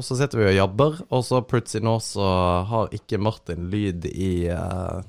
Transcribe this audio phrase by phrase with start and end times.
[0.00, 2.26] Og så sitter vi og jabber, og så plutselig nå så
[2.70, 5.02] har ikke Martin lyd i uh,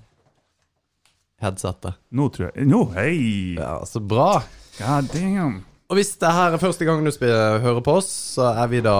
[1.39, 1.95] headsetet.
[2.11, 3.55] Nå tror jeg Nå, hei!
[3.55, 4.41] Ja, så bra.
[4.81, 5.61] God damn.
[5.87, 8.97] Og hvis det her er første gang du hører på oss, så er vi da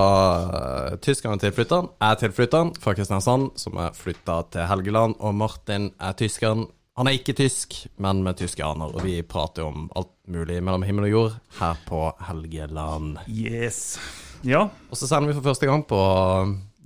[0.48, 1.92] uh, tyskeren tilflytteren.
[2.00, 5.20] Jeg er tilflytteren fra Kristiansand, som er flytta til Helgeland.
[5.20, 6.70] Og Martin er tyskeren.
[7.00, 8.96] Han er ikke tysk, men med tyske aner.
[8.96, 13.26] Og vi prater om alt mulig mellom himmel og jord her på Helgeland.
[13.28, 14.00] Yes.
[14.48, 16.00] Ja, Og så sender vi for første gang på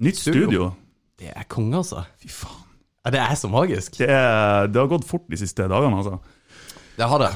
[0.04, 0.45] nytt Studio.
[0.48, 0.70] studio.
[1.20, 2.04] Det er konge, altså.
[2.20, 2.64] Fy faen.
[3.05, 4.00] Ja, det er så magisk.
[4.02, 6.18] Det, er, det har gått fort de siste dagene, altså.
[6.95, 7.30] Det har det.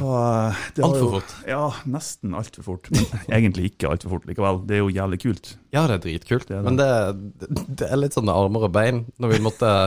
[0.75, 1.31] det Alt for fort.
[1.47, 2.89] Ja, nesten altfor fort.
[2.95, 3.05] Men
[3.37, 4.61] egentlig ikke altfor fort likevel.
[4.67, 5.53] Det er jo jævlig kult.
[5.75, 6.47] Ja, det er dritkult.
[6.47, 6.67] Det er det.
[6.71, 9.03] Men det, det er litt sånn armer og bein.
[9.19, 9.73] Når vi måtte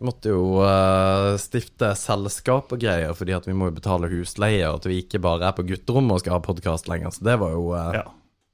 [0.00, 4.78] Måtte jo uh, stifte selskap og greier, fordi at vi må jo betale husleie, og
[4.78, 7.12] at vi ikke bare er på gutterommet og skal ha podkast lenger.
[7.12, 8.06] Så det var jo uh, Ja.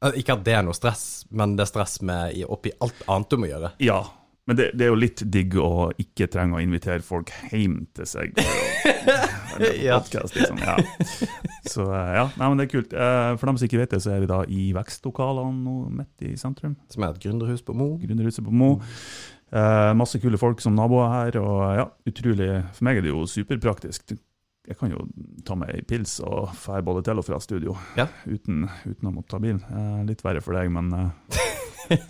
[0.05, 3.02] Eh, Ikke at det er noe stress, men det er stress med i- oppi alt
[3.09, 3.73] annet du må gjøre.
[3.80, 4.02] ja.
[4.48, 8.06] Men det, det er jo litt digg å ikke trenge å invitere folk hjem til
[8.09, 9.98] seg for å Ja.
[10.00, 10.56] podcast, liksom.
[10.64, 10.77] Ja.
[11.69, 12.95] Så eh, ja, Nei, men det er kult.
[12.97, 16.25] Eh, For dem som ikke vet det, så er vi da i vekstlokalene nå midt
[16.25, 16.78] i sentrum.
[16.89, 17.91] Som er et gründerhus på Mo.
[18.00, 18.70] Gründerhuset på Mo.
[19.53, 23.27] Eh, masse kule folk som naboer her, og ja, utrolig For meg er det jo
[23.28, 24.17] superpraktisk.
[24.69, 25.06] Jeg kan jo
[25.48, 28.05] ta meg ei pils og dra både til og fra studio Ja.
[28.28, 29.56] uten, uten å måtte ta bil.
[29.64, 31.38] Eh, litt verre for deg, men eh,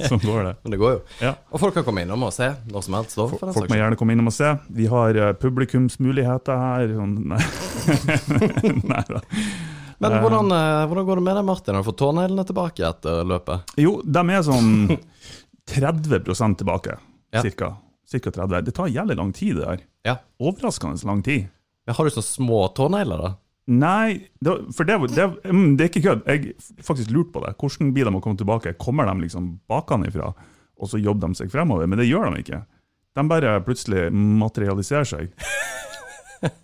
[0.08, 0.54] sånn går det.
[0.64, 1.00] Men det går jo.
[1.22, 1.32] Ja.
[1.54, 3.14] Og folk kan komme innom og se når som helst.
[3.14, 4.48] Da, Folk må gjerne komme innom og se.
[4.74, 6.94] Vi har uh, publikumsmuligheter her.
[6.98, 7.38] Sånn, nei.
[8.82, 9.20] nei da.
[9.98, 10.20] Men Eh.
[10.22, 11.74] hvordan, uh, hvordan går det med deg, Martin?
[11.78, 13.72] Har du fått tåneglene tilbake etter løpet?
[13.82, 14.72] Jo, de er sånn
[15.70, 16.98] 30 tilbake,
[17.34, 17.42] Ja.
[17.42, 17.76] cirka.
[18.08, 18.62] Cirka 30.
[18.64, 19.80] Det tar jævlig lang tid, det der.
[20.06, 20.16] Ja.
[20.40, 21.48] Overraskende lang tid.
[21.88, 23.28] Men har du sånne små tånegler, da?
[23.68, 26.26] Nei, det, for det, det, mm, det er ikke kødd.
[26.28, 27.54] Jeg faktisk lurt på det.
[27.56, 28.74] Hvordan blir de å komme tilbake?
[28.80, 30.34] Kommer de liksom bakenfra,
[30.76, 31.88] og så jobber de seg fremover?
[31.88, 32.60] Men det gjør de ikke.
[33.16, 35.32] De bare plutselig materialiserer seg.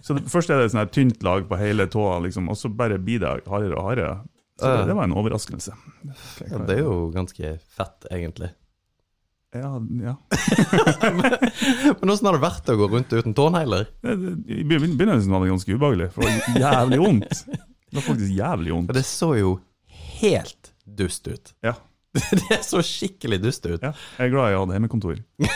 [0.05, 3.01] Så det, Først er det et tynt lag på hele tåa, liksom, og så bare
[3.02, 4.18] blir det hardere og hardere.
[4.61, 5.73] Så det, det var en overraskelse.
[6.45, 8.52] Ja, det er jo ganske fett, egentlig.
[9.55, 9.70] Ja,
[10.03, 10.15] ja.
[12.01, 13.87] Men åssen har det vært å gå rundt uten tånegler?
[14.05, 17.45] I begyn- begynnelsen var det ganske ubehagelig, for det var jævlig vondt.
[17.55, 18.95] Det var faktisk jævlig vondt.
[18.97, 19.53] Det så jo
[20.20, 21.55] helt dust ut.
[21.64, 21.77] Ja,
[22.14, 23.81] Det så skikkelig dust ut.
[23.83, 23.93] ja.
[24.19, 25.23] Jeg er glad jeg hadde hjemmekontor.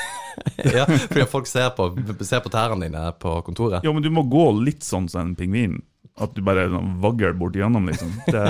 [0.62, 1.88] Ja, fordi folk ser på,
[2.22, 3.82] ser på tærne dine på kontoret.
[3.82, 5.80] Jo, men du må gå litt sånn som en pingvin.
[6.14, 6.68] At du bare
[7.02, 8.12] vagger bort igjennom, liksom.
[8.30, 8.44] Det,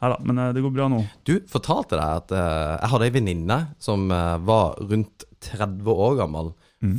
[0.00, 1.00] nei da, men eh, det går bra nå.
[1.28, 6.18] Du fortalte deg at uh, jeg hadde ei venninne som uh, var rundt 30 år
[6.20, 6.52] gammel,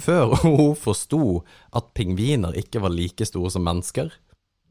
[0.04, 1.42] før hun forsto
[1.78, 4.14] at pingviner ikke var like store som mennesker.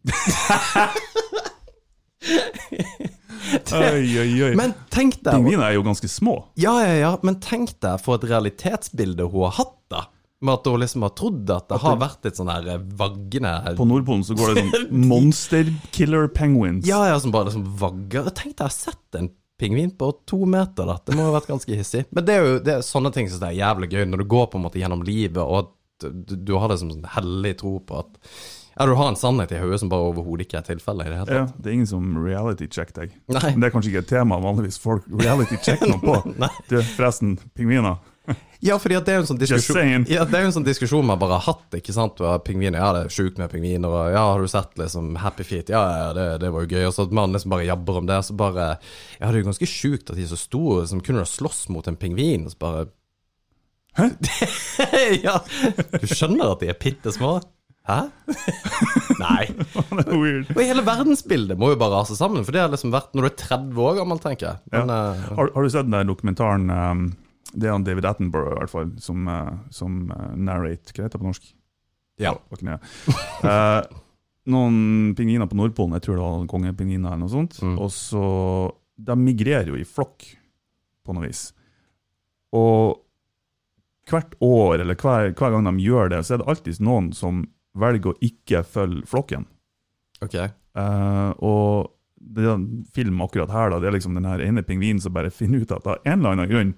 [3.47, 4.53] Oi, oi, oi.
[4.59, 6.37] Men tenk deg Pingviner er jo ganske små.
[6.59, 9.76] Ja, ja, ja, men tenk deg for et realitetsbilde hun har hatt.
[10.45, 13.55] Med at hun liksom har trodd at det har vært et sånn her eh, vaggende
[13.79, 16.85] På Nordpolen så går det sånn monster killer penguins.
[16.89, 18.29] Ja, ja, som bare liksom vagger.
[18.37, 20.99] Tenk deg, jeg har sett en pingvin på to meter, da.
[21.01, 22.05] Det må ha vært ganske hissig.
[22.13, 24.51] Men det er jo det er sånne ting som er jævlig gøy, når du går
[24.53, 25.73] på en måte gjennom livet, og
[26.05, 28.19] du, du har liksom sånn hellig tro på at
[28.77, 31.21] Ja, du har en sannhet i hodet som bare overhodet ikke er tilfellet i det
[31.23, 33.15] hele Ja, det er ingen som reality check deg.
[33.33, 33.55] Nei.
[33.55, 36.19] Men det er kanskje ikke et tema vanligvis folk reality checker noe på.
[36.43, 36.53] Nei.
[36.69, 37.97] Du, forresten, pingviner.
[38.65, 40.07] Ja, fordi det er jo en sånn diskusjon.
[40.11, 42.21] Ja, en sånn diskusjon man bare har hatt, ikke sant.
[42.47, 45.73] Pingviner, ja, det er sjukt med pingviner, og ja, har du sett liksom Happy Feet?
[45.73, 46.87] Ja, ja, det, det var jo gøy.
[46.89, 48.69] Og så at man liksom bare jabber om det, så bare
[49.21, 51.67] Ja, det er jo ganske sjukt at de er så store, som kunne da slåss
[51.75, 52.87] mot en pingvin, og så bare
[53.97, 54.11] Hæ?
[55.27, 55.39] ja.
[55.97, 57.39] Du skjønner at de er bitte små?
[57.87, 58.01] Hæ?
[59.23, 59.45] Nei.
[60.57, 63.31] Og hele verdensbildet må jo bare rase sammen, for det har liksom vært når du
[63.31, 64.73] er 30 år gammel, tenker jeg.
[64.75, 65.31] Men, ja.
[65.39, 67.07] Har, har du sett den der dokumentaren um,
[67.53, 70.93] Det er han David Attenborough i hvert fall, som, uh, som uh, narrate.
[70.93, 71.55] Hva heter det på norsk?
[72.23, 72.35] Ja.
[73.47, 73.83] Eh,
[74.49, 77.59] noen pingviner på Nordpolen, jeg tror det var kongepingviner eller noe sånt.
[77.61, 77.75] Mm.
[77.83, 78.23] Og så
[78.97, 80.25] De migrerer jo i flokk,
[81.05, 81.51] på noe vis.
[82.57, 83.03] Og
[84.09, 87.45] hvert år, eller hver, hver gang de gjør det, så er det alltid noen som
[87.77, 89.45] velger å ikke følge flokken.
[90.25, 90.39] ok.
[90.77, 95.01] Uh, og det er en film akkurat her, da, det er liksom den ene pingvinen
[95.03, 96.73] som bare finner ut at av en eller annen grunn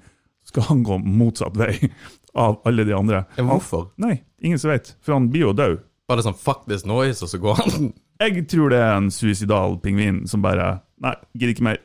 [0.48, 1.74] skal han gå motsatt vei
[2.38, 3.24] av alle de andre.
[3.36, 3.90] Men hvorfor?
[3.96, 5.80] Han, nei, ingen som vet, for han blir jo død.
[6.08, 7.90] Bare sånn fuck this noise, og så går han
[8.22, 11.76] Jeg tror det er en suicidal pingvin som bare Nei, gidder ikke mer.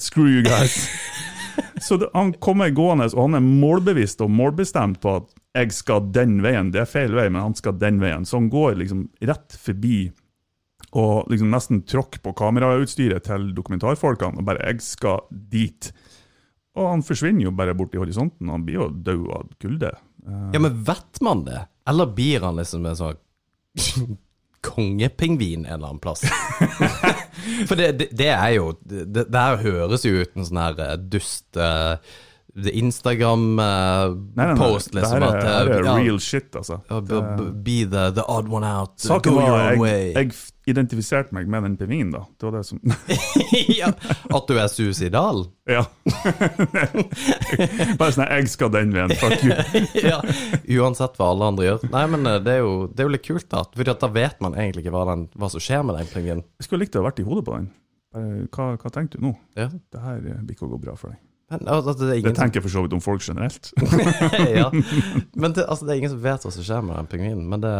[0.00, 0.86] Screw you guys.
[1.84, 6.06] Så det, han kommer gående, og han er målbevisst og målbestemt på at jeg skal
[6.14, 6.70] den veien.
[6.72, 8.24] Det er feil vei, men han skal den veien.
[8.24, 10.06] Så han går liksom rett forbi
[10.96, 15.92] og liksom nesten tråkker på kamerautstyret til dokumentarfolkene og bare 'Jeg skal dit'.
[16.78, 18.50] Og han forsvinner jo bare bort i horisonten.
[18.54, 19.90] Han blir jo død av kulde.
[20.26, 21.60] Eh, Ja, men vet man det?
[21.88, 23.18] Eller blir han liksom en sånn
[24.68, 26.22] kongepingvin en eller annen plass?
[27.68, 30.74] For det, det, det er jo Det, det her høres jo ut en sånn her
[30.84, 31.94] eh, dust uh,
[32.58, 34.98] Instagram-post, liksom nei, nei.
[34.98, 34.98] liksom.
[34.98, 36.76] det her er, at, uh, eh, er ja, real shit, altså.
[36.90, 38.96] ja, b- b- Be the, the odd one out.
[38.98, 40.10] Saken go your way.
[40.16, 40.32] jeg
[40.68, 42.24] identifiserte meg med den pingvinen, da.
[42.38, 42.80] Det var det som
[43.80, 43.90] ja,
[44.38, 45.46] at du er suicidal?
[45.68, 45.82] Ja.
[47.98, 49.52] Bare sånn Jeg skal den veien, fuck you.
[50.10, 50.22] ja,
[50.80, 51.84] uansett hva alle andre gjør.
[51.92, 53.64] Nei, men eh, det er jo, det er jo litt kult, da.
[53.76, 56.44] For da vet man egentlig ikke hva, den, hva som skjer med den pingvinen.
[56.56, 57.68] Jeg skulle likt å ha vært i hodet på den.
[58.48, 59.34] Hva, hva tenker du nå?
[59.60, 59.68] Ja.
[59.68, 61.20] Det her eh, blir ikke å gå bra for deg.
[61.48, 63.70] Men, altså, det Det tenker jeg for så vidt om folk generelt.
[64.60, 64.68] ja.
[65.36, 67.46] Men det, altså, det er ingen som vet hva som skjer med den pingvinen.
[67.48, 67.76] Men det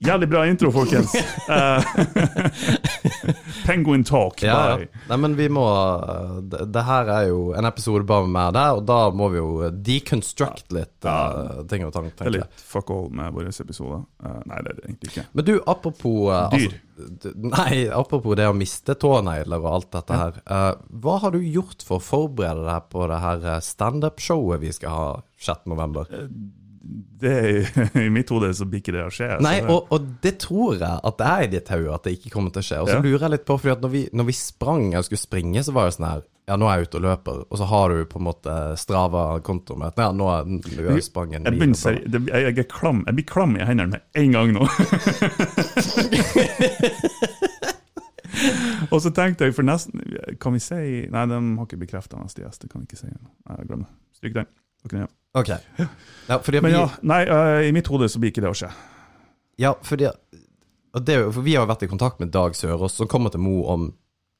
[0.00, 1.12] Jævlig bra intro, folkens.
[1.50, 1.82] Eh,
[3.66, 4.42] Penguin talk.
[4.42, 4.86] ja, ja.
[5.10, 5.64] Nei, men vi må
[6.50, 9.40] det, det her er jo en episode bare med meg der, og da må vi
[9.40, 14.04] jo deconstruct litt eh, ting og tang, Det er litt fuck all med våre episoder.
[14.24, 15.26] Eh, nei, det er det egentlig ikke.
[15.36, 16.78] Men du, apropos eh, Dyr.
[17.00, 20.40] Altså, nei, apropos det å miste tånegler og alt dette her.
[20.46, 24.72] eh, hva har du gjort for å forberede deg på det her eh, standup-showet vi
[24.76, 25.08] skal ha
[25.40, 25.66] 6.
[26.82, 27.68] Det
[28.00, 29.26] I mitt hode så blir ikke det å skje.
[29.44, 32.14] Nei, det- og, og det tror jeg at det er i ditt hode at det
[32.16, 32.78] ikke kommer til å skje.
[32.80, 33.02] Og så Ja.
[33.04, 35.72] lurer jeg litt på, fordi at når vi, når vi sprang Jeg skulle springe, så
[35.76, 38.00] var det sånn her Ja, nå er jeg ute og løper, og så har du
[38.10, 40.54] på en måte Strava-kontoen med at ja, nå er du
[40.88, 41.04] har jeg
[41.52, 44.64] begynner, seri- det, jeg, jeg, klam, jeg blir klam i hendene med en gang nå.
[48.90, 50.00] og så tenkte jeg for nesten
[50.42, 50.80] Kan vi si
[51.12, 52.60] Nei, de har ikke bekrefta neste gjest.
[52.64, 53.10] Det kan vi ikke si.
[53.12, 53.90] Nei, Glem det.
[54.20, 54.48] Stryk den.
[54.84, 55.48] Ok,
[56.28, 56.38] ja.
[56.42, 58.70] Fordi Men vi, ja, nei, eh, i mitt hode så blir ikke det å skje.
[59.60, 62.52] ja, fordi og det, er jo- for vi har jo vært i kontakt med Dag
[62.58, 63.92] Sørås, som kommer til Mo om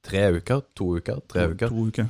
[0.02, 0.62] tre uker.
[0.74, 1.20] To uker?
[1.30, 1.68] Tre uker.
[1.68, 2.08] To uker.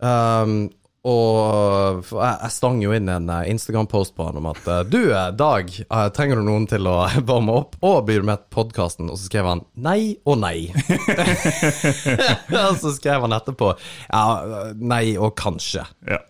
[0.00, 0.70] Um,
[1.04, 4.78] og for jeg, jeg stang jo inn en eh, Instagram-post på han om at eh,
[4.88, 6.94] Du, eh, Dag, eh, trenger du noen til å
[7.28, 7.76] varme opp?
[7.84, 9.10] Og bli med på podkasten?
[9.12, 10.70] Og så skrev han nei og nei.
[12.64, 15.84] og så skrev han etterpå ja, nei og kanskje.
[16.08, 16.22] Ja,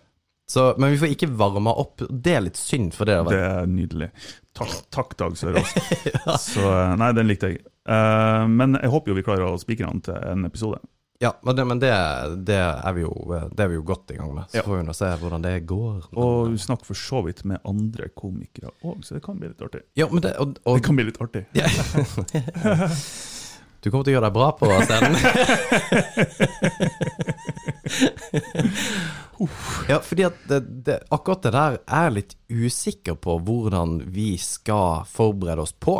[0.47, 2.01] Så, men vi får ikke varma opp.
[2.09, 3.17] Det er litt synd, for det.
[3.31, 4.09] det er nydelig.
[4.55, 5.71] Takk, takk Dag Sørås.
[6.51, 7.57] Så eh, nei, den likte jeg.
[7.89, 10.79] Uh, men jeg håper jo vi klarer å spikre den til en episode.
[11.23, 11.89] Ja, men, det, men det,
[12.45, 13.11] det, er vi jo,
[13.55, 14.43] det er vi jo godt i gang med.
[14.51, 14.63] Så Ja.
[14.67, 15.99] får vi nå se hvordan det går.
[16.13, 19.63] Og vi snakker for så vidt med andre komikere òg, så det kan bli litt
[19.65, 19.81] artig.
[19.97, 21.43] ja, men det, og, Det kan bli litt artig.
[21.57, 21.65] Ja.
[23.85, 25.13] Du kommer til å gjøre deg bra på scenen.
[29.89, 34.35] ja, fordi at det, det, akkurat det der er jeg litt usikker på hvordan vi
[34.41, 35.97] skal forberede oss på.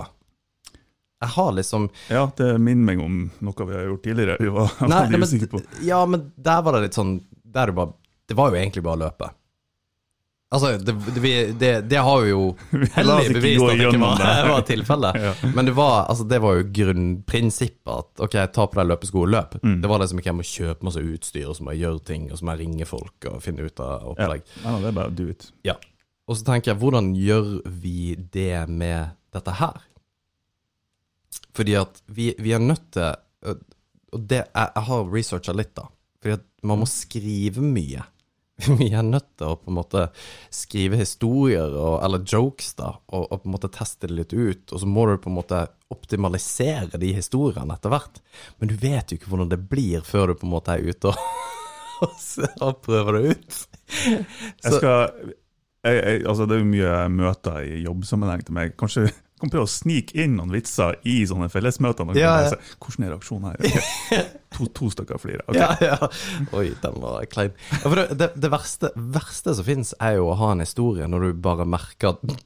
[1.24, 4.36] Jeg har liksom Ja, det minner meg om noe vi har gjort tidligere.
[4.40, 5.62] Vi var Nei, veldig nei, usikre på.
[5.88, 7.16] ja, men der var det litt sånn
[7.56, 7.88] bare,
[8.28, 9.30] det var jo egentlig bare å løpe.
[10.56, 10.94] Altså, det,
[11.60, 12.44] det, det, har vi jo
[12.96, 14.22] hellig bevist at det ikke var,
[14.54, 15.20] var tilfellet.
[15.26, 15.34] Ja.
[15.56, 19.34] Men det var, altså, det var jo grunnprinsippet at ok, ta på deg løpesko og
[19.34, 19.58] løp.
[19.62, 19.80] Mm.
[19.84, 22.30] Det var liksom ikke jeg må kjøpe masse utstyr, og så må jeg gjøre ting,
[22.32, 24.48] og så må jeg ringe folk og finne ut av opplegg.
[24.56, 24.64] Ja.
[24.70, 25.50] nei, det er bare do it.
[25.68, 25.78] Ja.
[26.26, 27.52] Og så tenker jeg, hvordan gjør
[27.84, 29.84] vi det med dette her?
[31.56, 33.14] Fordi at vi, vi er nødt til
[34.16, 35.90] Og det, jeg, jeg har researcha litt, da.
[36.24, 38.06] Fordi at man må skrive mye.
[38.80, 40.06] Vi er nødt til å på en måte
[40.54, 44.72] skrive historier, og, eller jokes, da, og, og på en måte teste det litt ut.
[44.72, 48.22] Og så må du på en måte optimalisere de historiene etter hvert.
[48.60, 51.12] Men du vet jo ikke hvordan det blir før du på en måte er ute
[51.12, 51.20] og,
[52.66, 53.60] og, prøver det ut.
[53.92, 55.02] Jeg skal
[55.86, 58.74] jeg, jeg, altså Det er jo mye møter i jobbsammenheng til meg.
[58.80, 59.10] Kanskje
[59.42, 62.08] kan prøve å snike inn noen vitser i sånne fellesmøter.
[62.16, 62.50] Ja, ja.
[62.50, 62.76] lese.
[62.80, 64.28] Hvordan er reaksjonen her?
[64.56, 65.44] To, to stykker flirer.
[65.52, 65.58] Ok.
[65.60, 66.10] Ja, ja.
[66.56, 67.52] Oi, den var klein.
[67.82, 71.26] Ja, det, det, det verste, verste som fins, er jo å ha en historie når
[71.26, 72.38] du bare merker at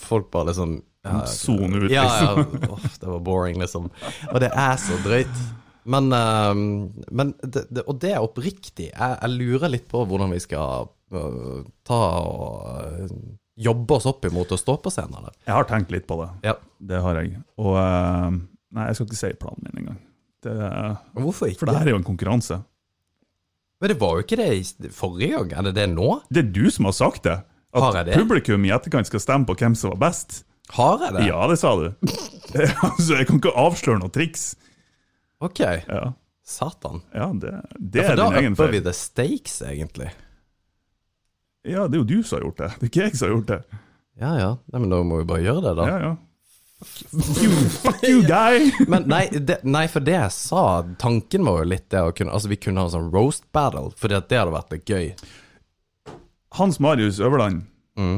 [0.00, 2.30] folk bare liksom ja, soner ut, Ja, ja.
[2.36, 2.88] liksom.
[3.00, 3.90] Det var boring, liksom.
[4.30, 5.42] Og det er så drøyt.
[5.90, 6.64] Men, ehm,
[7.10, 8.90] men det, det, Og det er oppriktig.
[8.92, 13.14] Jeg, jeg lurer litt på hvordan vi skal øh, ta og øh,
[13.60, 15.18] jobbe oss opp imot å stå på scenen.
[15.20, 15.34] Eller?
[15.46, 16.30] Jeg har tenkt litt på det.
[16.48, 16.56] Ja.
[16.90, 17.36] Det har jeg.
[17.60, 18.38] Og eh,
[18.70, 20.00] Nei, jeg skal ikke si planen min engang.
[20.40, 20.52] Det,
[21.18, 21.58] Hvorfor ikke?
[21.64, 22.60] for det her er jo en konkurranse.
[23.80, 25.52] Men det var jo ikke det forrige gang.
[25.58, 26.20] Er det det nå?
[26.30, 27.40] Det er du som har sagt det.
[27.74, 28.16] At det?
[28.18, 30.42] publikum i etterkant skal stemme på hvem som var best.
[30.74, 31.26] Har jeg det?
[31.28, 31.88] Ja, det sa du.
[32.86, 34.52] altså, jeg kan ikke avsløre noe triks.
[35.42, 35.62] Ok.
[35.62, 36.12] Ja,
[36.46, 37.00] Satan.
[37.14, 40.10] ja det, det Ja, er da din egen upper vi the stakes, egentlig.
[41.68, 42.70] Ja, det er jo du som har gjort det.
[42.78, 43.60] Det er ikke jeg som har gjort det.
[44.20, 45.86] Ja ja, Nei, men da må vi bare gjøre det, da.
[45.88, 46.16] Ja, ja.
[46.80, 48.70] Fuck you, fuck you guy!
[48.88, 50.62] Men nei, det, nei, for det jeg sa,
[51.00, 53.90] tanken var jo litt det å kunne Altså, vi kunne ha en sånn roast battle,
[53.92, 55.10] at det hadde vært litt gøy.
[56.56, 57.66] Hans Marius Øverland,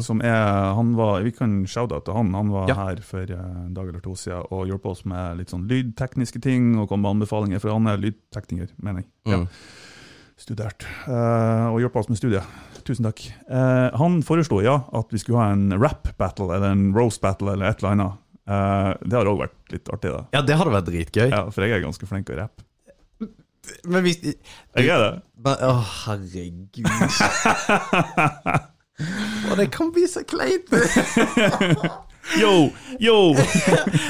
[0.06, 2.30] som er Han var Vi kan shout-out til han.
[2.38, 2.76] Han var Ja.
[2.84, 3.34] her for eh,
[3.66, 7.02] en dag eller to siden og hjalp oss med litt sånn lydtekniske ting og kom
[7.02, 9.10] med anbefalinger, for han er lydtekniker, mener jeg.
[9.26, 9.40] Ja.
[9.42, 9.48] Mm.
[10.38, 10.86] Studert.
[11.06, 12.46] Uh, og hjalp oss med studiet.
[12.86, 13.22] Tusen takk.
[13.46, 17.54] Eh, han foreslo ja, at vi skulle ha en rap battle eller en roast battle
[17.54, 18.18] eller et eller annet.
[18.50, 20.24] Eh, det har òg vært litt artig, da.
[20.34, 21.28] Ja, det hadde vært dritgøy.
[21.30, 22.66] Ja, for jeg er ganske flink til å rappe.
[23.86, 25.12] Men hvis Jeg er det.
[25.38, 26.82] men, Å, herregud.
[29.50, 30.70] Og det kan bli så kleint.
[32.38, 32.70] Yo,
[33.02, 33.16] yo!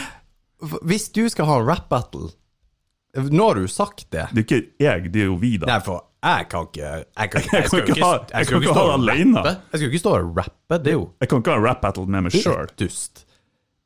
[0.88, 2.28] Hvis du skal ha en rap battle
[3.12, 4.28] Nå har du sagt det.
[4.32, 5.66] Det er ikke jeg, det er jo vi, da.
[5.68, 9.04] Nei, for jeg kan ikke Jeg kan, Jeg kan skal jo ikke jeg det og
[9.42, 9.52] rappe.
[9.72, 10.78] Jeg skal jo ikke stå og rappe.
[10.78, 12.70] Det er jo Jeg kan ikke ha en rap battle med meg sjøl.
[12.80, 13.24] dust.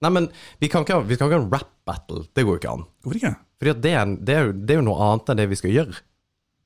[0.04, 0.28] Nei, men
[0.61, 2.23] vi kan ikke ha, vi kan ikke ha en rap battle.
[2.37, 2.85] Det går jo ikke an.
[3.02, 3.35] Hvorfor ikke?
[3.59, 5.56] Fordi det er, en- det, er jo, det er jo noe annet enn det vi
[5.56, 5.97] skal gjøre.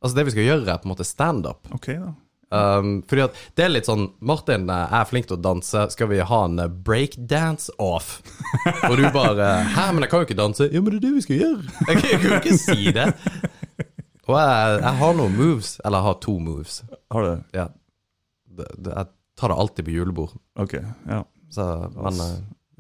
[0.03, 1.71] Altså Det vi skal gjøre, er på en måte standup.
[1.77, 2.13] Ok, da.
[2.51, 6.09] Um, fordi at det er litt sånn Martin eh, er flink til å danse, skal
[6.11, 8.09] vi ha en eh, breakdance-off?
[8.89, 10.67] Og du bare Hæ, men jeg kan jo ikke danse.
[10.75, 11.77] Jo, men det er det vi skal gjøre.
[11.87, 13.07] Jeg, jeg kan jo ikke si det.
[14.31, 15.75] Og jeg, jeg har noen moves.
[15.85, 16.81] Eller jeg har to moves.
[17.15, 17.41] Har du det?
[17.61, 17.67] Ja.
[18.51, 20.35] Det, det, jeg tar det alltid på julebord.
[20.61, 20.75] Ok,
[21.09, 21.21] ja.
[21.51, 21.67] Så,
[21.97, 22.35] men eh,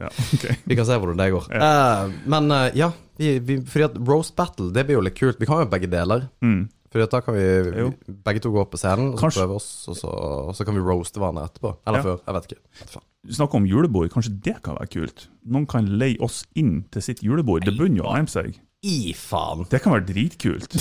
[0.04, 0.10] ja.
[0.34, 0.58] okay.
[0.68, 1.48] vi kan se hvordan det går.
[1.56, 5.40] Eh, men uh, ja, vi, vi, fordi at roast battle, det blir jo litt kult.
[5.40, 6.28] Vi kan jo begge deler.
[6.44, 6.68] Mm.
[6.92, 7.42] At da kan vi
[7.78, 7.90] Jo.
[8.26, 10.08] begge to gå opp på scenen og så Kanskje- prøve oss, og så,
[10.48, 11.76] og så kan vi roaste hverandre etterpå.
[11.86, 12.02] Eller Ja.
[12.02, 12.18] før.
[12.26, 12.60] Jeg vet ikke.
[12.80, 13.06] Vet faen.
[13.30, 15.26] Snakk om julebord, kanskje det kan være kult?
[15.46, 17.64] Noen kan leie oss inn til sitt julebord.
[17.64, 18.58] Det begynner jo å nærme seg.
[18.82, 19.68] I faen!
[19.68, 20.72] Det kan være dritkult.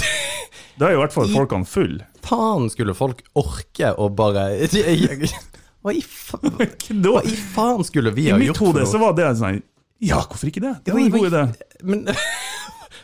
[0.80, 2.06] Da er i hvert fall folkene fulle.
[2.24, 4.66] Faen skulle folk orke å bare
[5.84, 8.48] Hva i, fa hva i faen skulle vi ha gjort?
[8.50, 9.62] gjort for hode så var det sånn
[10.02, 10.74] Ja, hvorfor ikke det?
[10.86, 11.44] Det var en god idé.
[11.84, 12.06] Men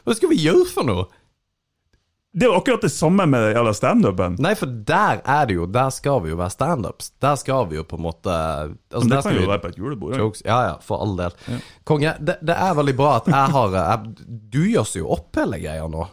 [0.05, 1.05] hva skal vi gjøre for noe?
[2.35, 4.33] Det er jo akkurat det samme med jævla standupen.
[4.43, 7.13] Nei, for der er det jo Der skal vi jo være standups.
[7.23, 9.79] Der skal vi jo på en måte altså, Men det kan jo være på et
[9.79, 10.17] julebord.
[10.19, 10.43] Jokes.
[10.43, 11.37] Ja, ja, for all del.
[11.87, 15.61] Konge, det, det er veldig bra at jeg har jeg, Du gjør jo opp hele
[15.63, 16.09] greia nå.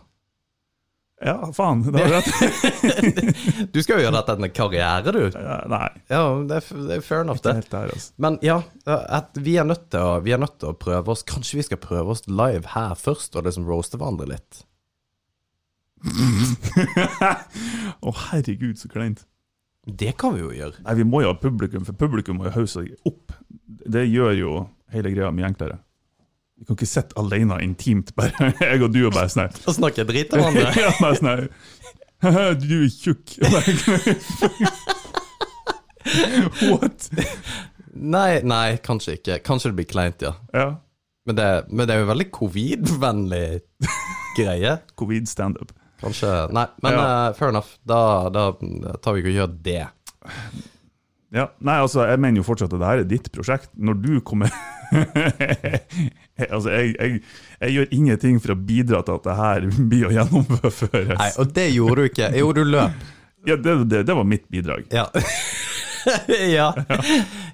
[1.23, 1.83] Ja, faen.
[1.93, 3.69] Det har du rett.
[3.75, 5.21] Du skal jo gjøre dette til en karriere, du.
[5.35, 7.55] Ja, Nei, Ja, det er, det er fair enough, det.
[7.61, 8.15] helt der, altså.
[8.23, 8.59] Men ja,
[9.39, 9.71] vi, er
[10.03, 12.95] å, vi er nødt til å prøve oss Kanskje vi skal prøve oss live her
[12.99, 14.65] først, og liksom roaste hverandre litt.
[18.03, 19.25] Å, herregud, så kleint.
[19.87, 20.79] Det kan vi jo gjøre.
[20.87, 23.33] Nei, vi må jo ha publikum, for publikum må jo hause seg opp.
[23.83, 24.53] Det gjør jo
[24.95, 25.81] hele greia mye enklere.
[26.59, 29.51] Vi kan ikke sitte alene intimt, bare jeg og du og bare sånn.
[29.67, 30.69] Og snakke dritt om andre.
[30.85, 31.49] Ja, bare sånn her.
[32.23, 33.33] «Haha, Du er tjukk.
[36.69, 37.09] What?
[37.93, 39.41] Nei, nei, kanskje ikke.
[39.47, 40.35] Kanskje det blir kleint, ja.
[40.55, 40.69] Ja.
[41.27, 43.61] Men det, men det er jo veldig covid-vennlig
[44.39, 44.77] greie.
[44.99, 45.71] Covid-standup.
[46.03, 47.07] Kanskje Nei, men Ja.
[47.31, 47.73] uh, fair enough.
[47.87, 48.51] Da, da
[49.03, 49.81] tar vi ikke og gjør det.
[51.33, 53.71] Ja, nei, altså, jeg mener jo fortsatt at det her er ditt prosjekt.
[53.81, 54.53] Når du kommer
[56.53, 57.23] Altså, jeg, jeg,
[57.63, 61.17] jeg gjør ingenting for å bidra til at det her blir å gjennomføres.
[61.17, 62.29] Nei, og det gjorde du ikke.
[62.37, 63.09] Jo, du løp.
[63.49, 64.85] Ja, det, det, det var mitt bidrag.
[64.95, 65.07] Ja.
[66.59, 66.69] ja.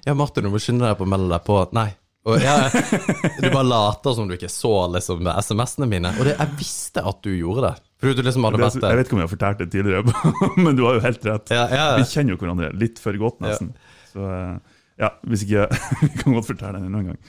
[0.05, 1.61] ja, Martin, du må skynde deg på å melde deg på.
[1.77, 1.89] Nei.
[2.43, 2.57] Ja,
[3.39, 6.11] du bare later som du ikke så liksom SMS-ene mine.
[6.19, 7.88] Og det, jeg visste at du gjorde det.
[7.99, 10.27] For du liksom hadde Det, vært jeg vet ikke om jeg har fortalt det tidligere,
[10.65, 11.51] men du har jo helt rett.
[11.51, 13.73] Ja, ja, Vi kjenner jo hverandre litt for godt, nesten.
[14.13, 15.65] Så eh, ja, hvis ikke
[16.05, 17.19] Vi kan godt fortelle den en annen gang.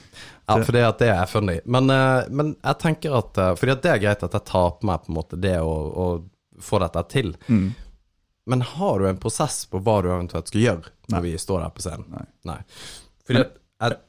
[0.47, 1.57] ja for det, at det er funny.
[1.65, 4.75] Men, eh, men jeg tenker at for Fordi at det er greit at jeg tar
[4.79, 6.07] på meg på en måte det å, å
[6.61, 7.33] få dette til.
[7.51, 7.71] Mm.
[8.51, 11.75] Men har du en prosess på hva du eventuelt skal gjøre når vi står der
[11.75, 12.31] på scenen?
[12.47, 12.57] Nei.
[13.27, 13.51] Fordi men,
[13.83, 13.99] jeg,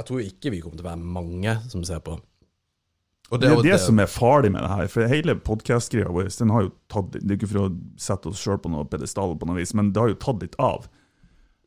[0.00, 2.16] jeg tror ikke vi kommer til å være mange som ser på.
[3.30, 4.86] Og Det er og det som er farlig med det her.
[4.88, 8.40] For hele podkast-greia vår den har jo tatt Det er ikke for å sette oss
[8.40, 10.88] sjøl på noe pedestal, på noe vis, men det har jo tatt litt av.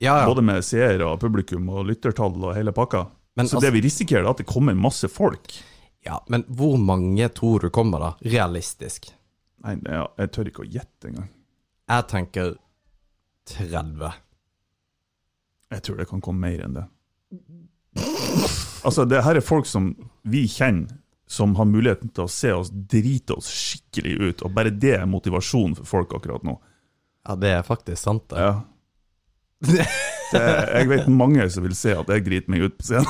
[0.01, 0.25] ja, ja.
[0.25, 3.07] Både med seere og publikum og lyttertall og hele pakka.
[3.37, 5.53] Men så altså- det vi risikerer, er at det kommer masse folk.
[6.05, 8.15] ja, men hvor mange tror du kommer, da?
[8.25, 9.11] Realistisk?
[9.63, 11.29] Nei, det er- jeg tør ikke å gjette engang.
[11.87, 12.55] Jeg tenker
[13.45, 14.13] 30.
[15.71, 16.87] Jeg tror det kan komme mer enn det.
[18.83, 20.87] Altså, det her er folk som vi kjenner,
[21.31, 25.07] som har muligheten til å se oss drite oss skikkelig ut, og bare det er
[25.07, 26.57] motivasjon for folk akkurat nå.
[27.27, 28.41] Ja, det er faktisk sant, det.
[28.41, 28.53] Ja.
[29.61, 29.85] Det,
[30.41, 33.07] jeg vet mange som vil se at jeg driter meg ut på scenen.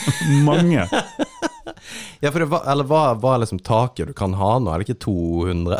[0.48, 0.84] mange.
[2.20, 4.70] Ja, for det var, eller hva, hva er liksom taket du kan ha nå?
[4.70, 5.74] Er det ikke 200?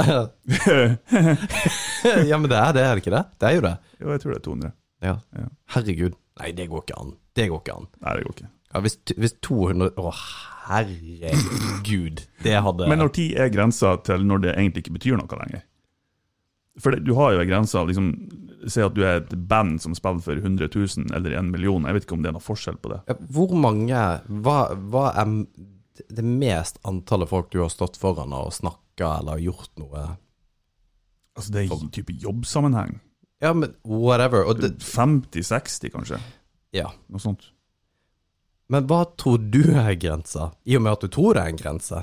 [2.30, 3.22] ja, men det er det, er det ikke det?
[3.38, 3.74] Det er jo det.
[4.00, 4.74] Jo, jeg tror det er 200.
[5.04, 5.14] Ja.
[5.38, 5.46] Ja.
[5.76, 6.18] Herregud.
[6.40, 7.14] Nei, det går ikke an.
[7.38, 7.88] Det går ikke an.
[8.00, 8.50] Nei, det går ikke.
[8.74, 10.12] Ja, hvis, hvis 200 Å,
[10.68, 12.25] herregud.
[12.44, 15.62] Det hadde Men når tid er grensa til når det egentlig ikke betyr noe lenger?
[16.83, 18.09] For det, du har jo ei grense av liksom,
[18.66, 21.85] Si at du er et band som spiller for 100 000 eller 1 million.
[21.85, 23.02] Jeg vet ikke om det er noe forskjell på det.
[23.28, 25.35] Hvor mange hva, hva er
[26.09, 30.06] det mest antallet folk du har stått foran og snakka eller gjort noe
[31.35, 33.00] Altså Det er i type jobbsammenheng.
[33.42, 34.47] Ja, men whatever.
[34.54, 36.21] 50-60, kanskje.
[36.73, 36.92] ja.
[37.11, 37.49] Noe sånt.
[38.73, 40.52] Men hva tror du er grensa?
[40.64, 42.02] I og med at du tror det er en grense?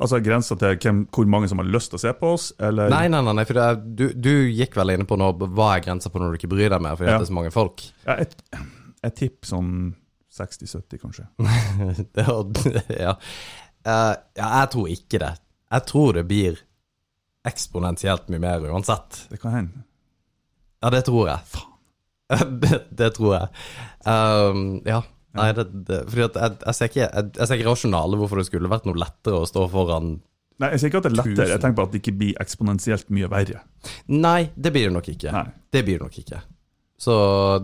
[0.00, 2.88] Altså Grensa til hvem, hvor mange som har lyst til å se på oss, eller
[2.88, 5.82] Nei, nei, nei, for det er, du, du gikk vel inne på nå, hva er
[5.84, 7.18] grensa på når du ikke bryr deg mer fordi Ja.
[7.20, 7.84] det er så mange folk?
[8.06, 8.62] Ja, jeg,
[9.04, 9.74] jeg tipper sånn
[10.32, 11.26] 60-70, kanskje.
[12.16, 12.24] Det,
[13.04, 13.12] ja.
[13.84, 15.30] Uh, ja, jeg tror ikke det.
[15.76, 16.64] Jeg tror det blir
[17.50, 19.24] eksponentielt mye mer uansett.
[19.30, 19.84] Det kan hende.
[20.80, 21.64] Ja, det tror jeg.
[22.64, 23.64] det, det tror jeg.
[24.08, 25.02] Um, ja.
[25.38, 28.40] Nei, det, det, fordi at jeg, jeg, ser ikke, jeg, jeg ser ikke rasjonalet hvorfor
[28.40, 30.16] det skulle vært noe lettere å stå foran
[30.60, 32.40] Nei, Jeg sier ikke at det er lettere, jeg tenker på at det ikke blir
[32.42, 33.62] eksponentielt mye verre.
[34.12, 35.30] Nei, det blir det nok ikke.
[35.32, 35.46] Nei.
[35.72, 36.40] Det blir det nok ikke.
[37.00, 37.14] Så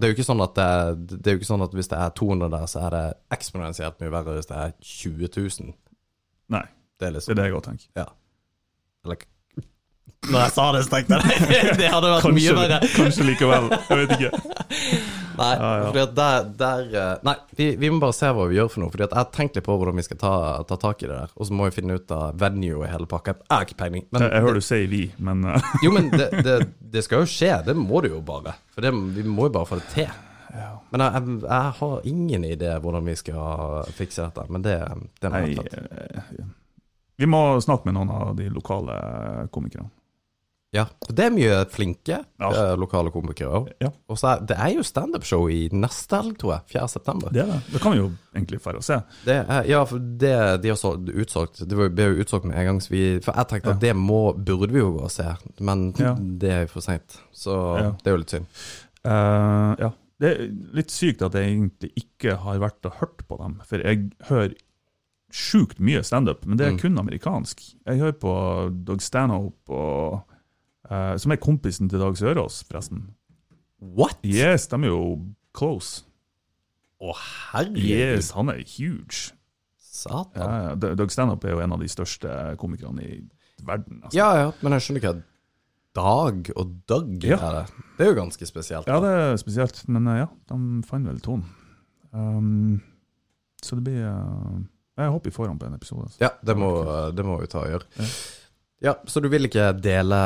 [0.01, 0.69] det er jo ikke sånn at det,
[1.13, 3.03] det er jo ikke sånn at hvis det er 200 der, så er det
[3.37, 5.75] eksponentielt mye verre hvis det er 20 000.
[6.57, 6.63] Nei,
[6.97, 7.91] Det er det liksom er det jeg òg tenker.
[8.01, 8.07] Ja.
[9.05, 9.27] Eller
[10.27, 12.79] Når jeg sa det, så tenkte jeg det, hadde vært mye Kanskje, verre.
[12.97, 13.67] kanskje likevel.
[13.77, 14.31] Jeg vet ikke.
[15.37, 15.85] Nei, Ja, ja.
[15.91, 18.83] fordi at der, der eh, Nei, vi, vi må bare se hva vi gjør for
[18.83, 18.91] noe.
[18.95, 20.33] Fordi at jeg har tenkt litt på hvordan vi skal ta,
[20.67, 21.35] ta tak i det der.
[21.37, 23.37] Og så må vi finne ut av venue og hele pakka.
[23.45, 24.07] Jeg har ikke peiling.
[24.17, 25.71] Jeg, jeg hører du sier vi, men uh.
[25.85, 26.57] Jo, men det, det,
[26.97, 27.53] det skal jo skje.
[27.69, 28.57] Det må det jo bare.
[28.75, 30.11] For det, vi må jo bare få det til.
[30.91, 34.47] Men jeg, jeg, jeg har ingen idé hvordan vi skal fikse dette.
[34.51, 34.79] Men det,
[35.21, 35.67] det må ta.
[35.85, 36.47] eh,
[37.21, 38.97] Vi må snakke med noen av de lokale
[39.53, 39.93] komikerne.
[40.75, 42.49] Ja, det er mye flinke Ja.
[42.51, 43.69] eh, lokale komikere òg.
[43.81, 43.89] Ja.
[44.11, 46.63] Og så er det er jo standupshow i neste helg, tror jeg.
[46.75, 46.89] 4.
[46.89, 47.31] september.
[47.33, 47.61] Det er det.
[47.73, 48.99] Det kan vi jo egentlig dra og se.
[49.25, 52.65] Det er, ja, for det de har solgt, utsolgt Det ble jo utsolgt med en
[52.67, 52.81] gang.
[52.83, 53.75] så vi, For jeg tenkte Ja.
[53.75, 55.29] at det må, burde vi jo gå og se,
[55.61, 55.93] men
[56.39, 57.21] det er jo for seint.
[57.33, 58.47] Så det er jo litt synd.
[59.07, 59.91] Uh, ja.
[60.19, 63.79] Det er litt sykt at jeg egentlig ikke har vært og hørt på dem, for
[63.79, 64.55] jeg hører
[65.31, 66.79] sjukt mye standup, men det er Mm.
[66.81, 67.61] kun amerikansk.
[67.87, 70.23] Jeg hører på Doug Stanhope, og,
[70.91, 73.09] eh, som er kompisen til Dag Sørås, forresten.
[73.81, 74.19] What?!
[74.25, 75.01] Yes, de er jo
[75.57, 76.05] close.
[77.03, 77.13] Å,
[77.53, 77.83] herregud!
[77.85, 79.33] Yes, han er huge.
[79.97, 80.37] Satan.
[80.37, 80.75] Ja.
[80.97, 82.29] Doug Stanhope er jo en av de største
[82.61, 83.19] komikerne i
[83.65, 84.03] verden.
[84.03, 84.17] Altså.
[84.19, 85.25] Ja, ja, men jeg skjønner ikke at
[85.97, 87.39] Dag og Doug Ja.
[87.41, 87.85] er det.
[87.97, 88.89] Det er jo ganske spesielt.
[88.91, 91.47] Ja, det er spesielt, men eh, ja, de fant vel tonen.
[92.13, 92.83] Um,
[93.65, 94.61] så det blir uh,
[94.97, 96.05] Jeg håper vi får ham på en episode.
[96.09, 96.21] Altså.
[96.21, 96.71] Ja, det må,
[97.17, 97.89] det må vi ta og gjøre.
[98.01, 98.11] Ja.
[98.85, 100.19] Ja, så du vil ikke dele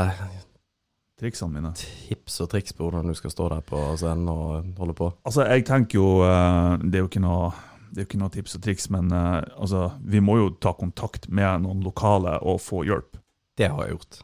[1.20, 1.70] Triksene mine.
[1.76, 5.10] tips og triks på hvordan du skal stå der på scenen og holde på?
[5.28, 7.50] Altså, jeg tenker jo eh, Det er jo ikke noe
[7.90, 11.26] det jo ikke noe tips og triks, men eh, altså, vi må jo ta kontakt
[11.28, 13.18] med noen lokale og få hjelp.
[13.58, 14.20] Det har jeg gjort.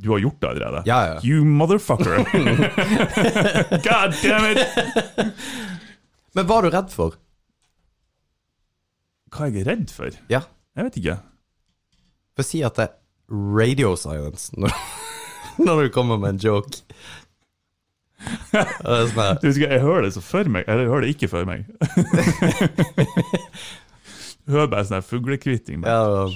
[0.00, 0.80] Du har gjort det allerede?
[0.88, 1.18] Ja, ja.
[1.22, 2.22] You motherfucker!
[3.86, 5.34] God damn it!
[6.32, 7.18] Men hva er du redd for?
[9.36, 10.16] Hva jeg er redd for?
[10.32, 10.46] Ja.
[10.78, 11.18] Jeg vet ikke.
[12.38, 12.96] For si at det er
[13.60, 14.48] radio silence
[15.66, 16.82] når, du kommer med en joke.
[18.52, 21.68] Sånn husker, Jeg hører det så for meg, eller jeg hører det ikke for meg.
[24.50, 25.84] Du hører bare sånn fuglekvitting.
[25.86, 26.26] ja,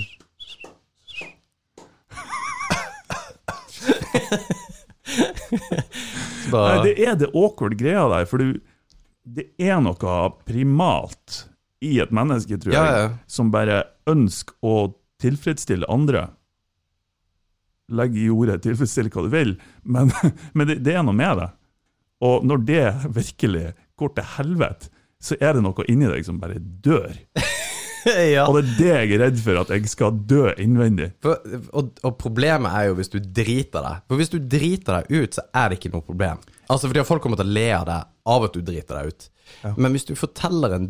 [6.55, 8.61] Nei, det er det awkward greia der, for du,
[9.27, 11.45] det er noe primalt
[11.85, 13.11] i et menneske, tror jeg, Ja, ja.
[13.27, 16.29] som bare ønsker å tilfredsstille andre.
[17.93, 20.13] Legg i ordet 'tilfredsstille hva du vil', men,
[20.57, 21.51] men det, det er noe med det.
[22.25, 24.89] Og når det virkelig går til helvete,
[25.25, 27.13] så er det noe inni deg som bare dør.
[28.35, 28.47] ja.
[28.47, 31.11] Og det er det jeg er redd for, at jeg skal dø innvendig.
[31.25, 31.41] For,
[31.73, 34.03] og, og problemet er jo hvis du driter deg.
[34.09, 36.43] For hvis du driter deg ut, så er det ikke noe problem.
[36.69, 39.31] Altså fordi Folk kommer til å le av deg av at du driter deg ut.
[39.77, 40.89] Men hvis du forteller en,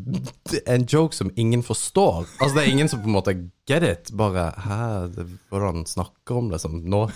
[0.66, 3.34] en joke som ingen forstår Altså Det er ingen som på en måte
[3.68, 4.12] get it.
[4.16, 7.06] Bare Hæ, det, hvordan snakker om det som nå?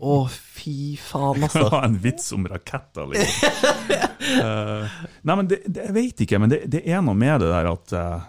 [0.00, 1.66] Å, fy faen, altså.
[1.74, 3.58] Ha en vits om raketter, liksom.
[4.42, 7.50] uh, nei, men det, det, Jeg veit ikke, men det, det er noe med det
[7.52, 8.26] der at uh,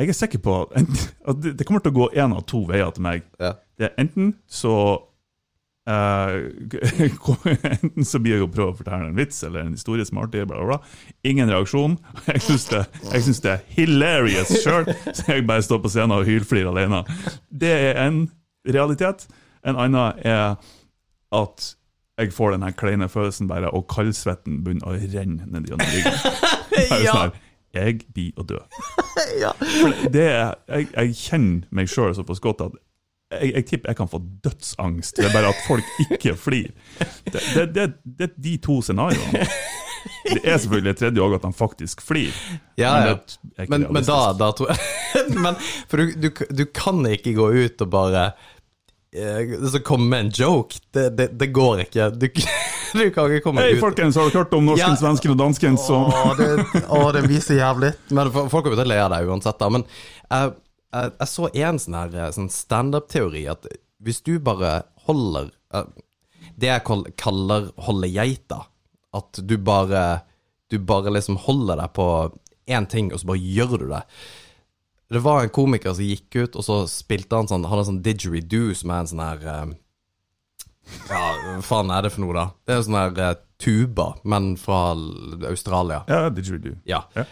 [0.00, 3.06] Jeg er sikker på at det, kommer til å gå én av to veier til
[3.06, 3.26] meg.
[3.42, 3.56] Ja.
[3.78, 4.74] Det er enten så
[7.80, 10.28] Enten så blir jeg å prøve å fortelle en vits eller en historie som er
[10.28, 11.10] artig, bla, bla, bla.
[11.26, 11.96] Ingen reaksjon.
[12.30, 12.84] Jeg syns det,
[13.44, 17.02] det er hilarious sjøl, så jeg bare står på scenen og hylflirer alene.
[17.48, 18.22] Det er en
[18.68, 19.26] realitet.
[19.66, 20.56] En annen er
[21.36, 21.68] at
[22.20, 26.18] jeg får den her kleine følelsen bare, og kaldsvetten begynner å renne ned gjennom ryggen.
[26.80, 27.12] Ja.
[27.12, 27.32] sånn
[27.74, 28.58] jeg blir å dø.
[29.38, 29.50] ja.
[30.10, 32.78] Det jeg, jeg kjenner meg sjøl såpass godt at
[33.30, 36.70] jeg, jeg tipper jeg kan få dødsangst ved bare at folk ikke flir.
[37.30, 39.46] Det, det, det, det er de to scenarioene.
[40.24, 42.32] Det er selvfølgelig et tredje òg, at han faktisk flir.
[42.80, 43.66] Ja, Men ja.
[43.68, 44.78] Men, men da, da tror jeg
[45.44, 48.22] Men For du, du, du kan ikke gå ut og bare
[49.12, 50.80] eh, Så komme med en joke.
[50.94, 52.08] Det, det, det går ikke.
[52.16, 52.26] Du,
[52.96, 55.02] du kan ikke komme Hei, ut folkens, har dere hørt om norsken, Ja.
[55.02, 56.50] svensken og dansken som Å, det,
[56.88, 57.92] å, det blir så jævlig.
[58.10, 59.70] Men folk har kommer til å le av deg uansett, da.
[59.76, 60.56] Men jeg,
[60.90, 63.68] jeg, jeg så en sånn her eh, sånn standup-teori at
[64.00, 65.88] hvis du bare holder eh,
[66.60, 68.62] Det jeg kaller holde geita,
[69.16, 70.22] at du bare
[70.70, 72.06] Du bare liksom holder deg på
[72.70, 74.04] én ting, og så bare gjør du det.
[75.10, 78.02] Det var en komiker som gikk ut, og så spilte han sånn Han hadde sånn
[78.04, 79.72] didgeridoo, som er en sånn her eh,
[81.10, 82.46] Ja, hva faen er det for noe, da?
[82.64, 84.94] Det er en sånn her tuba, men fra
[85.50, 86.00] Australia.
[86.08, 86.78] Ja, didgeridoo.
[86.88, 87.02] Ja.
[87.12, 87.26] Ja.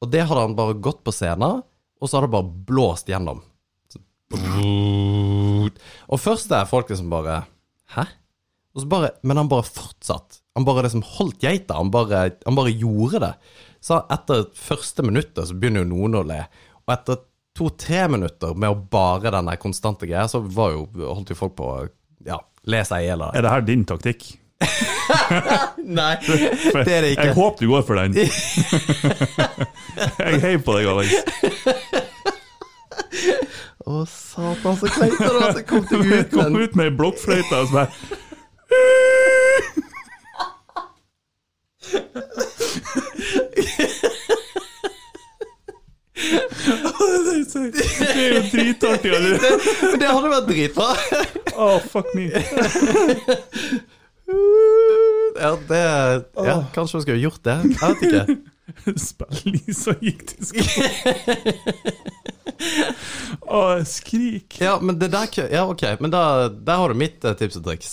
[0.00, 1.60] Og det hadde han bare gått på scenen,
[2.00, 3.42] og så hadde det bare blåst gjennom.
[3.92, 4.00] Så,
[6.06, 7.44] og først er folk liksom bare
[7.94, 8.06] Hæ?
[8.90, 10.42] Bare, men han bare fortsatt.
[10.58, 11.78] Han bare liksom holdt geita.
[11.78, 13.30] Han bare, han bare gjorde det.
[13.80, 16.42] Så etter første minuttet så begynner jo noen å le.
[16.84, 17.22] Og etter
[17.56, 21.70] to-tre minutter med å bare den konstante greia, så var jo, holdt jo folk på
[21.70, 21.78] å
[22.26, 23.40] ja, le seg i hjel av det.
[23.40, 24.28] Er det her din taktikk?
[25.98, 27.26] Nei, det er det ikke.
[27.28, 28.14] Jeg håper du går for den.
[30.26, 31.10] jeg heier på deg, Alex.
[33.86, 36.94] Å, satan, så kleint det var at jeg kom til ut Kom ut med ei
[36.96, 37.90] blokkfløyte og så bare
[47.46, 49.10] Det er jo dritartig.
[49.14, 49.38] eller?
[49.82, 50.88] Men det hadde vært dritbra.
[51.56, 52.30] Å, fuck me.
[55.40, 55.80] Ja, det
[56.46, 57.56] Ja, kanskje vi skulle gjort det.
[57.72, 58.38] Jeg vet ikke.
[58.98, 61.86] Spill-Lisa gikk til skolen.
[63.46, 64.56] Å, skrik.
[64.60, 67.66] Ja, men det der Ja, ok, men da, der har du mitt eh, tips og
[67.66, 67.92] triks.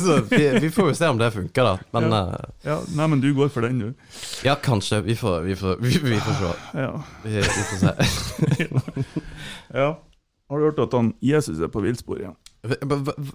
[0.00, 1.74] Så vi, vi får jo se om det funker, da.
[1.96, 2.20] Men Ja.
[2.20, 3.94] eh, Ja, nei, men du går for den, du.
[4.46, 5.00] ja, kanskje.
[5.06, 6.52] Vi får, vi får, vi, vi får se.
[6.84, 6.92] Ja.
[7.24, 7.90] Vi, vi får se.
[9.80, 9.90] ja.
[10.50, 12.36] Har du hørt at han Jesus er på villspor igjen?
[12.66, 13.30] Hva- hva- hva-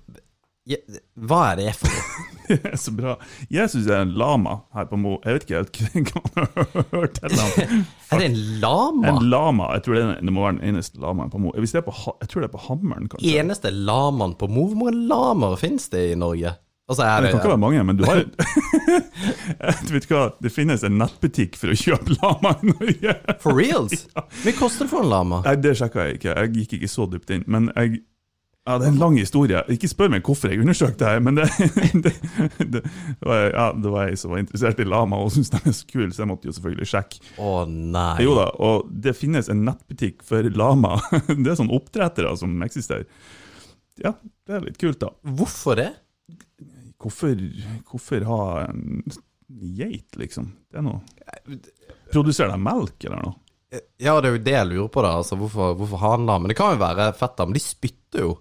[0.65, 0.77] ja,
[1.13, 2.31] Hva er det for noe?
[2.83, 3.15] Så bra.
[3.49, 5.15] Jesus er en lama her på Mo.
[5.25, 7.85] Jeg vet ikke helt hva jeg har hørt ham.
[8.13, 9.07] Er det en lama?
[9.09, 9.71] En lama.
[9.73, 11.53] Jeg tror det, er, det må være den eneste lamaen på Mo.
[11.57, 13.33] Hvis det på, jeg tror det er på Hammeren, kanskje.
[13.41, 14.67] Eneste lamaen på Mo?
[14.69, 16.53] Hvor mange lamaer finnes det i Norge?
[16.85, 18.19] Altså, Det det, kan ikke være mange, men du har
[19.87, 23.15] du vet hva, Det finnes en nettbutikk for å kjøpe lama i Norge.
[23.41, 24.03] For reals?
[24.13, 25.41] Hvor mye koster det for en lama?
[25.47, 26.35] Nei, Det sjekka jeg ikke.
[26.37, 27.47] Jeg gikk ikke så dypt inn.
[27.49, 28.03] Men jeg
[28.65, 29.59] ja, Det er en lang historie.
[29.69, 31.45] Ikke spør meg hvorfor jeg undersøkte det, her, men det,
[32.05, 32.13] det,
[32.73, 32.81] det,
[33.21, 35.89] var, ja, det var jeg som var interessert i lama og syntes de er så
[35.91, 37.21] kule, så jeg måtte jo selvfølgelig sjekke.
[37.45, 38.15] Å nei.
[38.25, 40.95] Jo da, og det finnes en nettbutikk for lama.
[41.45, 43.05] Det er sånn oppdrettere som eksisterer.
[44.01, 44.15] Ja,
[44.47, 45.13] det er litt kult, da.
[45.37, 45.91] Hvorfor det?
[46.99, 47.37] Hvorfor,
[47.87, 49.05] hvorfor ha en
[49.77, 50.49] geit, liksom?
[50.71, 51.03] Det er noe
[52.11, 53.37] Produserer de melk, eller noe?
[54.01, 55.13] Ja, det er jo det jeg lurer på, da.
[55.19, 58.25] Altså, hvorfor, hvorfor en han Men Det kan jo være fett, da, men de spytter
[58.25, 58.33] jo.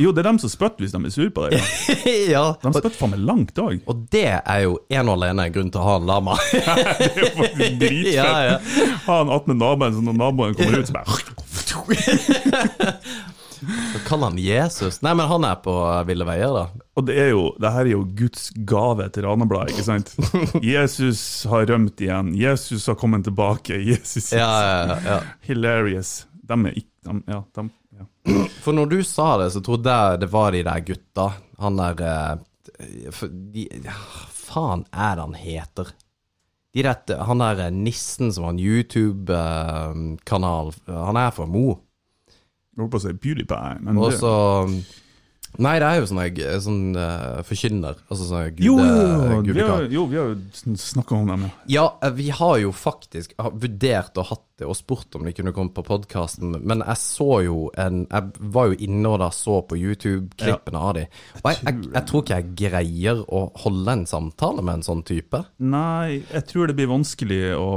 [0.00, 1.52] Jo, det er dem som spytter hvis de er sure på deg.
[1.58, 1.64] Ja.
[2.36, 2.44] ja.
[2.62, 3.76] De spytter faen meg langt òg.
[3.86, 6.34] og det er jo en og alene grunn til å ha en lama.
[6.52, 6.58] Det
[7.08, 8.14] er jo faktisk dritfett.
[8.14, 8.56] ja, ja.
[9.06, 11.06] Ha han attmed naboen, så når naboen kommer ut, så bare
[13.62, 14.96] Hva kaller han Jesus.
[15.06, 15.70] Nei, men han er på
[16.08, 16.64] ville veier, da.
[16.98, 20.08] Og det er jo, det her er jo Guds gave til Ranabladet, ikke sant?
[20.66, 22.32] Jesus har rømt igjen.
[22.38, 23.74] Jesus har kommet tilbake.
[23.78, 25.20] Jesus Ja, ja, ja.
[25.46, 26.10] Hilarious.
[26.42, 27.62] De er ikke de, Ja, de.
[28.62, 31.26] For når du sa det, så trodde jeg det var de der gutta.
[31.62, 32.36] Han der eh,
[33.14, 33.68] for de,
[34.30, 35.86] Faen er det han heter?
[36.72, 40.66] De der, han der eh, nissen som har en YouTube-kanal.
[40.86, 41.66] Han er fra Mo.
[42.72, 44.32] Jeg holdt på å si PewDiePie, men Også, det, så
[45.58, 47.98] Nei, det er jo sånn, jeg- sånn uh, forkynner.
[48.08, 51.42] Altså sånn gude, jo, jo, jo, vi har, jo, vi har jo snakka om dem,
[51.44, 51.50] ja.
[51.68, 55.52] Ja, eh, vi har jo faktisk vurdert og hatt det og spurt om de kunne
[55.52, 59.58] komme på podkasten, men jeg så jo en Jeg var jo inne og da så
[59.66, 61.06] på YouTube-klippene av de,
[61.42, 65.02] og jeg, jeg, jeg tror ikke jeg greier å holde en samtale med en sånn
[65.08, 65.44] type.
[65.58, 67.70] Nei, jeg tror det blir vanskelig å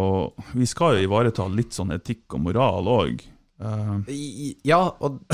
[0.55, 3.23] Vi skal jo ivareta litt sånn etikk og moral òg.
[4.12, 5.22] I- Ja, og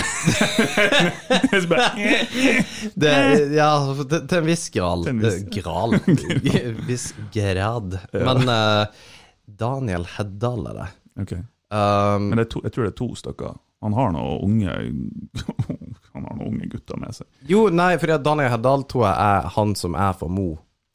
[2.96, 3.70] det Ja,
[4.10, 5.08] til, til en viss grad.
[5.10, 5.96] En viss- Gral.
[6.88, 7.98] viss grad.
[8.14, 8.86] Men uh,
[9.46, 10.88] Daniel Heddal er det.
[11.26, 11.42] Okay.
[11.72, 13.58] Um, Men det to, jeg tror det er to stykker.
[13.82, 14.74] Han har noen unge
[16.14, 17.26] Han har noen unge gutter med seg.
[17.50, 20.52] jo, nei, for Daniel Heddal tror jeg er han som er for Mo.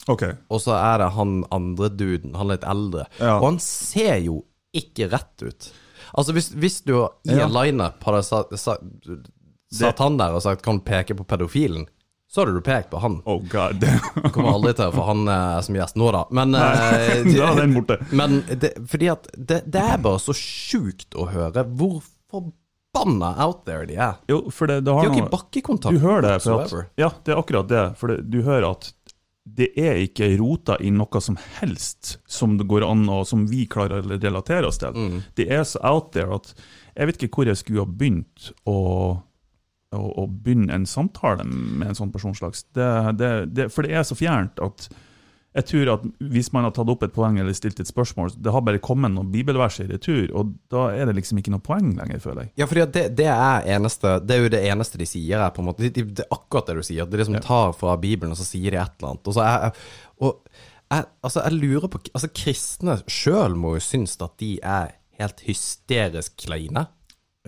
[0.07, 0.37] Okay.
[0.55, 3.09] og så er det han andre duden, han litt eldre.
[3.19, 3.41] Ja.
[3.41, 4.37] Og han ser jo
[4.77, 5.67] ikke rett ut.
[6.17, 6.95] Altså, hvis, hvis du
[7.29, 8.79] i en lineup hadde sa, sa,
[9.73, 11.87] satt han der og sagt 'kan peke på pedofilen',
[12.27, 13.21] så hadde du pekt på han.
[13.25, 13.85] Oh god.
[14.35, 16.25] Kommer aldri til å få han eh, som gjest nå, da.
[16.35, 17.99] Men, eh, da er den borte.
[18.11, 22.01] men det, fordi at det, det er bare så sjukt å høre hvor
[22.33, 24.19] forbanna out there de er.
[24.29, 25.95] Jo, for det, det De har har ikke noe bakkekontakt.
[25.95, 26.89] Du hører det, for at, whatsoever.
[26.99, 27.85] ja, det er akkurat det.
[28.01, 28.91] For det, du hører at
[29.47, 33.63] det er ikke rota i noe som helst som det går an, og som vi
[33.71, 34.97] klarer å relatere oss til.
[34.97, 35.21] Mm.
[35.39, 36.51] Det er så out there at
[36.97, 38.79] jeg vet ikke hvor jeg skulle ha begynt å,
[39.95, 42.65] å, å begynne en samtale med en sånn personslags.
[42.75, 42.89] Det,
[43.21, 44.89] det, det, for det er så fjernt at
[45.57, 46.03] jeg tror at
[46.35, 49.15] hvis man har tatt opp et poeng eller stilt et spørsmål, det har bare kommet
[49.15, 52.53] noen bibelvers i retur, og da er det liksom ikke noe poeng lenger, føler jeg.
[52.61, 55.65] Ja, for det, det, er eneste, det er jo det eneste de sier her, på
[55.65, 55.87] en måte.
[55.87, 57.09] De, de, det er akkurat det du sier.
[57.09, 59.33] Det er liksom tar fra Bibelen, og så sier de et eller annet.
[59.33, 59.83] Og så er,
[60.21, 60.53] og
[60.93, 65.41] jeg, altså, jeg lurer på Altså, kristne sjøl må jo synes at de er helt
[65.49, 66.87] hysterisk kleine.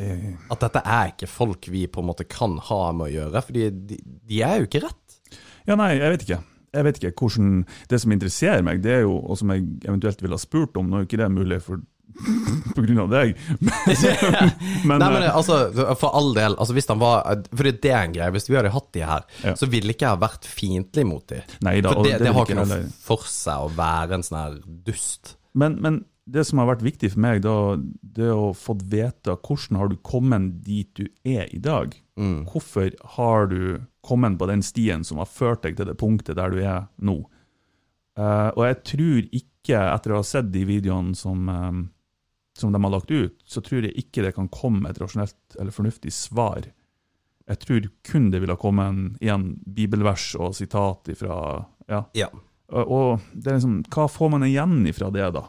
[0.01, 3.43] Eh, At dette er ikke folk vi på en måte kan ha med å gjøre,
[3.45, 5.19] for de, de er jo ikke rett.
[5.69, 6.41] Ja, nei, jeg vet ikke.
[6.75, 7.53] Jeg vet ikke hvordan
[7.89, 10.89] Det som interesserer meg, det er jo, og som jeg eventuelt ville ha spurt om,
[10.91, 11.81] nå er jo ikke det mulig for
[12.75, 13.37] på grunn av deg.
[14.89, 15.59] men, Nei, men eh, altså,
[16.01, 16.57] for all del.
[16.59, 18.33] Altså, hvis han var For det er en greie.
[18.35, 19.55] Hvis vi hadde hatt de her, Ja.
[19.61, 21.43] så ville ikke jeg vært fiendtlig mot de.
[21.63, 24.57] Neida, For det, det det, har ikke noe for seg å være en sånn her
[24.89, 25.37] dust.
[25.59, 27.55] men, men det som har vært viktig for meg, da,
[28.01, 31.95] det å få vite hvordan har du kommet dit du er i dag.
[32.21, 32.43] Mm.
[32.51, 36.53] Hvorfor har du kommet på den stien som har ført deg til det punktet der
[36.53, 37.21] du er nå?
[38.19, 41.85] Uh, og jeg tror ikke, etter å ha sett de videoene som, um,
[42.59, 45.75] som de har lagt ut, så tror jeg ikke det kan komme et rasjonelt eller
[45.75, 46.67] fornuftig svar.
[47.49, 51.39] Jeg tror kun det ville kommet en, igjen bibelvers og sitat ifra
[51.89, 52.03] ja.
[52.19, 52.29] Ja.
[52.69, 55.47] Og, og det er liksom, hva får man igjen ifra det, da?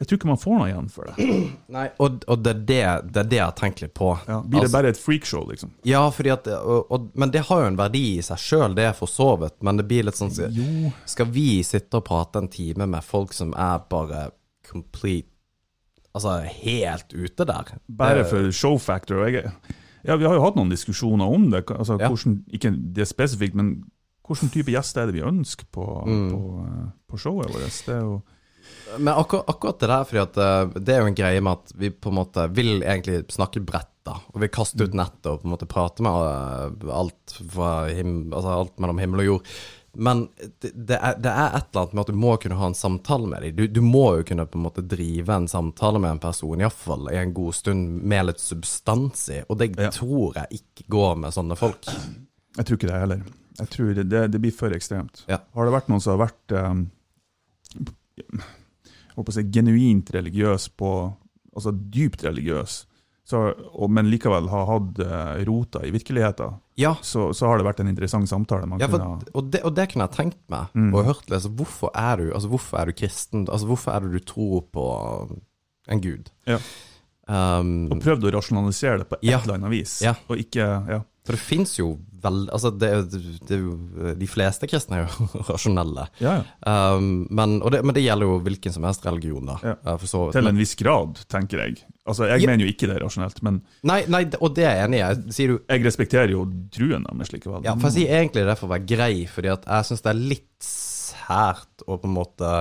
[0.00, 1.24] Jeg tror ikke man får noe igjen for det.
[1.76, 4.14] Nei, og, og det, er det, det er det jeg har tenkt litt på.
[4.26, 5.74] Blir det Altså- bare et freakshow, liksom?
[5.84, 8.96] Ja, at og, og, Men det har jo en verdi i seg sjøl, det er
[8.96, 9.58] for så vidt.
[9.62, 10.92] Men det blir litt sånn Jo.
[11.04, 14.30] Skal vi sitte og prate en time med folk som er bare
[14.70, 15.28] complete
[16.16, 17.68] Altså helt ute der?
[17.86, 19.28] Bare for show factor.
[19.30, 19.52] Jeg,
[20.02, 21.60] ja, vi har jo hatt noen diskusjoner om det.
[21.70, 22.08] Altså, Ja.
[22.08, 23.84] hvordan, ikke det spesifikt, men
[24.26, 26.30] hvilken type gjester er det vi ønsker på, Mm.
[26.32, 27.84] på, eh, på showet vårt?
[27.86, 28.22] Det er jo
[28.98, 31.74] Men akkur akkurat det der, fordi at eh, det er jo en greie med at
[31.78, 34.16] vi på en måte vil egentlig snakke bredt, da.
[34.32, 36.16] Og vi kaster ut nettet og på en måte prater med
[36.88, 39.52] eh, alt, altså alt mellom himmel og jord.
[39.92, 40.28] Men
[40.62, 42.76] det, det, er, det er et eller annet med at du må kunne ha en
[42.78, 43.56] samtale med dem.
[43.58, 47.10] Du, du må jo kunne på en måte drive en samtale med en person, iallfall
[47.10, 49.40] i en god stund, med litt substans i.
[49.48, 49.90] Og det Ja.
[49.94, 51.90] tror jeg ikke går med sånne folk.
[51.90, 53.26] Jeg tror ikke det heller.
[53.58, 55.24] Jeg tror det, det, blir for ekstremt.
[55.28, 55.40] Ja.
[55.58, 56.86] Har det vært noen som har vært um,
[59.20, 60.92] håper si, genuint religiøs på
[61.50, 62.74] Altså dypt religiøs,
[63.26, 63.38] så,
[63.74, 67.80] og, men likevel har hatt uh, rota i virkeligheten, Ja, så, så har det vært
[67.82, 68.68] en interessant samtale.
[68.70, 70.92] Man Ja, for, kunne, og, det, og det kunne jeg tenkt meg, Mm.
[70.94, 71.42] og hørt litt.
[71.42, 73.48] Så hvorfor er du altså hvorfor er du kristen?
[73.50, 74.86] Altså Hvorfor er det du tror på
[75.90, 76.30] en gud?
[76.46, 76.60] Ja.
[77.30, 79.98] Um, og prøvd å rasjonalisere det på et eller annet vis.
[80.30, 81.00] Og ikke ja.
[81.26, 82.88] For det fins jo vel Altså, det,
[83.48, 86.06] det er jo De fleste kristne er jo rasjonelle.
[86.20, 86.74] Ja, ja.
[86.96, 89.56] Um, men, det, men det gjelder jo hvilken som helst religion, da.
[89.64, 89.96] Ja.
[90.04, 90.26] så.
[90.34, 91.80] Til en viss grad, tenker jeg.
[92.08, 94.88] Altså, Jeg mener jo ikke det er rasjonelt, men Nei, nei, og det er jeg
[94.90, 95.34] enig i.
[95.36, 97.64] Sier du jeg respekterer jo truen deres likevel.
[97.66, 100.12] Ja, for jeg sier egentlig det for å være grei, fordi at jeg syns det
[100.12, 102.56] er litt sært å på en måte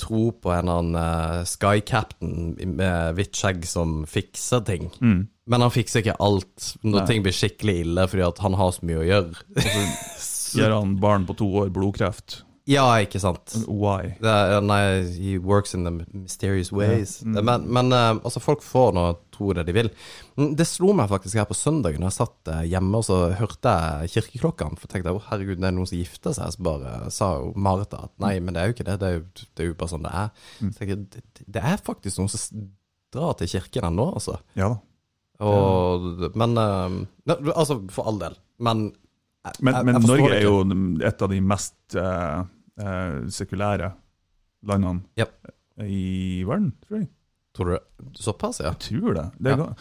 [0.00, 4.90] tro på en eller annen uh, Sky Captain med hvitt skjegg som fikser ting.
[5.00, 5.24] Mm.
[5.50, 7.06] Men han fikser ikke alt når Nei.
[7.08, 9.48] ting blir skikkelig ille, fordi han har så mye å gjøre.
[10.54, 12.42] Gir han barn på to år blodkreft?
[12.70, 13.54] ja, ikke sant?
[13.66, 14.14] Why?
[14.22, 14.82] Det nei,
[15.16, 17.20] he works in the mysterious ways.
[17.24, 17.40] Mm.
[17.44, 19.06] Men, men eh, altså, folk får nå
[19.40, 19.90] tro det de vil.
[20.36, 23.20] Mm, Det slo meg faktisk her på søndagen, når jeg satt eh, hjemme og så
[23.40, 24.76] hørte jeg kirkeklokkene.
[24.76, 26.52] For jeg tenkte å herregud, det er noen som gifter seg.
[26.54, 28.98] Så bare sa jo Martha at nei, men det er jo ikke det.
[29.00, 30.30] Det er jo, det er jo bare sånn det er.
[30.60, 30.70] Mm.
[30.70, 32.68] Så tenkte jeg, det, er faktisk noen som
[33.10, 34.38] drar til kirken ennå, altså.
[34.58, 34.78] Ja da.
[35.40, 36.96] Og, men eh,
[37.32, 38.34] Altså, for all del.
[38.60, 40.56] Men jeg, Men, jeg, men jeg Norge er jo
[41.08, 42.42] et av de mest eh,
[42.84, 43.88] eh, sekulære
[44.68, 45.32] landene yep.
[45.80, 47.08] i verden, tror jeg.
[47.56, 47.82] Tror du det?
[48.22, 48.72] Såpass, ja?
[48.74, 49.26] Jeg tror det.
[49.38, 49.74] det er, Ja.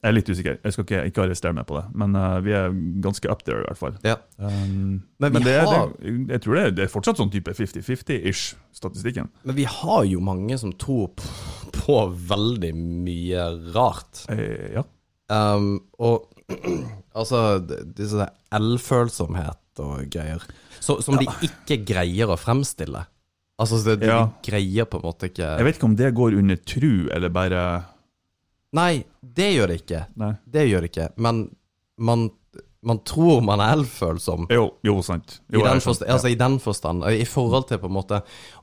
[0.00, 2.54] Jeg er litt usikker, jeg skal ikke, ikke arrestere meg på det, men uh, vi
[2.56, 2.70] er
[3.04, 3.98] ganske up there, i hvert fall.
[4.00, 4.14] Ja.
[4.40, 8.54] Um, Men men det, har- det, jeg tror det, det er fortsatt sånn type 50-50-ish,
[8.72, 9.28] statistikken.
[9.44, 11.28] Men vi har jo mange som tror på,
[11.76, 11.98] på
[12.32, 13.44] veldig mye
[13.76, 14.22] rart.
[14.32, 14.86] Eh, ja.
[15.28, 16.32] Um, og
[17.20, 20.42] altså, disse der L-følsomhet og greier.
[20.80, 23.04] Så, som de ikke greier å fremstille.
[23.60, 24.22] Altså, det, de Ja.
[24.42, 27.84] greier på en måte ikke Jeg vet ikke om det går under tru, eller bare
[28.72, 30.04] Nei, det gjør det ikke.
[30.20, 30.34] Nei.
[30.48, 31.08] Det gjør det ikke.
[31.18, 31.40] Men
[31.98, 32.28] man,
[32.86, 34.46] man tror man er elfølsom.
[34.48, 35.40] Jo, jo sant.
[35.50, 36.12] I den, jeg forstand, skjønner.
[36.14, 37.02] altså, I den forstand.
[37.10, 38.20] I forhold til på en måte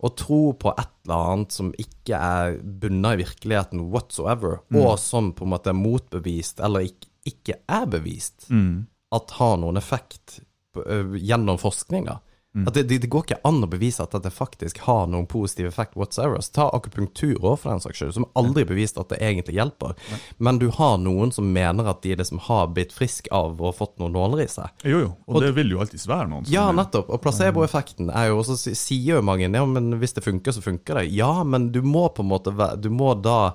[0.08, 4.80] å tro på et eller annet som ikke er bunna i virkeligheten whatsoever, Mm.
[4.86, 8.88] og som på en måte er motbevist, eller ikke, ikke er bevist, Mm.
[9.12, 10.40] at har noen effekt
[10.74, 12.06] på, ø, gjennom forskning.
[12.06, 12.20] da.
[12.58, 12.68] Mm.
[12.68, 15.68] At det, det, det går ikke an å bevise at dette faktisk har noen positiv
[15.70, 16.42] effekt whatsoever.
[16.42, 19.60] Så ta akupunktur òg, for den saks skyld, som aldri er bevist at det egentlig
[19.60, 19.94] hjelper.
[20.42, 23.98] Men du har noen som mener at de liksom har blitt frisk av og fått
[24.02, 24.74] noen nåler i seg.
[24.82, 25.12] Jo, jo.
[25.30, 27.12] Og, det vil jo alltids være noen som Ja, nettopp.
[27.14, 31.02] Og placeboeffekten er jo også Sier jo mange ja, men hvis det funker, så funker
[31.02, 31.12] det.
[31.14, 33.54] Ja, men du må på en måte Du må da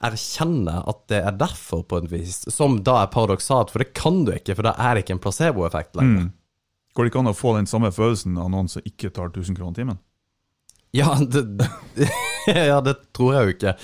[0.00, 2.40] erkjenne at det er derfor, på en vis.
[2.48, 5.24] Som da er paradoksalt, for det kan du ikke, for da er det ikke en
[5.26, 6.30] placeboeffekt lenger.
[6.94, 9.58] Går det ikke an å få den samme følelsen av noen som ikke tar 1000
[9.58, 10.00] kroner timen?
[10.92, 11.68] Ja, det,
[12.46, 13.74] ja, det tror jeg jo ikke.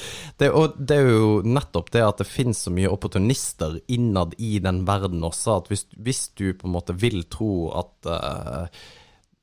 [0.43, 4.57] Det, og det er jo nettopp det at det finnes så mye opportunister innad i
[4.63, 8.67] den verden også, at hvis, hvis du på en måte vil tro at uh,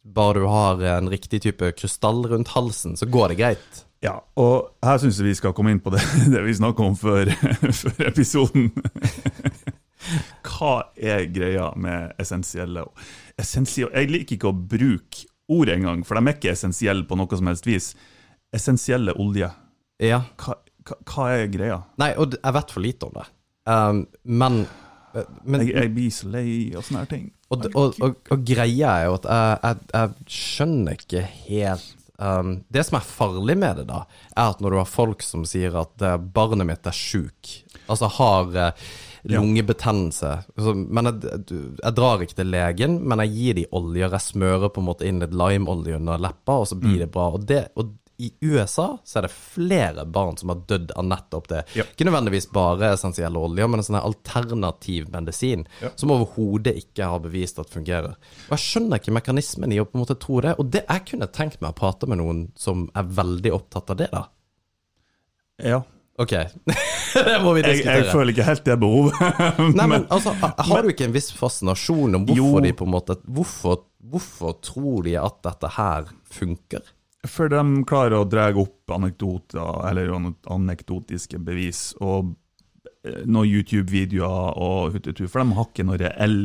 [0.04, 3.84] bare du har en riktig type krystall rundt halsen, så går det greit.
[4.04, 7.00] Ja, og her syns jeg vi skal komme inn på det, det vi snakka om
[7.00, 7.32] før,
[7.82, 8.74] før episoden.
[10.64, 12.86] Hva er greia med essensielle
[13.40, 17.40] essensielle, Jeg liker ikke å bruke ord engang, for de er ikke essensielle på noe
[17.40, 17.90] som helst vis.
[18.56, 19.50] Essensielle olje.
[20.00, 20.22] Ja.
[20.40, 20.56] Hva,
[20.88, 21.82] hva, hva er greia?
[22.00, 23.26] Nei, og jeg vet for lite om det.
[23.68, 24.62] Um, men
[25.16, 27.28] eh, men, Jeg, jeg blir så lei av sånne her ting.
[27.50, 32.56] og, og, og, og greia er jo at jeg, jeg, jeg skjønner ikke helt um,
[32.74, 35.76] Det som er farlig med det, da, er at når du har folk som sier
[35.80, 37.54] at eh, barnet mitt er sjuk,
[37.88, 38.90] altså har eh,
[39.24, 41.48] lungebetennelse så, Men jeg,
[41.80, 44.10] jeg drar ikke til legen, men jeg gir de olje.
[44.10, 47.30] Jeg smører på en måte inn litt limeolje under leppa, og så blir det bra.
[47.38, 51.48] Og, det, og i USA så er det flere barn som har dødd av nettopp
[51.50, 51.64] det.
[51.76, 51.84] Ja.
[51.90, 55.90] Ikke nødvendigvis bare essensielle oljer, men en sånn alternativ medisin Ja.
[55.96, 58.14] som overhodet ikke har bevist at fungerer.
[58.48, 60.54] Og jeg skjønner ikke mekanismen i å på en måte tro det.
[60.60, 63.98] Og det jeg kunne tenkt meg å prate med noen som er veldig opptatt av
[64.04, 64.24] det, da.
[65.64, 65.82] Ja.
[66.22, 66.30] Ok,
[67.26, 68.04] det må vi diskutere.
[68.04, 69.16] jeg føler ikke helt det behovet.
[69.80, 72.62] Nei, men altså, har du ikke en viss fascinasjon om hvorfor Jo.
[72.68, 73.80] de på en måte hvorfor,
[74.14, 76.86] hvorfor tror de at dette her funker?
[77.26, 82.34] For de klarer å dra opp anekdoter, eller an- anekdotiske bevis, og
[83.08, 86.40] eh, noen YouTube-videoer og hutetur, for de har ikke noe reell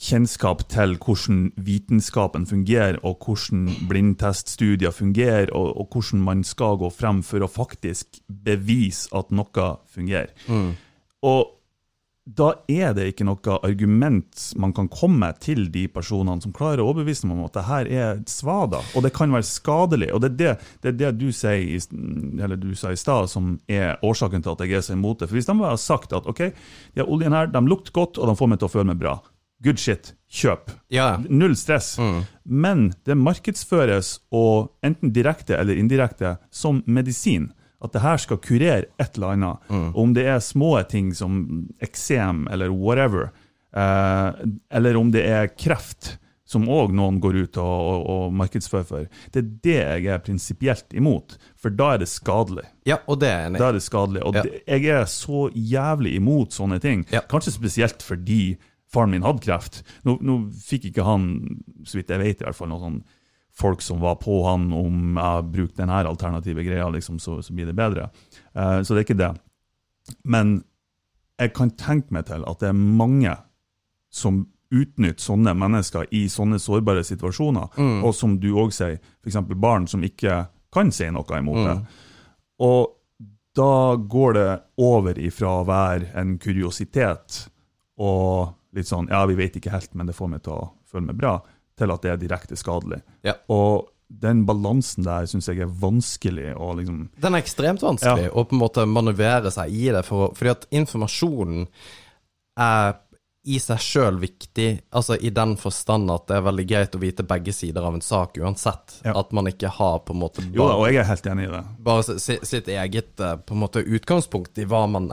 [0.00, 6.90] kjennskap til hvordan vitenskapen fungerer, og hvordan blindteststudier fungerer, og, og hvordan man skal gå
[6.94, 10.32] frem for å faktisk bevise at noe fungerer.
[11.26, 11.56] Og
[12.30, 16.90] da er det ikke noe argument man kan komme til de personene som klarer å
[16.92, 20.10] overbevise dem om at det her er svada, og det kan være skadelig.
[20.14, 21.88] Og det er det, det, er det du, sier,
[22.44, 25.30] eller du sa i stad som er årsaken til at jeg er så imot det.
[25.30, 26.46] For hvis de bare har sagt at ok,
[26.94, 29.18] de oljene her, de lukter godt, og de får meg til å føle meg bra.
[29.62, 30.70] Good shit, kjøp.
[30.88, 31.18] Ja.
[31.28, 31.98] Null stress.
[32.44, 37.50] Men det markedsføres, og enten direkte eller indirekte, som medisin.
[37.84, 39.70] At det her skal kurere et eller annet.
[39.72, 43.30] Og om det er små ting som eksem eller whatever,
[43.76, 44.32] eh,
[44.76, 46.18] eller om det er kreft,
[46.50, 50.18] som òg noen går ut og, og, og markedsfører for, det er det jeg er
[50.26, 51.36] prinsipielt imot.
[51.56, 52.64] For da er det skadelig.
[52.90, 53.62] Ja, og det er jeg enig i.
[53.62, 54.24] Da er det skadelig.
[54.26, 54.42] Og Ja.
[54.42, 57.04] det, jeg er så jævlig imot sånne ting.
[57.14, 57.20] Ja.
[57.30, 58.56] Kanskje spesielt fordi
[58.92, 59.80] faren min hadde kreft.
[60.06, 61.30] Nå, nå fikk ikke han,
[61.86, 63.00] så vidt jeg vet, i hvert fall noen sånn
[63.60, 67.68] folk som var på han om jeg bruker denne alternative greia, liksom, så, så blir
[67.68, 68.08] det bedre.
[68.54, 69.32] Uh, så det er ikke det.
[70.24, 70.60] Men
[71.40, 73.34] jeg kan tenke meg til at det er mange
[74.12, 77.74] som utnytter sånne mennesker i sånne sårbare situasjoner,
[78.06, 79.40] og som du òg sier, f.eks.
[79.58, 81.76] barn som ikke kan si noe imot det.
[82.62, 82.92] Og
[83.58, 87.48] da går det over ifra å være en kuriositet
[87.98, 91.06] og litt sånn Ja, vi vet ikke helt, men det får meg til å føle
[91.10, 91.40] meg bra,
[91.78, 93.00] til at det er direkte skadelig.
[93.26, 93.34] Ja.
[93.48, 98.42] Og den balansen der syns jeg er vanskelig å liksom Den er ekstremt vanskelig å
[98.44, 101.68] på en måte manøvrere seg i det, for, fordi at informasjonen
[102.60, 102.96] er
[103.48, 107.24] i seg sjøl viktig, altså i den forstand at det er veldig greit å vite
[107.24, 108.98] begge sider av en sak uansett.
[109.06, 109.14] Ja.
[109.16, 111.52] At man ikke har på en måte Jo bare, og jeg er helt enig i
[111.54, 111.62] det.
[111.86, 115.08] bare si- sitt eget eh, på en måte utgangspunkt i hva man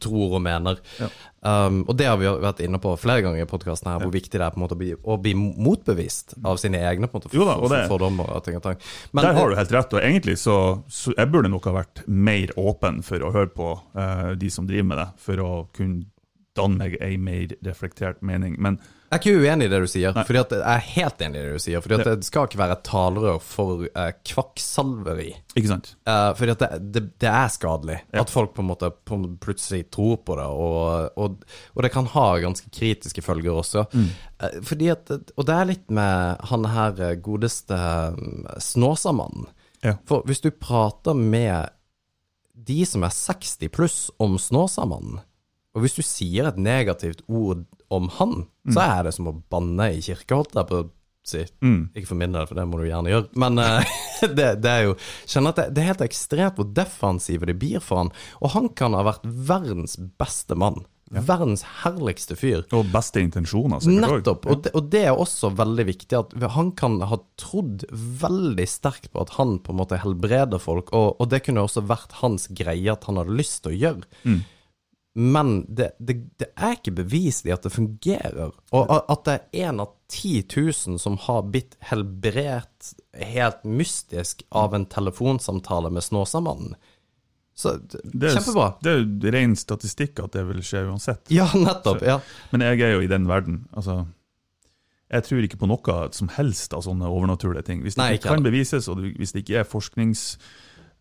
[0.00, 0.80] tror og mener.
[1.00, 1.08] Ja.
[1.46, 4.34] Um, og det har vi vært inne på flere ganger i podkasten her, hvor viktig
[4.34, 7.22] det er på en måte å bli, å bli motbevist av sine egne på en
[7.22, 8.76] måte, Jo da, og det- fordommer og ting og tang.
[9.12, 12.06] Men, Der har du helt rett, og egentlig så, så jeg burde nok ha vært
[12.08, 16.06] mer åpen for å høre på uh, de som driver med det, for å kunne
[16.56, 18.56] danne meg ei mer reflektert mening.
[18.58, 21.38] Men Jeg er ikke uenig i det du sier, fordi at jeg er helt enig
[21.38, 21.82] i det du sier.
[21.84, 25.28] Fordi at det skal ikke være et talerør for uh, kvakksalveri.
[25.54, 25.92] Ikke sant?
[26.08, 28.00] Uh, fordi at det, det, det er skadelig.
[28.10, 31.38] At folk på en måte på, plutselig tror på det, og, og,
[31.76, 33.86] og det kan ha ganske kritiske følger også.
[33.94, 37.78] Eh, fordi at Og det er litt med han her godeste
[38.58, 39.46] Snåsamannen.
[39.86, 39.94] Ja.
[40.08, 41.70] For hvis du prater med
[42.66, 45.22] de som er 60 pluss om Snåsamannen,
[45.76, 49.92] og hvis du sier et negativt ord om han, så er det som å banne
[49.94, 50.88] i kirke, holdt jeg på å
[51.26, 51.44] si.
[51.96, 53.30] Ikke for min del, for det må du gjerne gjøre.
[53.42, 53.94] Men uh,
[54.38, 57.82] det, det er jo Skjønner at det, det er helt ekstremt hvor defensive det blir
[57.84, 58.12] for han.
[58.42, 60.84] Og han kan ha vært verdens beste mann.
[61.06, 62.64] Verdens herligste fyr.
[62.74, 64.16] Og beste intensjoner, sikkert òg.
[64.18, 64.48] Nettopp.
[64.50, 69.12] Og det, og det er også veldig viktig at han kan ha trodd veldig sterkt
[69.12, 72.48] på at han på en måte helbreder folk, og, og det kunne også vært hans
[72.50, 74.10] greie at han hadde lyst til å gjøre.
[75.16, 78.50] Men det, det, det er ikke beviselig at det fungerer.
[78.76, 84.76] Og at det er én av 10 000 som har blitt helbredt helt mystisk av
[84.76, 86.76] en telefonsamtale med Snåsamannen.
[87.56, 88.66] Så det, Det er, kjempebra.
[88.84, 91.32] det er jo ren statistikk at det vil skje uansett.
[91.32, 92.04] Ja, nettopp.
[92.04, 92.18] Ja.
[92.52, 93.62] Men jeg er jo i den verden.
[93.72, 94.02] Altså,
[95.08, 97.80] jeg tror ikke på noe som helst av sånne overnaturlige ting.
[97.86, 99.68] Hvis det Nei, ikke kan bevises, og hvis det ikke er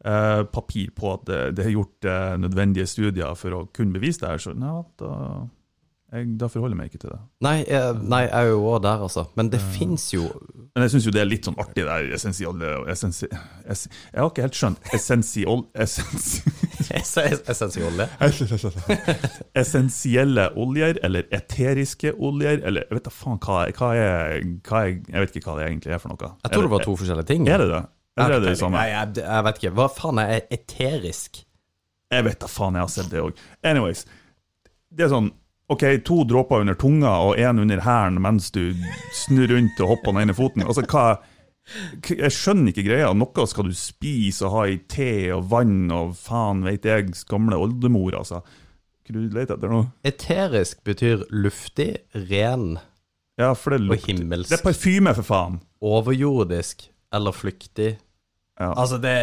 [0.05, 1.27] forskningspapir på at
[1.57, 5.11] det, er gjort eh, nødvendige studier for å kunne bevise det her, så ja, da,
[6.13, 7.19] jeg, da forholder jeg meg ikke til det.
[7.43, 9.25] Nei, jeg, nei, jeg er jo òg der, altså.
[9.35, 10.27] Men det fins jo
[10.75, 13.29] Men jeg syns jo det er litt sånn artig, det der essensiale essensi,
[13.65, 15.65] es, Jeg har ikke helt skjønt essensiol...
[15.85, 16.53] Essensi,
[16.99, 18.07] essensielle.
[19.63, 24.97] essensielle oljer, eller eteriske oljer, eller jeg vet da faen hva, hva, er, hva er
[24.99, 26.33] Jeg vet ikke hva det egentlig er for noe.
[26.45, 27.49] Jeg tror det var to forskjellige ting.
[27.49, 27.85] Er det det?
[28.15, 28.79] Eller er det det samme?
[28.79, 29.73] Nei, jeg, jeg vet ikke.
[29.75, 31.41] Hva faen er eterisk?
[32.15, 33.41] Jeg vet da faen, jeg har sett det òg.
[33.65, 34.05] Anyways.
[34.95, 35.33] Det er sånn
[35.73, 38.75] OK, to dråper under tunga og én under hælen mens du
[39.17, 40.61] snur rundt og hopper den ene foten.
[40.65, 41.17] Altså, hva
[42.05, 43.09] Jeg skjønner ikke greia.
[43.17, 47.57] Noe skal du spise og ha i te og vann og faen veit jeg, gamle
[47.57, 48.43] oldemor, altså.
[49.05, 49.79] Hva du leter etter nå?
[50.05, 51.95] Eterisk betyr luftig,
[52.29, 52.75] ren,
[53.35, 54.47] Ja, Og himmelsk.
[54.53, 55.57] Det er parfyme, for faen!
[55.81, 57.97] overjordisk eller flyktig.
[58.59, 58.71] Ja.
[58.73, 59.15] Altså, det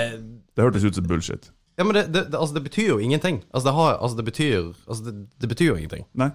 [0.57, 1.51] Det hørtes ut som bullshit.
[1.77, 3.43] Ja, men det, det, det, altså, det betyr jo ingenting.
[3.51, 6.05] Altså, det, har, altså, det betyr Altså, det, det betyr jo ingenting.
[6.13, 6.31] Nei.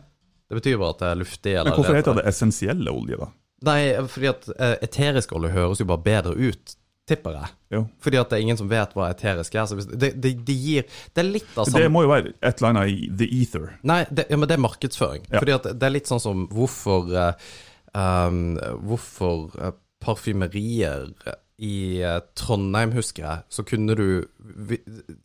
[0.50, 3.30] Det betyr bare at det er luftig eller Men hvorfor heter det essensielle olje, da?
[3.68, 6.76] Nei, fordi at eh, eterisk olje høres jo bare bedre ut,
[7.10, 7.50] tipper jeg.
[7.74, 7.82] Jo.
[8.04, 9.66] Fordi at det er ingen som vet hva eterisk er.
[9.68, 10.86] Så hvis, det, det, det gir
[11.16, 13.68] Det er litt av Det må jo være et eller annet i the ether.
[13.88, 15.28] Nei, det, ja, men det er markedsføring.
[15.32, 15.42] Ja.
[15.42, 18.40] Fordi at det er litt sånn som hvorfor um,
[18.88, 21.10] Hvorfor eh, parfymerier
[21.58, 24.08] i eh, Trondheim, husker jeg, så kunne du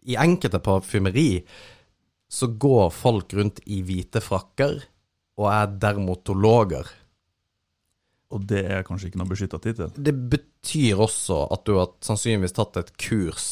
[0.09, 1.45] I enkelte parfymeri
[2.33, 4.79] så går folk rundt i hvite frakker
[5.37, 6.89] og er dermatologer.
[8.33, 9.91] Og det er kanskje ikke noe beskytta tittel?
[9.93, 13.51] Det betyr også at du har sannsynligvis tatt et kurs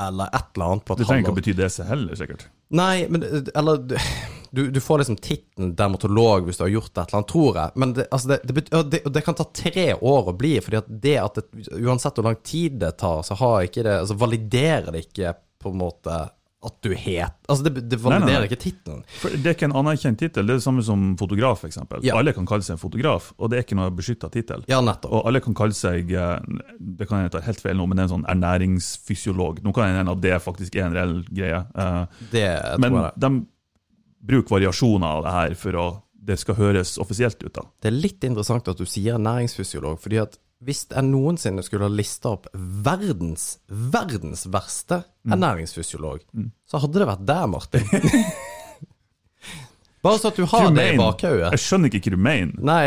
[0.00, 2.46] eller et eller annet på et Det trenger ikke å bety det seg heller, sikkert.
[2.72, 3.84] Nei, men Eller
[4.52, 7.70] du, du får liksom tittelen dermatolog hvis du har gjort et eller annet, tror jeg.
[7.80, 11.16] Men det, altså det, det, det, kan ta tre år å bli, fordi at det
[11.22, 11.40] at
[11.80, 15.32] uansett hvor lang tid det tar, så har ikke det Altså validerer det ikke
[15.62, 16.20] på en måte
[16.62, 18.48] at du het Altså det, det validerer nei, nei.
[18.50, 19.00] ikke tittelen.
[19.42, 20.46] Det er ikke en anerkjent tittel.
[20.46, 21.80] Det er det samme som fotograf, f.eks.
[22.06, 22.14] Ja.
[22.20, 24.62] Alle kan kalle seg en fotograf, og det er ikke noe beskytta tittel.
[24.70, 25.10] Ja, nettopp.
[25.16, 26.36] Og alle kan kalle seg eh,
[26.78, 29.58] Det kan jeg ta helt feil nå, men det er en sånn ernæringsfysiolog.
[29.64, 31.64] Nå kan jeg hende at det faktisk er en reell greie.
[31.74, 33.12] eh, Det tror Men jeg.
[33.24, 33.32] de
[34.22, 35.86] bruker variasjoner av det her for å
[36.22, 37.52] det skal høres offisielt ut.
[37.56, 37.64] da.
[37.82, 41.90] Det er litt interessant at du sier næringsfysiolog, fordi at hvis jeg noensinne skulle ha
[41.90, 45.32] lista opp verdens, verdens verste Mm.
[45.36, 46.20] ernæringsfysiolog,
[46.66, 47.84] så hadde det vært deg, Martin.
[50.02, 51.52] Bare så at du har det i bakhodet.
[51.54, 52.56] Jeg skjønner ikke hva du mener.
[52.58, 52.86] Nei,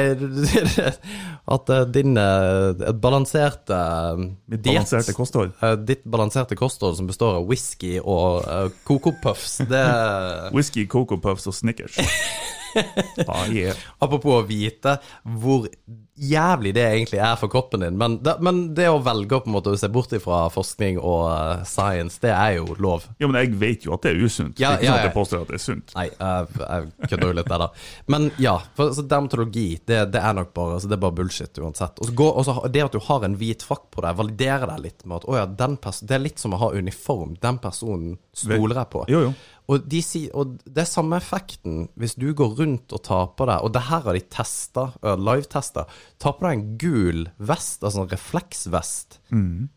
[1.55, 3.78] at eh, din eh, balanserte
[4.20, 5.53] Mitt balanserte diet, kosthold.
[5.63, 9.86] eh, Ditt balanserte kosthold som består av whisky og uh, kokopuffs, det
[10.57, 11.95] Whisky, Coco Puffs og Snickers.
[13.28, 13.78] ah, yeah.
[13.99, 15.69] Apropos å vite hvor
[16.15, 17.97] jævlig det egentlig er for kroppen din.
[17.99, 21.26] Men det, men det å velge på en måte å se bort ifra forskning og
[21.28, 23.07] eh, science, det er jo lov.
[23.19, 24.59] Ja, men jeg vet jo at det er usunt.
[24.61, 25.95] Ja, det er ikke ja, sånn at jeg påstår at det er sunt.
[25.97, 27.89] Nei, jeg, jeg kødder jo litt der, da.
[28.15, 31.61] Men ja, for så dermatologi, det, det er nok bare altså, Det er bare bullshit
[31.61, 31.99] uansett.
[32.05, 32.32] Og gå-
[32.71, 35.39] det at du har en hvit frakk på deg, validerer deg litt med at å
[35.41, 37.36] ja, den pers det er litt som å ha uniform.
[37.43, 39.03] Den personen stoler jeg på.
[39.11, 39.36] Jo, jo.
[39.72, 40.01] Og, de
[40.38, 43.82] og det er samme effekten hvis du går rundt og tar på deg Og det
[43.88, 45.88] her har de testa, live-testa.
[46.22, 49.20] Ta på deg en gul vest, altså en refleksvest,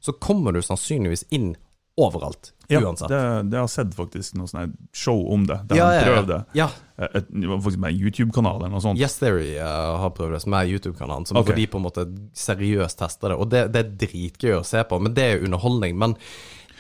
[0.05, 1.55] så kommer du sannsynligvis inn
[1.99, 2.53] overalt.
[2.70, 3.09] Ja, uansett.
[3.09, 6.18] det, det har jeg sett faktisk noe sånn show om det, der Ja, de ja,
[6.20, 6.41] ja.
[6.53, 6.66] Ja,
[6.99, 9.01] Et, et, det faktisk med en YouTube-kanal eller noe sånt.
[9.01, 11.26] Yes Theory uh, har prøvd det, som er YouTube-kanalen.
[11.30, 11.57] Som okay.
[11.57, 12.05] De på en måte
[12.36, 13.39] seriøst tester det.
[13.41, 15.97] Og det, det er dritgøy å se på, men det er underholdning.
[15.99, 16.16] Men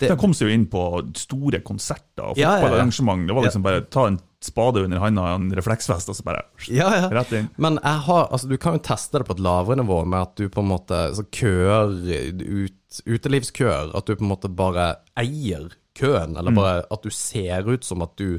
[0.00, 0.82] det, De kom seg jo inn på
[1.18, 3.26] store konserter og fotballarrangement.
[3.28, 6.44] Det var liksom bare ta en spade under handa og en refleksvest, og så bare
[6.70, 7.08] ja, ja.
[7.10, 7.48] rett inn.
[7.58, 10.36] Men jeg har, altså, du kan jo teste det på et lavere nivå med at
[10.38, 11.90] du på en måte så køer
[12.38, 13.90] ut, utelivskøer.
[13.98, 15.68] At du på en måte bare eier
[15.98, 16.38] køen, Mm.
[16.38, 18.38] eller bare at du ser ut som at du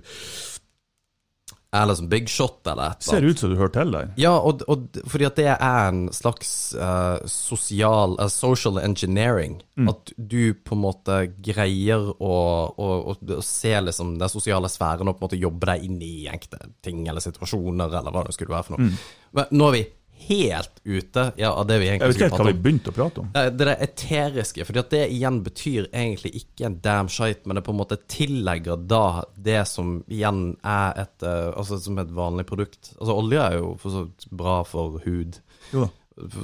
[1.71, 4.09] er som big shot eller et eller Ser ut som du hører til der.
[4.17, 9.59] Ja, og, og fordi at det er en slags uh, sosial uh, social engineering.
[9.77, 9.91] Mm.
[9.93, 12.33] At du på en måte greier å,
[12.73, 16.01] å, å, å se liksom den sosiale sfæren og på en måte jobbe deg inn
[16.01, 18.97] i enkelte ting eller situasjoner, eller hva det skulle være for noe.
[19.37, 19.85] Men nå er vi
[20.27, 21.99] helt ute ja, av det vi Mm.
[21.99, 23.29] Jeg vet ikke helt hva vi begynte å prate om.
[23.33, 27.63] Eh, Det der eteriske, at det igjen betyr egentlig ikke en damn shite, men det
[27.65, 32.45] på en måte tillegger da det som igjen er et eh, Altså som et vanlig
[32.45, 32.93] produkt.
[32.99, 35.39] Altså olje er jo for så bra for hud,
[35.73, 35.89] Jo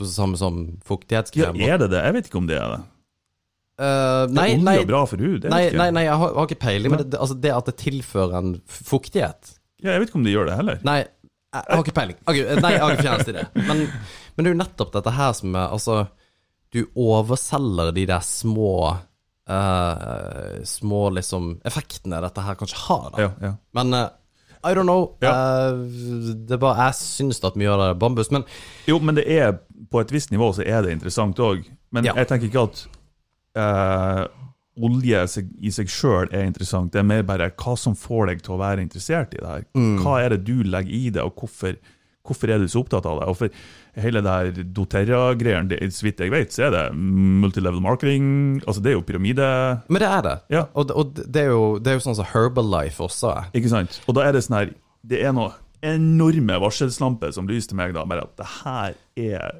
[0.07, 1.55] samme som fuktighetskrem.
[1.59, 2.03] Ja, er det det?
[2.05, 2.81] Jeg vet ikke om det er det.
[3.75, 5.47] Uh, nei, er olje nei, bra for hud?
[5.51, 7.67] Nei, nei, nei, jeg har, jeg har ikke peiling, men det, det, altså det at
[7.67, 9.51] det tilfører en fuktighet
[9.83, 10.77] Ja, jeg vet ikke om de gjør det heller.
[10.87, 11.01] Nei,
[11.63, 12.19] jeg har ikke peiling.
[12.27, 13.43] Nei, jeg har ikke fjernest idé.
[13.55, 13.83] Men,
[14.35, 15.97] men det er jo nettopp dette her som er Altså,
[16.75, 18.71] du overselger de der små
[19.49, 23.25] uh, Små liksom effektene dette her kanskje har, da.
[23.25, 23.53] Ja, ja.
[23.77, 24.07] Men uh,
[24.65, 25.11] I don't know.
[25.23, 25.33] Ja.
[25.71, 25.85] Uh,
[26.47, 28.31] det er bare Jeg syns at mye av det er bambus.
[28.33, 28.47] Men
[28.89, 29.59] Jo, men det er
[29.91, 31.67] på et visst nivå så er det interessant òg.
[31.95, 32.85] Men jeg tenker ikke at
[34.83, 35.21] olje
[35.61, 36.91] i seg sjøl er interessant.
[36.91, 39.65] Det er mer bare hva som får deg til å være interessert i det her.
[39.77, 39.99] Mm.
[40.03, 41.77] Hva er det du legger i det, og hvorfor,
[42.25, 43.27] hvorfor er du så opptatt av det?
[43.31, 43.49] Og for
[44.03, 48.61] hele det her doTERRA-greiene, det- så vidt jeg vet, så er det multilevel marketing.
[48.67, 49.81] Altså, det er jo pyramide.
[49.87, 50.35] Men det er det.
[50.49, 50.65] Ja.
[50.75, 53.45] Og, og det, er jo, det er jo sånn som Herbalife også er.
[53.53, 54.01] Ikke sant?
[54.07, 54.73] Og da er det sånn her
[55.05, 55.53] Det er noe
[55.85, 58.95] enorme varselslamper som lyser til meg da, bare at det her
[59.37, 59.59] er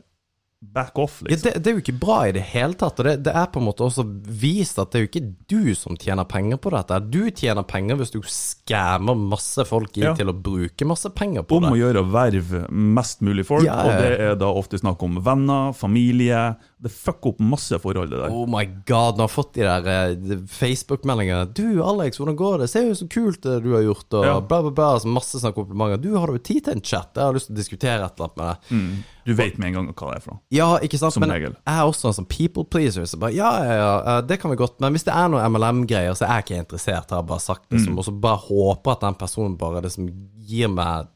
[0.74, 1.52] back off, Ja, liksom.
[1.54, 3.00] det, det er jo ikke bra i det hele tatt.
[3.00, 5.76] Og det, det er på en måte også vist at det er jo ikke du
[5.76, 7.00] som tjener penger på dette.
[7.12, 10.14] Du tjener penger hvis du skammer masse folk inn Ja.
[10.18, 11.80] til å bruke masse penger på Om det.
[11.82, 13.96] gjøre å verve mest mulig folk, Ja, ja, ja.
[13.96, 16.56] og det er da ofte snakk om venner, familie.
[16.84, 18.34] Det fucker opp masse forhold, det der.
[18.36, 21.46] Oh my god, nå har jeg fått de der eh, Facebook-meldingene.
[21.56, 22.68] 'Du, Alex, hvordan går det?
[22.70, 24.40] Se jo så kult det du har gjort', og Ja.
[24.42, 24.90] bla, bla, bla.
[25.00, 25.98] Så masse sånne komplimenter.
[26.02, 28.28] 'Du, har du tid til en chat?' Jeg har lyst til å diskutere et eller
[28.28, 29.04] annet med deg.
[29.26, 30.42] Du vet med en gang hva det er for noe.
[30.52, 31.14] Ja, ikke sant?
[31.14, 31.56] Som men regel.
[31.66, 33.08] jeg er også en sånn people pleaser.
[33.08, 34.80] Så bare, ja, ja, ja, eh, det kan vi godt.
[34.82, 37.70] Men hvis det er noe MLM-greier, så er jeg ikke interessert, har jeg bare sagt.
[37.72, 37.98] Liksom, Mm.
[38.00, 40.10] Og så bare håper at den personen bare liksom
[40.44, 41.08] gir meg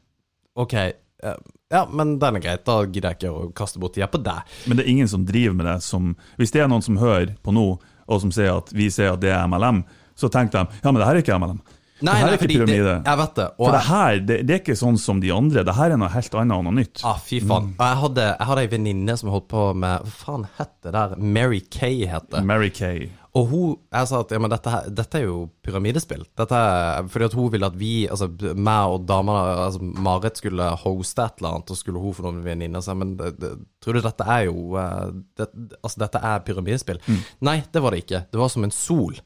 [0.56, 1.34] OK, eh,
[1.70, 2.64] ja, men den er greit.
[2.66, 4.42] Da gidder jeg ikke å kaste bort tida på deg.
[4.66, 7.36] Men det er ingen som driver med det som Hvis det er noen som hører
[7.44, 7.66] på nå,
[8.10, 9.84] og som sier at vi sier at det er MLM,
[10.18, 11.60] så tenker de ja, men det her er ikke MLM.
[12.00, 12.84] Nei, det her er ikke pyramide.
[12.86, 13.46] det, jeg vet det.
[13.60, 15.64] Og For det her, det, det er ikke sånn som de andre.
[15.68, 17.02] Det her er noe helt annet og noe nytt.
[17.04, 17.66] ah, fy faen.
[17.76, 20.94] Og jeg hadde, jeg hadde ei venninne som holdt på med Hva faen het det
[20.96, 21.12] der?
[21.20, 22.40] Mary Kay het det.
[22.48, 23.10] Mary Kay.
[23.38, 26.24] Og hun, jeg sa at ja, men dette, her, dette er jo pyramidespill.
[26.38, 28.26] Dette er, fordi at hun ville at vi, altså
[28.58, 32.40] meg og damene, altså Marit skulle hoste et eller annet, og skulle hun få noen
[32.42, 32.82] venninner.
[32.82, 33.52] Så jeg, men det, det,
[33.84, 35.46] tror du dette er jo eh, det,
[35.78, 36.98] Altså, dette er pyramidespill?
[37.46, 38.24] Nei, det var det ikke.
[38.34, 39.20] Det var som en sol.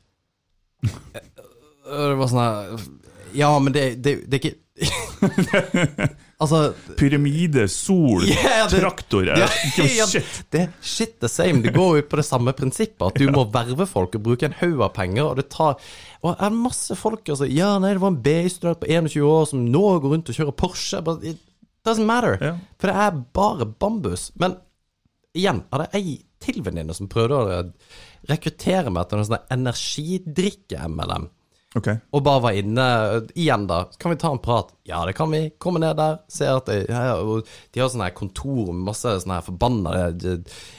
[1.84, 2.84] Eh, Det var sånn her
[3.36, 6.06] Ja, men det, det, det er ikke
[6.44, 9.48] Altså Pyramide, sol, yeah, det- traktorer det,
[9.96, 10.28] ja, shit.
[10.52, 11.62] Det er shit the same.
[11.64, 13.00] Det går jo på det samme prinsippet.
[13.08, 15.24] At du må verve folk og bruke en haug av penger.
[15.30, 15.78] Og det tar
[16.24, 19.48] Og det er masse folk altså, Ja, nei, det var en BI-student på 21 år
[19.50, 21.00] som nå går rundt og kjører Porsche.
[21.04, 21.40] But it
[21.84, 22.38] doesn't matter.
[22.40, 22.54] Ja.
[22.80, 24.30] For det er bare bambus.
[24.40, 24.58] Men
[25.36, 26.14] igjen, hadde det ei
[26.44, 27.62] til venninne som prøvde å
[28.28, 31.28] rekruttere meg til en sånn energidrikke-MLM.
[31.74, 31.88] Ok.
[32.14, 32.84] Og bare var inne
[33.34, 33.80] Igjen, da.
[33.98, 34.70] Kan vi ta en prat?
[34.86, 35.48] Ja, det kan vi.
[35.58, 36.20] Komme ned der.
[36.30, 39.94] Se at de, De har sånne her kontor med masse sånne her forbanna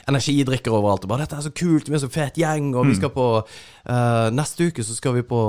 [0.07, 1.03] energidrikker overalt.
[1.03, 1.89] Og bare 'Dette er så kult.
[1.89, 5.27] Vi er så fet gjeng.' Og vi skal på uh, Neste uke så skal vi
[5.27, 5.41] på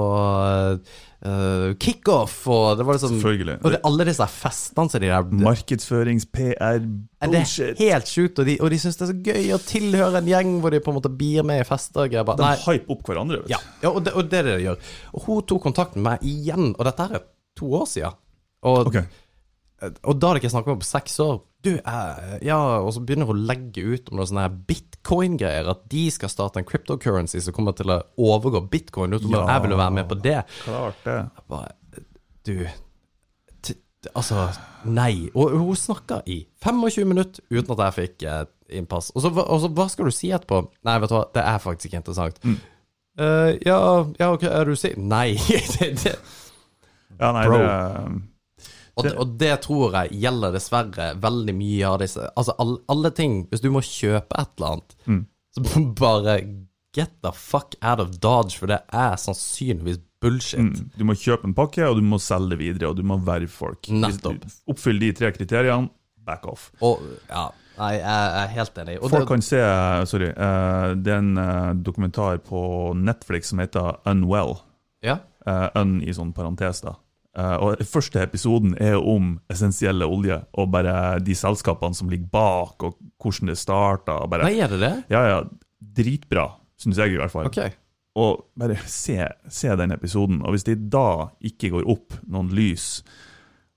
[1.27, 3.57] eh, kickoff, og det var liksom Selvfølgelig.
[3.61, 7.74] Og det, alle disse festene som de der Markedsførings-PR-bullshit.
[7.79, 10.16] det er helt sjukt, og de, og de syns det er så gøy å tilhøre
[10.22, 12.20] en gjeng hvor de på en måte blir med i fester De
[12.66, 13.57] hyper opp hverandre, vet du.
[13.57, 14.79] ja, ja og, det, og det er det de gjør.
[15.12, 17.20] Og hun tok kontakt med meg igjen, og dette er
[17.57, 18.14] to år siden.
[18.66, 19.05] Og, okay.
[20.03, 21.37] og da hadde jeg ikke snakket om på seks år.
[21.67, 25.67] Du, eh, ja, Og så begynner hun å legge ut om noe sånne her bitcoin-greier.
[25.73, 29.17] At de skal starte en cryptocurrency som kommer til å overgå bitcoin.
[29.19, 29.47] Du, Ja.
[29.51, 30.45] jeg ville være med på det.
[30.64, 31.19] Klart det.
[31.27, 31.73] Jeg bare
[32.47, 32.67] Du
[34.14, 34.45] Altså,
[34.85, 35.31] nei.
[35.35, 38.45] Og hun snakka i 25 minutter uten at jeg fikk eh,
[38.79, 39.11] innpass.
[39.17, 40.61] Og så, og så hva skal du si etterpå?
[40.87, 42.39] Nei, vet du hva, det er faktisk ikke interessant.
[42.47, 43.81] Eh, ja,
[44.21, 45.03] ja, ok, er du sikker?
[45.03, 45.35] Nei.
[45.81, 46.14] det, det.
[47.19, 47.59] Ja, nei, Bro.
[47.59, 48.23] det,
[48.97, 53.11] Og, det, og det tror jeg gjelder dessverre veldig mye av disse Altså alle, alle
[53.13, 55.27] ting Hvis du må kjøpe et eller annet, Mm.
[55.53, 56.39] så bare
[56.97, 60.61] get the fuck out of dodge, for det er sannsynligvis bullshit.
[60.65, 63.19] mm, du må kjøpe en pakke, og du må selge det videre, og du må
[63.21, 63.89] verve folk.
[63.93, 64.47] Nettopp.
[64.73, 65.91] Oppfyll de tre kriteriene,
[66.25, 66.71] back off.
[66.81, 68.97] Og ja, jeg er helt enig.
[69.03, 69.61] Og Folk det, kan se
[70.09, 70.31] Sorry.
[70.33, 74.57] eh, det er en eh, dokumentar på Netflix som heter Unwell.
[75.05, 76.97] ja, Uh, un i sånn parentes, da.
[77.37, 82.87] Eh, og Første episoden er om essensielle olje, og bare de selskapene som ligger bak,
[82.87, 84.18] og hvordan det starta.
[84.41, 84.95] Nei, er det det?
[85.12, 85.43] ja, ja,
[85.97, 86.49] dritbra,
[86.80, 87.51] syns jeg i hvert fall.
[87.51, 87.61] Ok.
[88.16, 89.20] Og bare se,
[89.53, 90.41] se den episoden.
[90.41, 93.03] Og hvis det da ikke går opp noen lys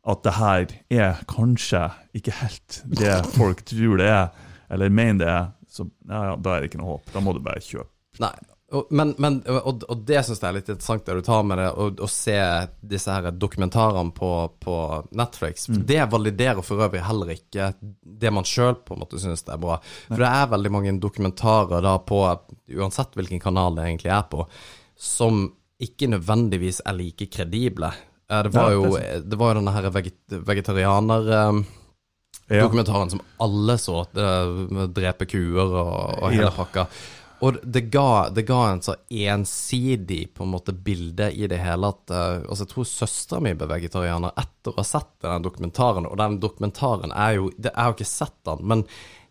[0.09, 1.81] at det her er kanskje
[2.15, 4.29] ikke helt det folk tror det er,
[4.71, 7.11] eller mener det er, så ja, ja, da er det ikke noe håp.
[7.13, 7.91] Da må du bare kjøpe.
[8.23, 8.31] Nei.
[8.71, 11.57] Og, men, men, og, og det syns jeg er litt interessant, det du tar med
[11.57, 12.37] det, å se
[12.85, 14.75] disse her dokumentarene på, på
[15.17, 15.69] Netflix.
[15.69, 15.85] Mm.
[15.89, 18.75] Det validerer for øvrig heller ikke det man sjøl
[19.17, 19.79] syns er bra.
[20.07, 22.37] For det er veldig mange dokumentarer da på,
[22.77, 24.39] uansett hvilken kanal det egentlig er på,
[24.99, 25.33] som
[25.79, 27.87] ikke nødvendigvis er like kredible.
[28.29, 34.05] Eh, Det var jo, det var jo denne her veget, vegetarianer-dokumentaren som alle så,
[34.69, 36.55] med drepe kuer og, og hele Ja.
[37.45, 41.91] Og det ga, det ga en så ensidig på en måte bilde i det hele
[41.93, 46.09] at uh, Altså, jeg tror søstera mi ble vegetarianer etter å ha sett den dokumentaren,
[46.09, 48.83] og den dokumentaren er jo det, Jeg har ikke sett den, men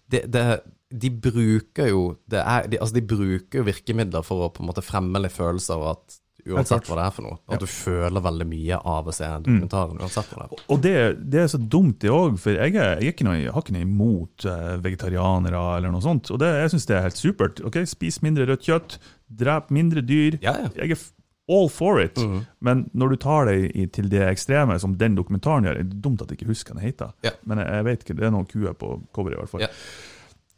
[0.09, 0.45] det, det,
[0.89, 4.71] de bruker jo det er, de, Altså, de bruker jo virkemidler for å på en
[4.71, 6.19] måte fremme litt følelser av at
[6.57, 7.39] Uansett hva det er for noe.
[7.51, 10.01] At du føler veldig mye av å se den dokumentaren.
[10.01, 10.65] uansett hva det er.
[10.73, 10.95] Og det,
[11.35, 13.77] det er så dumt, det òg, for jeg, er, jeg, er ikke noe, har ikke
[13.77, 16.33] noe imot eh, vegetarianere eller noe sånt.
[16.35, 17.63] Og det, jeg syns det er helt supert.
[17.69, 18.99] ok, Spis mindre rødt kjøtt,
[19.43, 20.41] drep mindre dyr.
[20.45, 20.73] Ja, ja.
[20.79, 21.07] Jeg er
[21.49, 22.19] all for it.
[22.59, 26.01] Men når du tar det i, til det ekstreme som den dokumentaren gjør, er det
[26.05, 27.15] dumt at jeg ikke husker hva den heter.
[27.25, 27.33] Ja.
[27.49, 29.65] Men jeg, jeg vet ikke, det er noen kuer på coveret i hvert fall.
[29.65, 29.71] Ja.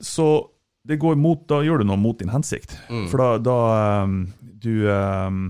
[0.00, 0.26] Så
[0.88, 2.74] det går mot, da gjør du noe mot din hensikt.
[2.88, 3.06] Mm.
[3.12, 3.58] For da, da
[4.04, 5.42] um, du um,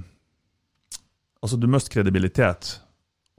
[1.42, 2.74] Altså, du mister kredibilitet,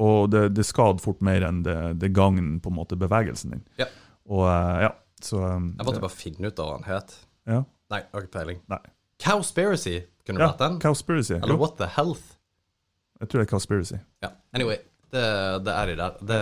[0.02, 3.62] og det, det skader fort mer enn det, det gagner på en måte bevegelsen din.
[3.78, 3.86] Ja.
[4.32, 4.89] Og uh, ja,
[5.22, 7.14] så um, Jeg måtte bare finne ut av hva han het.
[7.49, 7.60] ja,
[7.91, 8.62] Nei, har ikke peiling.
[8.72, 8.80] Nei.
[9.22, 10.78] Cowspiracy, kunne det ja, vært den?
[10.82, 11.36] Cowspiracy.
[11.38, 12.38] Eller Jo, What the Health?
[13.22, 13.97] jeg tror det er Cowspiracy.
[14.26, 14.30] Ja.
[14.58, 14.80] Anyway,
[15.14, 15.26] det,
[15.68, 16.16] det er de der.
[16.26, 16.39] Det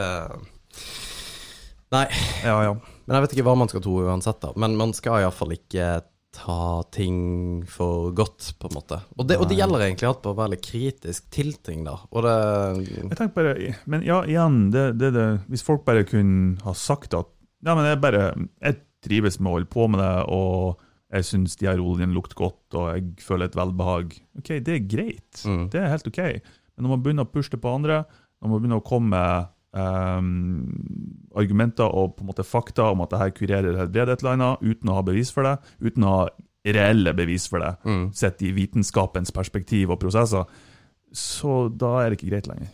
[1.92, 2.06] Nei,
[2.46, 2.74] Ja, ja.
[3.08, 4.52] men jeg vet ikke hva man skal tro uansett, da.
[4.62, 5.88] Men man skal iallfall ikke
[6.36, 9.00] ta ting for godt, på en måte.
[9.18, 11.96] Og det, og det gjelder egentlig alt på å være litt kritisk til ting, da.
[12.14, 12.36] Og det
[12.86, 17.18] Jeg tenker bare, Men ja, igjen, det, det, det, hvis folk bare kunne ha sagt
[17.18, 17.32] at
[17.66, 18.30] Ja, men jeg bare
[18.62, 22.90] Jeg trives med å holde på med det, og jeg syns oljene lukter godt, og
[22.94, 24.12] jeg føler et velbehag.
[24.38, 25.40] Ok, det er greit.
[25.42, 25.64] Mm.
[25.74, 26.20] Det er helt ok.
[26.76, 28.04] Men når man begynner å pushe det på andre,
[28.40, 30.68] når man begynner å komme med ehm,
[31.36, 34.62] argumenter og på en måte fakta om at det her kurerer helbred et eller annet,
[34.66, 36.30] uten å ha bevis for det, uten å ha
[36.70, 38.14] reelle bevis for det, Mm.
[38.14, 40.46] sett i vitenskapens perspektiv og prosesser,
[41.14, 42.68] så da er det ikke greit lenger.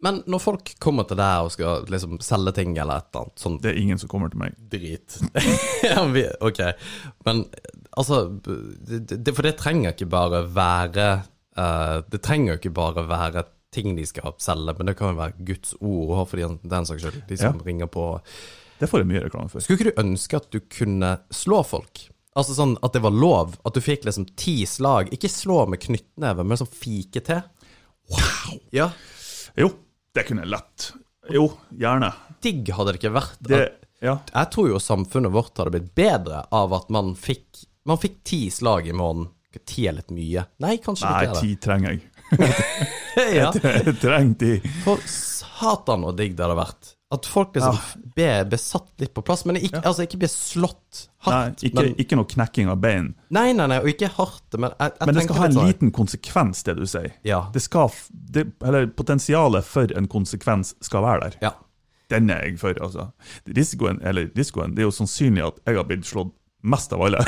[0.00, 3.40] Men når folk kommer til deg og skal liksom selge ting eller et eller annet
[3.42, 4.54] sånn Det er ingen som kommer til meg.
[4.70, 5.16] drit
[6.40, 6.60] Ok.
[7.26, 7.44] Men
[7.96, 11.08] altså det, det, For det trenger ikke bare være
[11.58, 13.42] uh, Det trenger ikke bare være
[13.74, 16.86] ting de skal selge, men det kan jo være Guds ord og for den, den
[16.88, 17.18] saks skyld.
[17.28, 17.64] De som Ja.
[17.66, 18.20] ringer på
[18.80, 19.60] Det får jeg mye reklame for.
[19.60, 22.04] Skulle ikke du ønske at du kunne slå folk?
[22.38, 23.56] Altså sånn at det var lov?
[23.66, 25.08] At du fikk liksom ti slag?
[25.12, 27.42] Ikke slå med knyttneve, men sånn fike til?
[28.08, 28.60] Wow!
[28.70, 28.90] Ja.
[29.58, 29.72] Jo,
[30.14, 30.92] det kunne jeg lett.
[31.34, 32.12] Jo, gjerne.
[32.40, 33.34] Digg hadde det ikke vært.
[33.42, 33.60] Det,
[34.00, 34.14] ja.
[34.30, 38.50] jeg tror jo samfunnet vårt hadde blitt bedre av at man fikk Man fikk ti
[38.52, 39.30] slag i måneden.
[39.64, 40.42] Ti er litt mye.
[40.60, 42.02] Nei, kanskje Nei, ikke ti trenger jeg.
[43.38, 43.50] ja.
[43.54, 44.54] Jeg i.
[44.84, 46.94] For satan så digg det hadde vært.
[47.10, 48.08] At folk liksom ja.
[48.16, 49.46] ble besatt litt på plass.
[49.48, 53.14] Men ikke, altså, ikke ble slått Nei, ikke, men, ikke noe knekking av bein.
[53.34, 54.58] nei, nei, nei, og ikke hardt.
[54.60, 57.14] Men jeg, jeg Men det skal ha en sånn- liten konsekvens, det du sier.
[57.26, 57.46] Ja.
[57.54, 61.40] Det skal, det, eller Potensialet for en konsekvens skal være der.
[61.48, 61.54] Ja.
[62.12, 63.10] Den er jeg for, altså.
[63.56, 67.22] Risikoen, eller risikoen, det er jo sannsynlig at jeg har blitt slått mest av alle.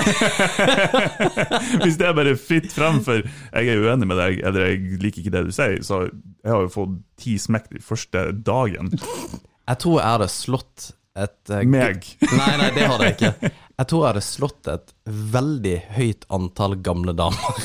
[1.82, 5.22] Hvis det er bare fritt frem for jeg er uenig med deg, eller jeg liker
[5.22, 8.92] ikke det du sier, så jeg har jo fått ti smekk den første dagen.
[8.96, 12.06] Jeg tror jeg hadde slått et uh, Meg.
[12.22, 13.50] Nei, nei, det hadde jeg ikke.
[13.80, 14.90] Jeg tror jeg hadde slått et
[15.32, 17.62] veldig høyt antall gamle damer.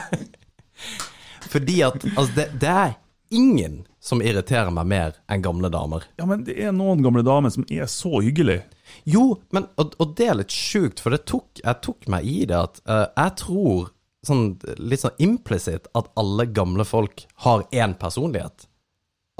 [1.52, 2.94] Fordi at altså, det, det er
[3.36, 6.06] ingen som irriterer meg mer enn gamle damer.
[6.16, 8.64] Ja, men det er noen gamle damer som er så hyggelige.
[9.04, 12.44] Jo, men, og, og det er litt sjukt, for det tok, jeg tok meg i
[12.48, 13.90] det at uh, jeg tror
[14.24, 14.46] sånn,
[14.80, 18.66] litt sånn implisitt at alle gamle folk har én personlighet.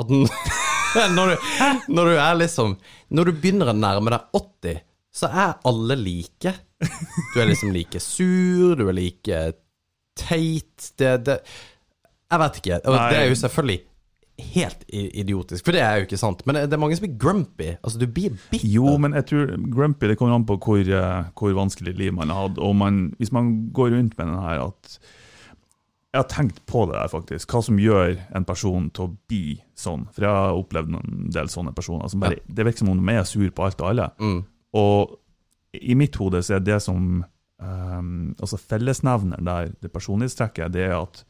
[0.00, 0.10] At
[1.16, 1.50] når, du,
[1.94, 2.72] når du er liksom
[3.14, 4.80] Når du begynner å nærme deg 80,
[5.14, 6.52] så er alle like.
[6.82, 9.42] Du er liksom like sur, du er like
[10.18, 12.80] teit det, det Jeg vet ikke.
[12.84, 13.80] Det er jo selvfølgelig
[14.38, 16.42] helt idiotisk, for det er jo ikke sant.
[16.46, 17.68] Men det er mange som blir grumpy.
[17.76, 18.66] Altså, du blir bitter.
[18.66, 22.32] Jo, men jeg tror grumpy det kommer an på hvor, eh, hvor vanskelig liv man
[22.32, 22.58] har hatt.
[22.58, 24.98] Og man, hvis man går rundt med den her at
[26.14, 27.50] Jeg har tenkt på det der, faktisk.
[27.50, 30.04] Hva som gjør en person til å bli sånn.
[30.14, 32.06] For jeg har opplevd en del sånne personer.
[32.08, 34.06] Som bare, Det virker som om de er sur på alt og alle.
[34.20, 34.44] Mm.
[34.78, 35.16] Og
[35.74, 37.24] i mitt hode så er det som
[37.58, 41.24] um, Altså fellesnevneren der, det personlighetstrekket, det er at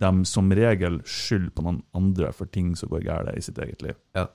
[0.00, 3.82] de som regel skylder på noen andre for ting som går galt i sitt eget
[3.82, 3.96] liv.
[4.16, 4.26] Ja.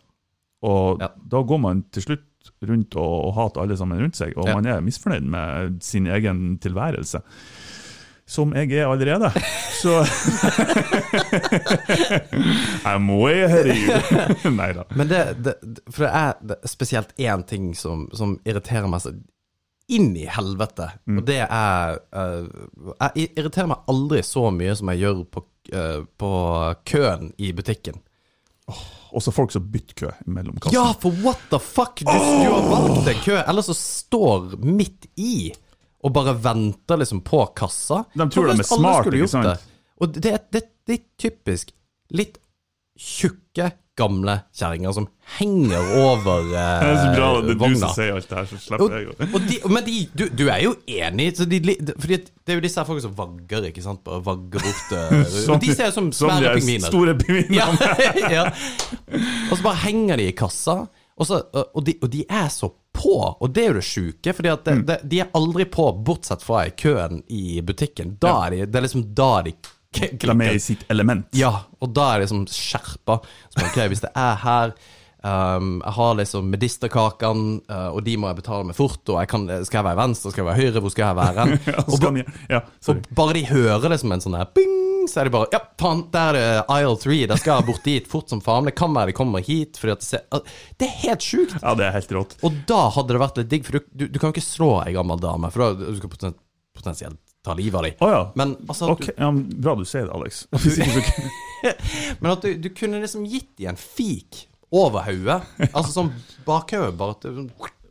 [0.64, 1.08] Og Ja.
[1.32, 2.24] da går man til slutt
[2.64, 4.55] rundt og, og hater alle sammen rundt seg, og Ja.
[4.55, 7.20] man er misfornøyd med sin egen tilværelse.
[8.28, 9.30] Som jeg er allerede.
[9.82, 10.03] Så
[12.84, 14.51] Jeg må of you.
[14.60, 14.84] Nei da.
[14.95, 15.53] Men det, det
[15.93, 19.01] For det er, spesielt én ting som, som irriterer meg
[19.90, 21.18] inn i helvete, Mm.
[21.22, 26.02] og det er uh, Jeg irriterer meg aldri så mye som jeg gjør på, uh,
[26.20, 26.32] på
[26.92, 28.02] køen i butikken.
[29.16, 30.76] Også folk som bytter kø mellom kassene.
[30.76, 32.02] Ja, for what the fuck?
[32.04, 35.54] Du, du har valgt en kø, eller så står midt i
[36.04, 38.04] og bare venter liksom på kassa.
[38.14, 39.48] De tror de er smarte, smart, ikke sant?
[39.48, 39.80] det.
[40.04, 41.72] Og det, det, det er typisk
[42.14, 42.38] litt
[43.00, 47.93] tjukke, gamle kjerringer som henger over eh, Det er så bra det er du som
[47.95, 50.62] sier alt det her, så Og, slipper jeg å de, men de, du, du er
[50.64, 51.60] jo enig, så de,
[51.98, 54.04] fordi det er jo disse her folka som vagger, ikke sant?
[54.08, 54.95] Bare vagger bort
[55.48, 56.88] som, De ser ut som svære er pingviner.
[56.91, 57.58] store pingviner.
[57.58, 58.48] Ja, ja.
[59.52, 60.84] Og så bare henger de i kassa,
[61.18, 61.41] og, så,
[61.74, 64.86] og, de, og de er så på, og det er jo det sjuke, fordi Mm.
[65.10, 68.16] de er aldri på, bortsett fra i køen i butikken.
[68.22, 69.54] Da er de, det er liksom da de
[69.98, 71.28] k- De er med i sitt element.
[71.38, 73.20] Ja, og da er det liksom skjerpa.
[73.50, 74.74] Så, ok, hvis det er her
[75.28, 79.02] um, Jeg har liksom medisterkakene, uh, og de må jeg betale med fort.
[79.10, 81.48] Og jeg kan, skal jeg være venstre, skal jeg være høyre, hvor skal jeg være?
[81.68, 82.12] Ja, og, ba,
[82.54, 82.62] ja,
[82.93, 84.76] og bare de hører det som en sånn her bing,
[85.08, 87.20] så er de bare Ja, faen, der er det aisle 3.
[87.32, 88.68] Der skal jeg bort dit fort som faen.
[88.68, 89.78] Det kan være de kommer hit.
[89.80, 90.26] Fordi at det, ser,
[90.82, 91.56] det er helt sjukt.
[91.62, 92.36] ja, det er helt rått.
[92.43, 94.72] Og da hadde det vært litt digg, for du, du, du kan jo ikke slå
[94.84, 96.12] ei gammel dame, for da du skal
[96.78, 97.98] potensielt ta livet av dem.
[98.04, 98.22] Oh, ja.
[98.36, 100.48] Men altså Ok, ja, Bra du sier det, Alex.
[102.20, 105.42] Men at du, du kunne liksom gitt dem en fik over hodet.
[105.72, 106.14] Altså sånn
[106.48, 107.28] bakhode, bare at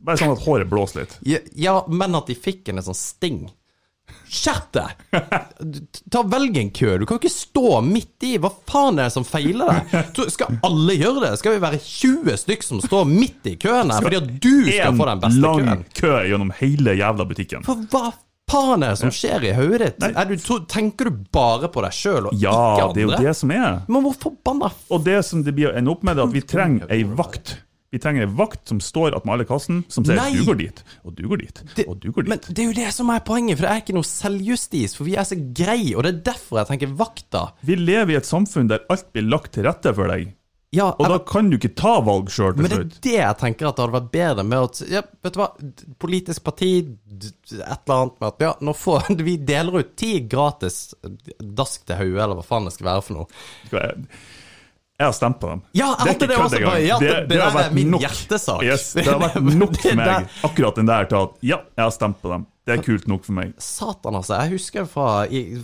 [0.07, 1.15] Bare sånn at håret blåser litt.
[1.25, 3.39] ja, ja, men at de fikk en sånn sting.
[4.29, 4.91] Skjerp deg!
[6.13, 6.93] Ta Velg en kø.
[7.01, 8.35] Du kan ikke stå midt i.
[8.39, 10.21] Hva faen er det som feiler deg?
[10.31, 11.31] Skal alle gjøre det?
[11.41, 14.95] Skal vi være 20 stykk som står midt i køen her fordi at du skal
[15.01, 15.65] få den beste køen?
[15.65, 17.67] En lang kø gjennom hele jævla butikken.
[17.67, 18.05] For hva
[18.51, 20.07] faen er det som skjer i hodet ditt?
[20.07, 20.35] Er du,
[20.71, 23.79] tenker du bare på deg sjøl og Ja, ikke det er jo det som er.
[23.87, 26.43] Men hvor forbanna Og det som det blir å ende opp med, er at vi
[26.47, 27.57] trenger ei vakt.
[27.91, 30.33] Vi trenger ei vakt som står attmed alle kassen, som sier Nei!
[30.35, 32.73] du går dit, og du går dit, Det- og du går Men det er jo
[32.75, 34.95] det som er poenget, for det er ikke noe selvjustis.
[34.97, 37.45] For vi er så greie, og det er derfor jeg tenker vakta.
[37.63, 40.33] Vi lever i et samfunn der alt blir lagt til rette for deg,
[40.77, 42.69] Ja, og da kan du ikke ta valg sjøl til slutt.
[42.69, 45.35] men det er det jeg tenker at det hadde vært bedre med at Ja, vet
[45.35, 45.49] du hva,
[46.03, 46.71] politisk parti,
[47.17, 50.81] et eller annet med at Ja, nå får vi deler ut ti gratis
[51.41, 53.97] dask til hodet, eller hva faen det skal være for noe.
[54.97, 55.61] Jeg- har stemt på dem.
[55.77, 56.85] Ja, Det er ikke kødd engang.
[56.87, 58.01] Ja, det, det, har er vært nok.
[58.65, 61.91] Yes, det har vært nok for meg, akkurat den der, til at ja, jeg har
[61.93, 62.47] stemt på dem.
[62.67, 63.53] Det er kult nok for meg.
[63.63, 64.41] Satan, altså.
[64.41, 65.11] Jeg husker fra,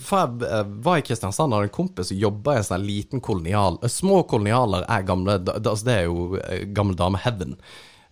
[0.06, 3.24] fra jeg eh, var i Kristiansand, hadde en kompis som jobba i en sånn liten
[3.26, 3.80] kolonial.
[3.84, 7.58] Eh, Små kolonialer er gamle altså Det er jo eh, gamle dame heaven.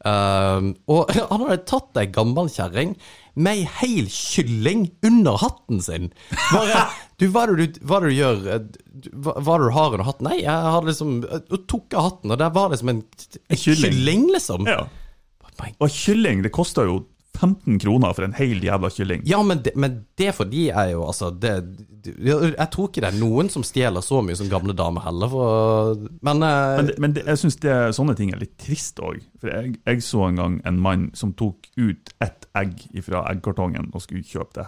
[0.01, 2.95] Um, og han hadde tatt ei gammel kjerring
[3.38, 6.09] med ei hel kylling under hatten sin.
[6.49, 6.88] Bare
[7.22, 8.41] Du, hva er det du, hva er det du gjør?
[8.55, 10.28] Eh, Hva, hva er det du har under hatten?
[10.28, 13.95] Nei, jeg hadde liksom Jeg tok av hatten, og der var liksom en, en kylling.
[13.95, 14.67] kylling, liksom.
[14.69, 14.82] Ja.
[15.78, 17.03] Og kylling, det koster jo
[17.38, 19.22] 15 kroner for en hel jævla kylling.
[19.30, 21.53] Ja, men det, men det for de er jo altså det,
[22.19, 26.01] Jeg tror ikke det er noen som stjeler så mye som gamle damer heller, for
[26.26, 27.57] Men, eh, Men, men det, jeg syns
[27.97, 29.22] sånne ting er litt trist òg.
[29.41, 33.89] For jeg, jeg så en gang en mann som tok ut ett egg fra eggkartongen
[33.93, 34.67] og skulle kjøpe det.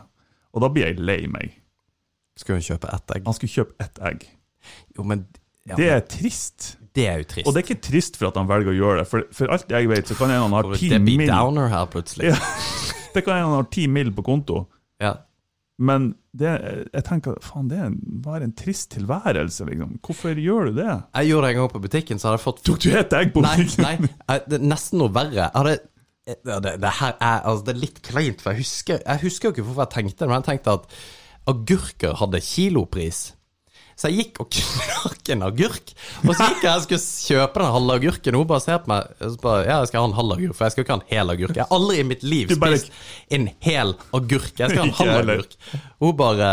[0.53, 1.57] Og da blir jeg lei meg.
[2.39, 3.25] Skal hun kjøpe ett egg?
[3.27, 4.23] Han skulle kjøpe ett egg.
[4.97, 5.25] Jo, men
[5.67, 6.77] ja, Det er trist.
[6.95, 7.47] det er jo trist.
[7.47, 9.07] Og det er ikke trist for at han velger å gjøre det.
[9.11, 11.85] For, for alt jeg vet, så kan en han ha For ti mil Downer her,
[11.93, 12.33] plutselig.
[12.33, 12.39] Ja.
[13.13, 14.63] Det kan en han ha ti mil på konto.
[15.03, 15.13] Ja.
[15.83, 16.49] Men det,
[16.93, 19.95] jeg tenker, faen, det er en- trist tilværelse, liksom.
[20.05, 20.89] Hvorfor gjør du det?
[21.19, 23.33] Jeg gjorde det en gang på butikken, så hadde jeg fått Tok du et egg
[23.33, 23.83] på butikken?
[23.85, 25.37] nei, nei det er nesten noe verre.
[25.43, 25.75] Jeg hadde
[26.25, 29.49] ja, det, det her er, altså, det er litt kleint, for jeg husker, jeg husker
[29.49, 30.99] jo ikke hvorfor jeg tenkte det, men jeg tenkte at
[31.49, 33.31] agurker hadde kilopris.
[33.99, 35.91] Så jeg gikk og knakk en agurk,
[36.23, 38.37] og så gikk jeg og skulle kjøpe den halve agurken.
[38.39, 40.65] Hun bare ser på meg og bare, ja, jeg skal ha en halv agurk, for
[40.65, 41.59] jeg skal ikke ha en hel agurk.
[41.59, 42.89] Jeg har aldri i mitt liv spist
[43.37, 44.55] en hel agurk.
[44.57, 45.59] Jeg skal ha en halv agurk.
[46.01, 46.49] Hun bare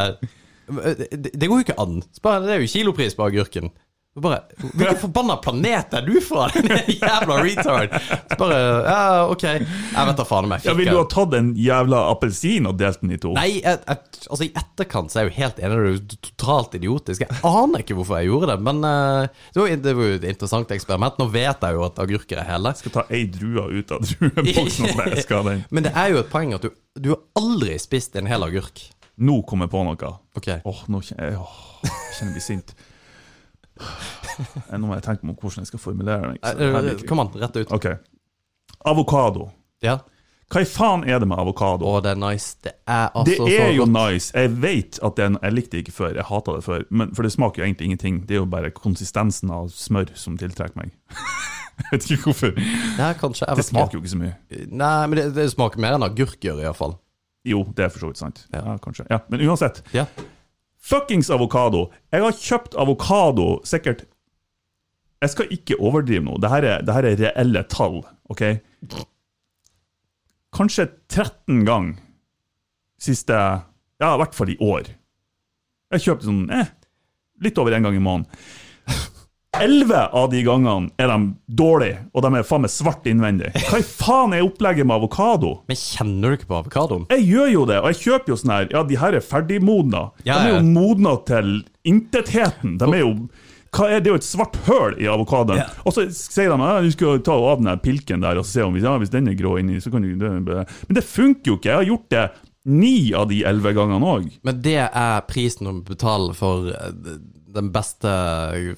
[0.70, 2.02] det, går jo ikke an.
[2.04, 3.72] Det er jo kilopris på agurken.
[4.20, 7.96] Bare Hvilken forbanna planet er du fra, din jævla retard?
[8.00, 9.00] Så bare Ja,
[9.30, 9.44] ok.
[9.44, 12.78] Jeg vet da faen om jeg Ja, Vil du ha tatt en jævla appelsin og
[12.80, 13.32] delt den i to?
[13.36, 16.20] Nei, jeg, jeg, altså i etterkant så er jeg jo helt enig, det er jo
[16.30, 17.24] totalt idiotisk.
[17.26, 20.28] Jeg aner ikke hvorfor jeg gjorde det, men uh, det, var, det var jo et
[20.34, 21.18] interessant eksperiment.
[21.20, 22.74] Nå vet jeg jo at agurker er hele.
[22.74, 25.66] Jeg skal ta ei drue ut av drueboksen og jeg skal den.
[25.74, 28.82] Men det er jo et poeng at du, du har aldri spist en hel agurk.
[29.20, 30.12] Nå kommer jeg på noe.
[30.38, 30.48] Ok.
[30.64, 31.58] Åh, nå kjenner jeg, åh,
[32.16, 32.72] kjenner jeg blir sint.
[33.80, 36.38] Eh, Nå må jeg tenke meg om hvordan jeg skal formulere meg.
[36.42, 37.72] Eh, ikke- Kom an, rett ut.
[37.76, 37.86] Ok.
[38.88, 39.50] Avokado.
[39.84, 39.98] Ja.
[40.50, 41.84] Hva i faen er det med avokado?
[41.86, 42.56] Å, det er nice.
[42.64, 43.92] Det er altså Det er så jo godt.
[44.14, 44.32] nice.
[44.34, 46.84] Jeg vet at det er, Jeg likte det ikke før, jeg hata det før.
[46.90, 48.18] Men, for det smaker jo egentlig ingenting.
[48.26, 50.90] Det er jo bare konsistensen av smør som tiltrekker meg.
[51.78, 52.56] jeg vet ikke hvorfor.
[52.98, 53.46] Nei, kanskje.
[53.46, 54.34] Det smaker smaker jo ikke så mye.
[54.72, 56.96] Nei, men det, det smaker mer enn agurk gjør, iallfall.
[57.46, 58.42] Jo, det er for så vidt sant.
[58.52, 58.64] Ja.
[58.72, 59.06] Ja, kanskje.
[59.10, 59.84] Ja, men uansett.
[59.94, 60.08] Ja.
[60.80, 61.88] Fuckings avokado.
[62.12, 64.06] Jeg har kjøpt avokado sikkert
[65.20, 66.38] Jeg skal ikke overdrive nå.
[66.40, 68.00] Dette er, dette er reelle tall,
[68.32, 68.44] OK?
[70.56, 71.98] Kanskje 13 ganger
[73.00, 74.88] siste Ja, i hvert fall i år.
[75.92, 76.70] Jeg kjøpte sånn eh,
[77.44, 78.40] litt over én gang i måneden.
[79.58, 83.50] Elleve av de gangene er de dårlige, og de er faen meg svart innvendig.
[83.66, 85.56] Hva i faen er opplegget med avokado?
[85.66, 87.06] Men kjenner du ikke på avokadoen?
[87.10, 90.04] Jeg gjør jo det, og jeg kjøper jo sånn her Ja, de her er ferdigmodna.
[90.22, 91.50] Ja, de er jo modna til
[91.90, 92.76] intetheten.
[92.78, 93.10] De er jo
[93.86, 95.64] er, Det er jo et svart høl i avokadoen.
[95.64, 95.66] Ja.
[95.82, 98.78] Og så sier de at du skal ta av den pilken der og se om
[98.78, 101.72] ja, hvis den er grå inni, så kan du Men det funker jo ikke.
[101.74, 102.24] Jeg har gjort det
[102.70, 104.30] ni av de elleve gangene òg.
[104.46, 107.14] Men det er prisen å betale for eh,
[107.54, 108.10] den beste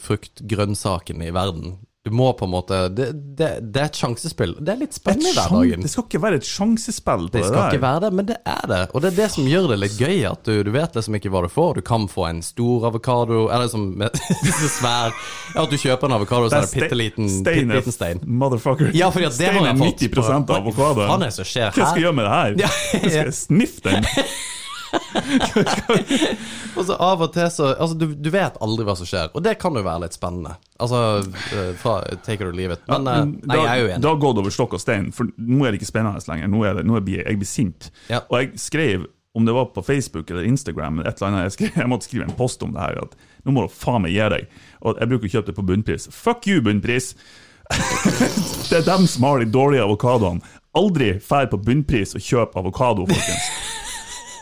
[0.03, 1.79] frukt-grønnsaken i verden.
[2.05, 4.57] Du må på en måte Det, det, det er et sjansespill.
[4.59, 5.85] Det er litt spennende i hverdagen.
[5.85, 8.39] Det skal ikke være et sjansespill på Det det, skal ikke være det, men det
[8.43, 8.81] er det.
[8.91, 10.16] Og det er det som gjør det litt gøy.
[10.27, 11.79] At du, du vet liksom ikke hva du får.
[11.79, 15.14] Du kan få en stor avokado, eller som liksom, svær
[15.62, 18.25] at du kjøper en avokado, så er det bitte liten stein liten stein.
[18.27, 18.91] Motherfucker.
[18.99, 20.03] Ja, fordi at det stein har jeg er fått.
[20.11, 21.05] 90 av avokado.
[21.05, 22.59] Hva faen er det som skjer Hva skal jeg gjøre med det her?
[22.64, 24.11] Ja, Skal jeg sniffe den?
[26.76, 29.45] Og så av og til så Altså, du, du vet aldri hva som skjer, og
[29.45, 30.55] det kan jo være litt spennende.
[30.82, 31.01] Altså,
[31.57, 32.84] eh, fra take it or leave it.
[32.90, 34.03] Men, ja, Men nei, jeg er jo enig.
[34.05, 36.53] da har gått over stokk og stein, for nå er det ikke spennende lenger.
[36.53, 37.90] Nå er det, nå jeg, jeg blir sint.
[38.12, 38.22] Ja.
[38.28, 39.07] Og jeg skrev,
[39.38, 42.09] om det var på Facebook eller Instagram, eller et eller annet, jeg, skrev, jeg måtte
[42.09, 43.16] skrive en post om det her, at
[43.47, 44.59] nå må du faen meg gi deg.
[44.82, 46.09] Og jeg bruker å kjøpe det på bunnpris.
[46.12, 47.12] Fuck you, bunnpris!
[48.68, 50.43] det er dem som har de dårlige avokadoene.
[50.76, 53.51] Aldri fær på bunnpris og kjøp avokado, folkens.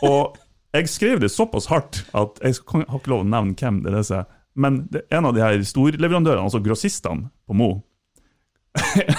[0.01, 0.37] Og
[0.71, 4.27] jeg skrev det såpass hardt at jeg har ikke lov å nevne hvem det er.
[4.55, 7.71] Men det er en av de her storleverandørene, altså grossistene på Mo,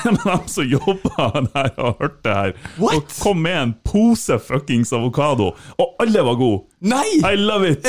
[0.07, 2.95] en av dem som jobba der og hørte det her, What?
[2.97, 6.63] og kom med en pose fuckings avokado, og alle var gode!
[6.89, 7.05] Nei!
[7.21, 7.85] I love it!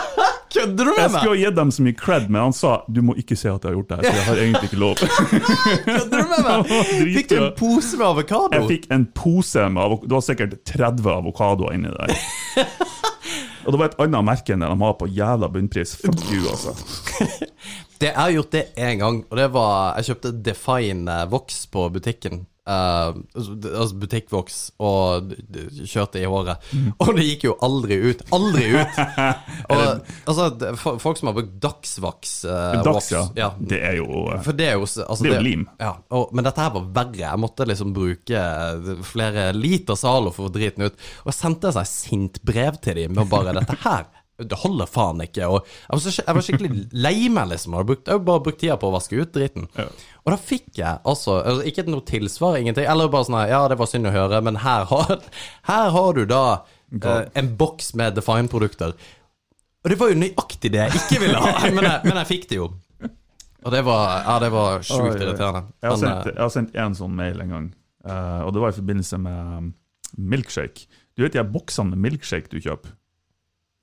[0.54, 1.30] Kødder du Jeg skulle meg?
[1.30, 3.70] ha gitt dem så mye cred, men han sa du må ikke se at jeg
[3.72, 4.94] har gjort det her, for jeg har egentlig ikke lov.
[5.86, 6.74] Kødder du med meg?
[7.16, 8.50] Fikk du en pose med avokado?
[8.58, 10.10] Jeg fikk en pose med avokado.
[10.10, 12.14] Det var sikkert 30 avokadoer inni der.
[13.64, 15.96] Og det var et annet merke enn det de har på jævla bunnpris.
[16.02, 16.74] Fuck you, altså.
[17.94, 21.60] Det, jeg har gjort det én gang, og det var Jeg kjøpte Define eh, Vox
[21.70, 22.42] på butikken.
[22.64, 25.34] Eh, altså butikkvoks, og
[25.84, 26.62] kjørte i håret.
[26.72, 26.86] Mm.
[26.96, 28.22] Og det gikk jo aldri ut.
[28.32, 29.00] Aldri ut!
[29.74, 29.82] Og,
[30.28, 30.46] altså,
[31.00, 33.22] folk som har brukt Dagsvoks uh, Dags, ja.
[33.38, 33.48] ja.
[33.56, 35.64] Det er jo eh, For det er jo altså, Det er jo lim.
[35.80, 37.22] Ja, og, men dette her var verre.
[37.22, 38.42] Jeg måtte liksom bruke
[39.08, 40.98] flere liter Zalo for å få driten ut.
[41.24, 44.08] Og jeg sendte et sint brev til dem med bare dette her.
[44.34, 45.46] Det holder faen ikke.
[45.46, 46.70] Og jeg var, så, jeg var skikkelig
[47.06, 47.76] lei meg, liksom.
[47.76, 49.68] Jeg har bare brukt tida på å vaske ut driten.
[50.24, 52.88] Og da fikk jeg altså, altså Ikke noe tilsvar, ingenting.
[52.90, 55.20] Eller bare sånn Ja, det var synd å høre, men her har,
[55.70, 56.44] her har du da
[56.90, 58.96] eh, en boks med Define-produkter.
[59.84, 62.50] Og det var jo nøyaktig det jeg ikke ville ha, men jeg, men jeg fikk
[62.50, 62.72] det jo.
[63.64, 65.62] Og det var, ja, det var sjukt irriterende.
[65.80, 67.70] Jeg har, sendt, eh, jeg har sendt en sånn mail en gang,
[68.04, 69.70] eh, og det var i forbindelse med um,
[70.34, 70.84] milkshake.
[71.16, 72.92] Du vet de boksene med milkshake du kjøper?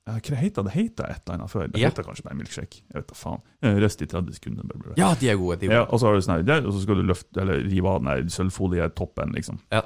[0.08, 0.72] Eh, Hva heter det?
[0.74, 1.68] heter et eller annet før.
[1.70, 1.90] Det Ja.
[1.90, 2.80] heter kanskje bare milkshake.
[2.90, 3.40] Jeg vet da faen.
[3.62, 4.64] Eh, Røst i 30 sekunder.
[4.66, 5.60] Bla, bla, ja, de er gode.
[5.60, 7.62] De er Ja, og så har du sånn her, og så skal du løfte, eller
[7.62, 9.58] rive av den der sølvfolietoppen, liksom.
[9.70, 9.82] Ja.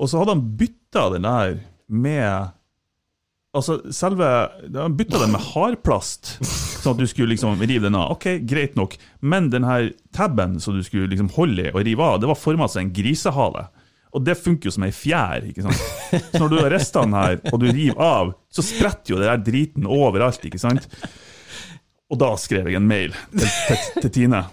[0.00, 2.52] Og så hadde han bytta den der med
[3.54, 8.10] Altså, selve Han bytta den med hardplast, sånn at du skulle liksom rive den av.
[8.10, 12.00] Ok, greit nok, men den her tabben som du skulle liksom holde i og rive
[12.02, 13.68] av, det var forma som en grisehale.
[14.14, 15.42] Og det funker jo som ei fjær.
[15.50, 15.80] ikke sant?
[16.30, 19.42] Så når du har restene her, og du river av, så spretter jo det der
[19.50, 20.86] driten overalt, ikke sant?
[22.12, 24.44] Og da skrev jeg en mail til, til, til Tine.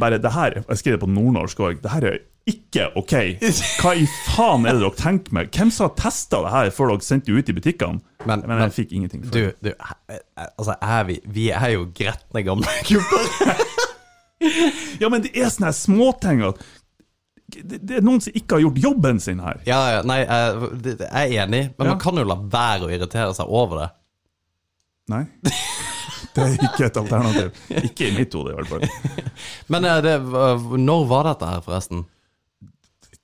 [0.00, 1.80] Bare, det her, Jeg skrev det på nordnorsk òg.
[1.82, 2.18] Det her er
[2.48, 3.12] ikke OK.
[3.82, 5.50] Hva i faen er det dere tenker med?
[5.52, 8.00] Hvem som har testa det her før dere sendte det ut i butikkene?
[8.26, 9.26] Men- Men, jeg fikk ingenting.
[9.26, 9.32] For.
[9.36, 13.28] Du, du eh, altså, er vi, vi er jo gretne gamle gubber.
[15.00, 16.38] Ja, men det er sånne småting
[17.50, 19.60] det, er noen som ikke har gjort jobben sin her.
[19.68, 21.92] Ja, ja, nei, jeg, jeg er enig, men Ja.
[21.94, 23.88] man kan jo la være å irritere seg over det.
[25.14, 25.24] Nei.
[26.30, 27.48] Det er ikke et alternativ.
[27.88, 28.84] Ikke i mitt hode, i hvert fall.
[29.74, 30.12] Men eh, det,
[30.78, 32.04] når var dette her, forresten?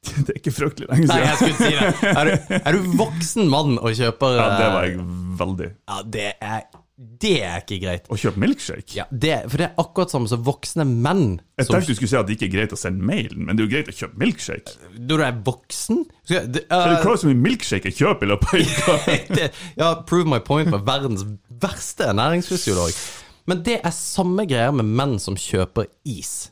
[0.06, 1.54] Det er ikke fryktelig lenge Nei, jeg siden.
[1.54, 2.10] skulle si det.
[2.10, 5.06] Er du, er du voksen mann og kjøper Ja, det eh, var jeg
[5.38, 5.68] veldig.
[5.92, 6.66] Ja, det er,
[6.96, 8.06] det er ikke greit.
[8.08, 8.94] Å kjøpe milkshake?
[8.96, 11.34] Ja, det, for det er akkurat samme som voksne menn.
[11.60, 13.62] Jeg tenkte du skulle si at det ikke er greit å sende mailen, men det
[13.62, 14.76] er jo greit å kjøpe milkshake.
[14.96, 18.30] når du er voksen skal, det, Er du klart så mye milkshake jeg kjøper i
[18.32, 19.48] løpet av uka?
[19.82, 21.26] Ja, prove my point med verdens
[21.60, 22.96] verste ernæringsfysiolog.
[23.46, 26.48] Men det er samme greier med menn som kjøper is.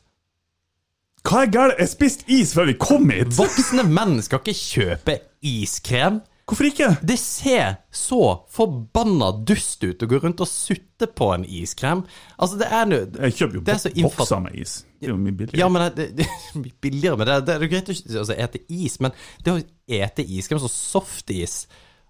[1.25, 1.79] Hva er galt?
[1.81, 3.33] Jeg spiste is før vi kom hit!
[3.33, 6.21] Voksne menn skal ikke kjøpe iskrem.
[6.45, 6.87] Hvorfor ikke?
[7.01, 8.19] Det ser så
[8.53, 12.03] forbanna dust ut å gå rundt og sutte på en iskrem.
[12.37, 14.75] Altså, det er nå Jeg kjøper jo Det er så bo- innfatt- bokser med is.
[14.99, 15.59] Det er jo mye billigere.
[15.63, 17.17] Ja, men det, det, det mye billigere.
[17.17, 19.11] Men det, det er jo greit å altså, ete is, men
[19.43, 19.61] det å
[20.01, 21.63] ete iskrem, så softis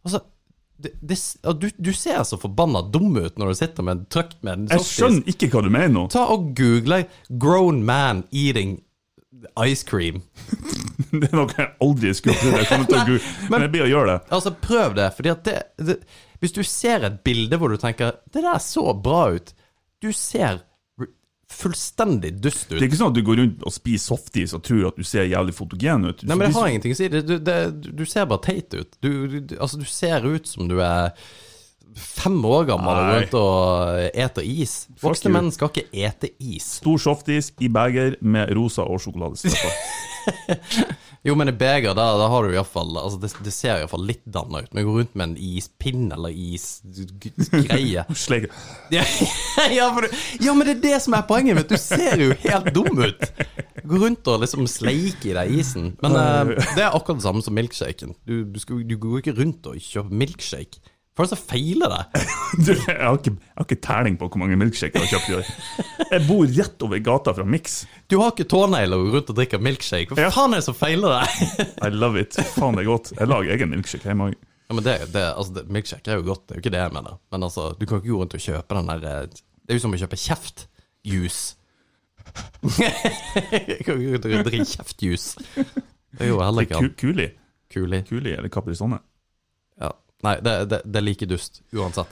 [0.05, 0.19] Altså,
[0.77, 1.15] det, det,
[1.55, 4.65] du, du ser så forbanna dum ut når du sitter med en trøkt med en
[4.67, 4.89] softis.
[4.91, 6.03] Jeg skjønner ikke hva du mener nå.
[6.11, 8.81] Ta og google 'grown man eating
[9.65, 10.21] ice cream'.
[11.15, 12.93] Det er noe jeg aldri skulle prøvd.
[13.07, 13.19] Gu-
[13.51, 14.19] Men jeg blir å gjøre det.
[14.35, 15.09] Altså, prøv det.
[15.15, 15.97] fordi at det, det
[16.43, 19.53] Hvis du ser et bilde hvor du tenker 'Det der så bra ut',
[20.01, 20.61] du ser
[21.55, 22.79] fullstendig dust ut.
[22.79, 25.05] Det er ikke sånn at du går rundt og spiser softis og tror at du
[25.07, 26.23] ser jævlig fotogen ut.
[26.25, 27.07] Nei, men det har ingenting å si.
[27.13, 27.57] Det, du, det,
[27.95, 28.97] du ser bare teit ut.
[29.05, 31.13] Du, du, altså, du ser ut som du er
[31.95, 34.75] fem år gammel og går rundt og ete is.
[35.01, 36.77] Voksne menn skal ikke ete is.
[36.81, 39.79] Stor softis i beger med rosa og sjokoladestrømper.
[41.25, 44.21] Jo, men i beger, da, da har du iallfall altså, det, det ser iallfall litt
[44.29, 44.69] danna ut.
[44.77, 48.05] Men gå rundt med en ispinn eller isgreie ja,
[49.73, 51.57] ja, ja, men det er det som er poenget.
[51.57, 51.71] mitt.
[51.71, 51.73] du.
[51.73, 53.25] du ser jo helt dum ut.
[53.81, 55.95] Gå rundt og liksom sleike i deg isen.
[56.05, 58.13] Men uh, det er akkurat det samme som milkshaken.
[58.29, 60.93] Du, du, du går ikke rundt og kjøper milkshake.
[61.15, 62.23] Hva er det som feiler deg?
[62.65, 65.29] Du, jeg, har ikke, jeg har ikke telling på hvor mange milkshakes jeg har kjøpt
[65.31, 66.07] i år.
[66.11, 67.81] Jeg bor rett over gata fra Mix.
[68.11, 70.15] Du har ikke tånegler og går rundt og drikker milkshake.
[70.15, 70.31] Hva Ja.
[70.35, 71.55] faen er det som feiler deg?
[71.87, 72.35] I love it.
[72.55, 73.11] Faen, det er godt.
[73.19, 74.37] Jeg lager egen milkshake hjemme òg.
[74.65, 76.79] Ja, men det, det, altså, det, Milkshake er jo godt, det er jo ikke det
[76.81, 77.17] jeg mener.
[77.35, 79.83] Men altså, du kan ikke gå rundt og kjøpe den der eh, Det er jo
[79.83, 81.43] som å kjøpe kjeftjuice.
[82.79, 85.43] Jeg kan ikke rundt og drikke kjeftjuice.
[86.15, 86.81] Det er jo heller ikke.
[86.97, 87.27] Kuli.
[87.71, 87.99] Kuli.
[88.09, 88.97] Kuli eller Caprisonne.
[89.81, 89.91] Ja.
[90.25, 92.11] Nei, det, det, det er like dust uansett.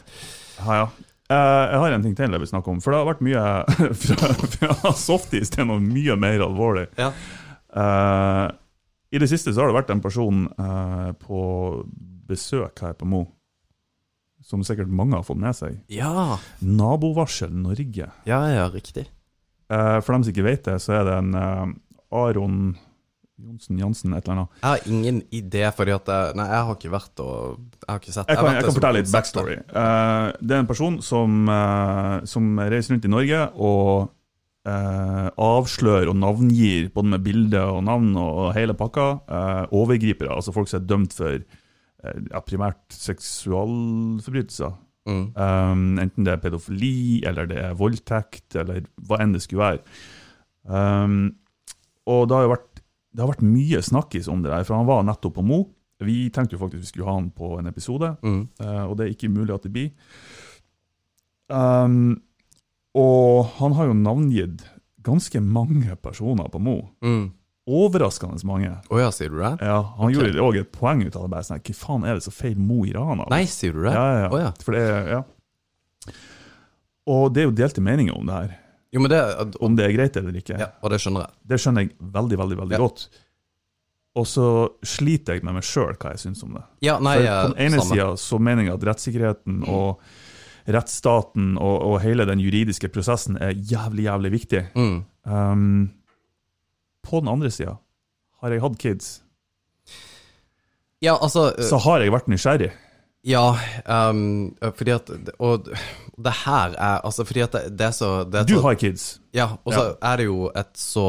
[0.61, 0.87] Ja, ja.
[1.33, 2.81] Eh, jeg har en ting til jeg vil snakke om.
[2.83, 3.43] For det har vært mye
[4.05, 6.87] fra, fra softis til noe mye mer alvorlig.
[6.99, 7.11] Ja.
[7.73, 8.47] Eh,
[9.15, 11.39] I det siste så har det vært en person eh, på
[12.29, 13.23] besøk her på Mo,
[14.43, 15.81] som sikkert mange har fått med seg.
[15.91, 18.09] Ja, Nabovarsel Norge.
[18.29, 19.07] ja, ja riktig.
[19.73, 21.31] For dem som ikke vet det, så er det en
[22.13, 22.57] Aron
[23.41, 24.57] Johnsen Jansen, et eller annet.
[24.61, 28.01] Jeg har ingen idé, fordi at jeg, Nei, jeg har ikke vært og Jeg har
[28.01, 29.55] ikke sett Jeg kan, jeg jeg kan fortelle litt backstory.
[29.73, 33.89] Uh, det er en person som, uh, som reiser rundt i Norge og
[34.69, 39.09] uh, avslører og navngir, både med bilde og navn og hele pakka,
[39.73, 40.31] overgripere.
[40.35, 41.41] Altså folk som er dømt for
[42.45, 44.73] primært seksualforbrytelser.
[45.03, 45.23] Mm.
[45.35, 49.81] Um, enten det er pedofili, eller det er voldtekt, eller hva enn det skulle være.
[50.63, 51.33] Um,
[52.07, 52.72] og det har jo vært,
[53.13, 55.61] det har vært mye snakkis om det der, for han var nettopp på Mo.
[56.03, 58.47] Vi tenkte jo faktisk vi skulle ha han på en episode, Mm.
[58.59, 59.91] uh, og det er ikke mulig at det blir.
[61.53, 62.21] Um,
[62.95, 64.65] og han har jo navngitt
[65.03, 66.77] ganske mange personer på Mo.
[67.03, 67.31] Mm.
[67.67, 68.73] Overraskende mange.
[68.91, 69.53] Oh ja, sier du det?
[69.63, 71.29] Ja, Han gjorde òg et poeng ut av det.
[71.31, 73.23] bare sånn, Hva faen er det som feiler Mo i Rana?
[73.31, 73.93] Nei, sier du det?
[73.93, 74.29] Ja, ja, ja.
[74.33, 74.51] Oh, ja.
[74.59, 74.83] For det
[75.13, 75.21] ja.
[77.07, 78.59] Og det er jo delte meninger om det her.
[78.93, 79.19] Jo, men det
[79.59, 80.57] Om det er greit eller ikke.
[80.59, 81.33] Ja, og det skjønner jeg.
[81.49, 82.81] Det skjønner jeg veldig, veldig veldig Ja.
[82.83, 83.07] godt.
[84.15, 84.45] Og så
[84.85, 86.61] sliter jeg med meg sjøl hva jeg syns om det.
[86.85, 90.03] Ja, nei, For på den ene sida så mener jeg at rettssikkerheten og
[90.69, 94.61] rettsstaten og, og hele den juridiske prosessen er jævlig, jævlig viktig.
[94.77, 94.99] Mm.
[95.25, 95.91] Um,
[97.03, 97.73] på den andre sida
[98.43, 99.09] har jeg hatt kids,
[101.03, 102.69] Ja, altså så har jeg vært nysgjerrig.
[103.23, 103.55] Ja,
[103.87, 105.09] um, fordi at
[105.39, 105.69] Og
[106.19, 108.73] det her er Altså, fordi at det, det er så det er Du så, har
[108.75, 109.05] kids.
[109.33, 111.05] Ja, og så er det jo et så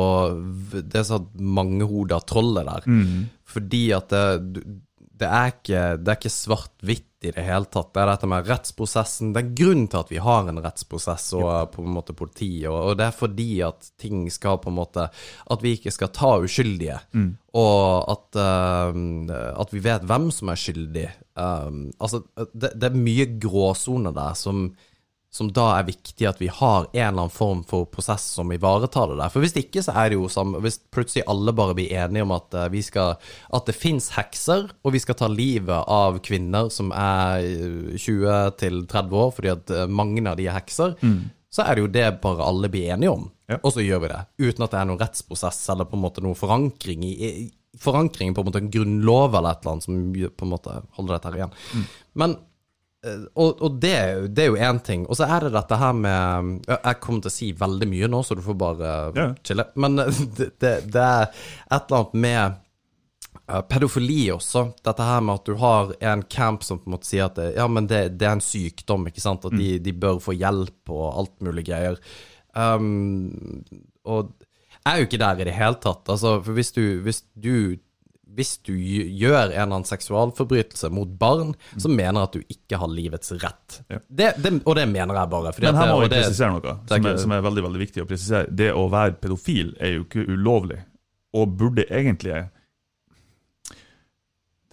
[0.71, 2.87] Det er så mangehoda trollet der.
[2.87, 3.27] Mm.
[3.45, 4.63] Fordi at det,
[5.21, 7.93] det er ikke Det er ikke svart-hvitt i det hele tatt.
[7.95, 9.33] Det er dette med rettsprosessen.
[9.35, 12.79] Det er grunnen til at vi har en rettsprosess og på en måte politi, og,
[12.91, 15.09] og det er fordi at ting skal på en måte
[15.51, 16.97] At vi ikke skal ta uskyldige,
[17.55, 21.07] og at, uh, at vi vet hvem som er skyldig.
[21.35, 22.23] Um, altså,
[22.53, 24.69] det, det er mye gråsoner der som
[25.35, 29.11] som da er viktig at vi har en eller annen form for prosess som ivaretar
[29.11, 29.33] det der.
[29.35, 32.35] For hvis ikke, så er det jo som Hvis plutselig alle bare blir enige om
[32.37, 33.17] at eh, vi skal
[33.51, 38.55] At det fins hekser, og vi skal ta livet av kvinner som er eh, 20
[38.63, 40.95] til 30 år, fordi at eh, mange av de er hekser,
[41.51, 43.27] så er det jo det bare alle blir enige om.
[43.51, 43.59] Ja.
[43.59, 44.23] Og så gjør vi det.
[44.39, 47.35] Uten at det er noen rettsprosess eller på en måte noen forankring i
[47.75, 49.95] Forankring på en måte en grunnlov eller et eller annet som
[50.39, 51.57] på en måte holder dette her igjen.
[52.15, 52.54] Men Eh,
[53.35, 53.95] og, og det,
[54.35, 55.07] det er jo én ting.
[55.11, 58.21] Og så er det dette her med Jeg kommer til å si veldig mye nå,
[58.25, 59.27] så du får bare Ja.
[59.45, 59.67] chille.
[59.77, 62.61] Men eh, det, det, det er et eller annet med
[63.49, 64.65] eh, pedofili også.
[64.87, 67.67] Dette her med at du har en camp som på en måte sier at ja,
[67.69, 69.45] men det, det er en sykdom, ikke sant.
[69.51, 72.01] At de, de bør få hjelp og alt mulig greier.
[72.55, 73.63] Um,
[74.07, 74.33] og
[74.85, 76.09] jeg er jo ikke der i det hele tatt.
[76.13, 77.55] Altså, for hvis du, hvis du
[78.35, 82.91] hvis du gjør en eller annen seksualforbrytelse mot barn, så mener at du ikke har
[82.91, 83.79] livets rett.
[83.93, 84.01] Ja.
[84.09, 85.53] Det, det, og det mener jeg bare.
[85.63, 88.51] Men her må vi presisere noe som er, som er veldig veldig viktig å presisere.
[88.51, 90.81] Det å være pedofil er jo ikke ulovlig,
[91.35, 92.45] og burde egentlig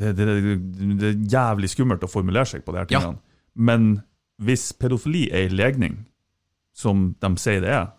[0.01, 2.99] Det, det, er jævlig skummelt å formulere seg på de her Ja.
[3.03, 3.19] tingene.
[3.53, 4.01] Men
[4.41, 5.97] hvis pedofili er en legning,
[6.73, 7.91] som de sier det er,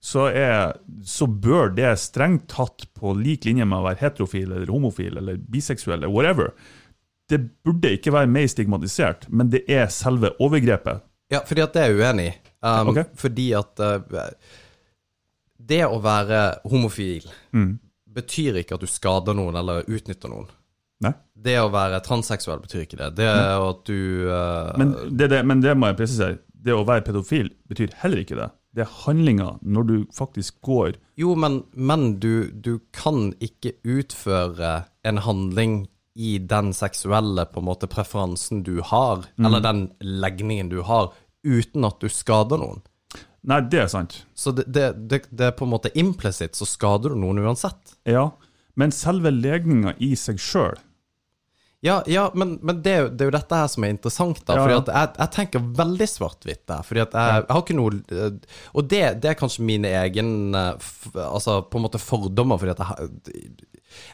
[0.00, 4.70] så, er, så bør det strengt tatt på lik linje med å være heterofil eller
[4.70, 6.52] homofil eller biseksuell eller whatever.
[7.28, 11.02] Det burde ikke være mer stigmatisert, men det er selve overgrepet.
[11.34, 12.36] Ja, fordi at det er jeg uenig i.
[12.64, 13.04] Um, okay.
[13.18, 14.30] Fordi at uh,
[15.68, 17.78] det å være homofil Mm.
[18.14, 20.48] betyr ikke at du skader noen eller utnytter noen.
[21.04, 21.12] Nei?
[21.38, 23.10] Det å være transseksuell betyr ikke det.
[23.20, 26.38] Det at du uh, Men det, det, men det må jeg presisere.
[26.48, 28.48] Det å være pedofil betyr heller ikke det.
[28.76, 34.84] Det er handlinga når du faktisk går Jo, men, men du, du kan ikke utføre
[35.08, 35.86] en handling
[36.18, 39.46] i den seksuelle på en måte preferansen du har, Mm.
[39.46, 41.12] eller den legningen du har,
[41.46, 42.80] uten at du skader noen.
[43.48, 44.16] Nei, det er sant.
[44.34, 47.94] Så det, det, det, det er på en måte implisitt, så skader du noen uansett.
[48.04, 48.32] Ja.
[48.74, 50.74] Men selve legninga i seg sjøl
[51.86, 54.40] Ja, ja men, men det, er jo- det er jo dette her som er interessant,
[54.48, 54.56] da.
[54.56, 56.82] Ja, fordi at jeg, jeg tenker veldig svart-hvitt der.
[56.88, 60.32] Fordi at jeg, jeg har ikke noe eh, Og det, det er kanskje mine egen
[60.58, 60.88] eh,
[61.28, 63.68] Altså på en måte fordommer, fordi at jeg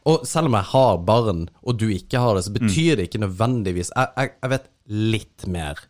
[0.05, 3.25] Og selv om jeg har barn, og du ikke har det, så betyr det ikke
[3.25, 4.69] nødvendigvis Jeg, jeg, jeg vet
[5.17, 5.81] litt mer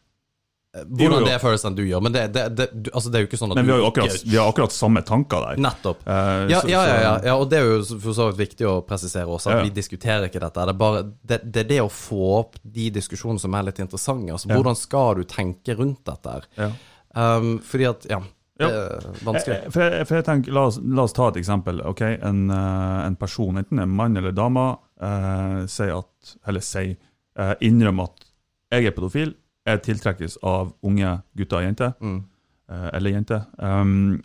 [0.74, 1.26] hvordan Jo, jo.
[1.28, 3.38] det føles enn du gjør, men det, det, det, du, altså det er jo ikke
[3.38, 5.60] sånn at Men vi har jo akkurat, vi har akkurat samme tanker der.
[5.62, 6.00] Nettopp.
[6.06, 8.74] Eh, Ja, så- ja, ja, ja, og det er jo for så vidt viktig å
[8.88, 10.64] presisere også, at vi diskuterer ikke dette.
[10.66, 14.32] Det er bare det, er det å få opp de diskusjonene som er litt interessante.
[14.34, 14.48] Altså.
[14.50, 16.38] Hvordan skal du tenke rundt dette?
[16.38, 16.48] her?
[16.58, 16.70] Ja.
[17.14, 18.18] Um, fordi at, ja,
[18.58, 19.60] det er vanskelig.
[19.66, 21.80] Eh, For jeg, for jeg tenker, la oss, la oss ta et eksempel.
[21.94, 22.18] Okay?
[22.22, 24.66] En, eh, en person, enten en mann eller dame,
[25.00, 26.96] eh, sier at, eller sier,
[27.38, 28.24] eh, innrømmer at
[28.72, 29.34] jeg er pedofil,
[29.66, 32.24] jeg tiltrekkes av unge gutter og jenter, Mm.
[32.70, 33.46] eh, eller jenter.
[33.58, 34.22] Um,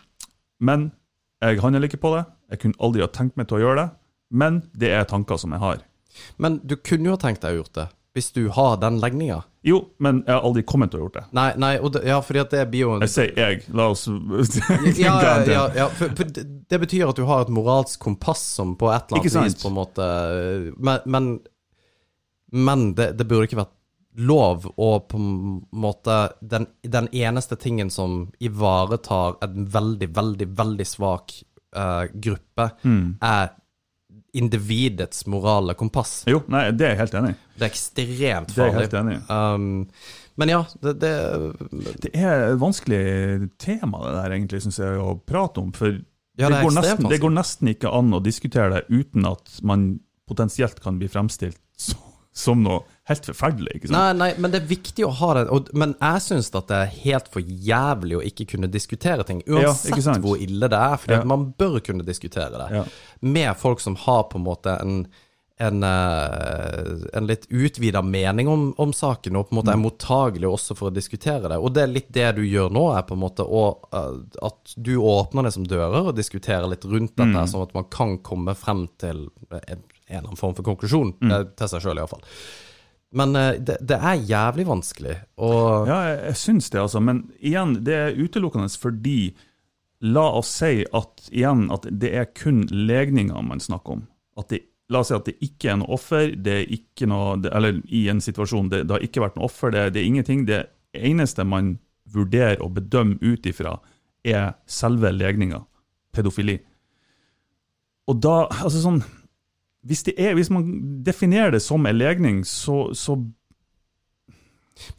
[0.59, 0.91] men
[1.41, 2.25] jeg handler ikke på det.
[2.51, 3.89] Jeg kunne aldri ha tenkt meg til å gjøre det,
[4.31, 5.77] men det er tanker som jeg har.
[6.37, 7.87] Men du kunne jo ha tenkt deg å gjort det,
[8.17, 9.43] hvis du har den legninga.
[9.63, 11.23] Jo, men jeg har aldri kommet til å gjøre det.
[11.35, 13.63] Nei, nei, det, ja, fordi at det blir jo en Jeg sier jeg.
[13.75, 14.05] La oss
[14.99, 18.41] ja, ja, ja, ja for, for det, det betyr at du har et moralsk kompass
[18.55, 20.07] som på et eller annet vis på en måte
[20.79, 21.27] Men, men,
[22.51, 23.75] men det, det burde ikke vært
[24.19, 30.87] lov og på en måte den, den eneste tingen som ivaretar en veldig, veldig, veldig
[30.87, 31.33] svak
[31.75, 32.69] uh, gruppe,
[33.21, 33.49] er
[34.33, 36.23] individets morale kompass.
[36.29, 37.37] Jo, nei, det er jeg helt enig i.
[37.55, 38.55] Det er ekstremt farlig.
[38.55, 39.15] Det er jeg helt enig.
[39.29, 41.13] Um, men ja, det, det
[42.03, 43.01] Det er et vanskelig
[43.59, 45.73] tema det der egentlig, synes jeg, å prate om.
[45.75, 45.97] For
[46.39, 49.59] Ja, det det, går nesten, det går nesten ikke an å diskutere det uten at
[49.65, 49.89] man
[50.29, 51.97] potensielt kan bli fremstilt så,
[52.39, 53.75] som noe helt forferdelig.
[53.79, 53.97] ikke sant?
[53.97, 55.45] Nei, nei, men det er viktig å ha det.
[55.55, 59.41] Og, men jeg syns at det er helt for jævlig å ikke kunne diskutere ting.
[59.49, 60.97] Uansett ja, hvor ille det er.
[61.01, 61.23] For Ja.
[61.27, 62.69] man bør kunne diskutere det.
[62.79, 62.85] Ja.
[63.21, 65.01] Med folk som har på en måte en
[65.59, 69.73] en, eh, en litt utvida mening om, om saken, og på en måte Mm.
[69.73, 71.57] er mottagelig også for å diskutere det.
[71.59, 74.75] Og det er litt det du gjør nå, er på en måte å, eh, at
[74.79, 77.51] du åpner det som dører og diskuterer litt rundt dette, Mm.
[77.51, 81.53] sånn at man kan komme frem til en, en eller annen form for konklusjon, Mm.
[81.55, 82.23] til seg sjøl iallfall.
[83.11, 85.15] Men eh, det, det er jævlig vanskelig.
[85.41, 85.51] å
[85.89, 87.01] Ja, jeg, jeg syns det, altså.
[87.01, 89.35] Men igjen, det er utelukkende fordi
[90.01, 94.03] La oss si at igjen at det er kun legninger man snakker om.
[94.47, 97.51] Det La oss si at det ikke er noe offer, det er ikke noe, det,
[97.53, 100.45] eller i en situasjon det, det har ikke vært noe offer, det, det er ingenting.
[100.47, 100.61] Det
[100.97, 101.75] eneste man
[102.09, 103.75] vurderer og bedømmer ut ifra,
[104.25, 105.59] er selve legninga,
[106.15, 106.55] pedofili.
[108.09, 109.03] Og da, altså sånn
[109.85, 110.65] hvis, det er, hvis man
[111.05, 113.15] definerer det som en legning, så, så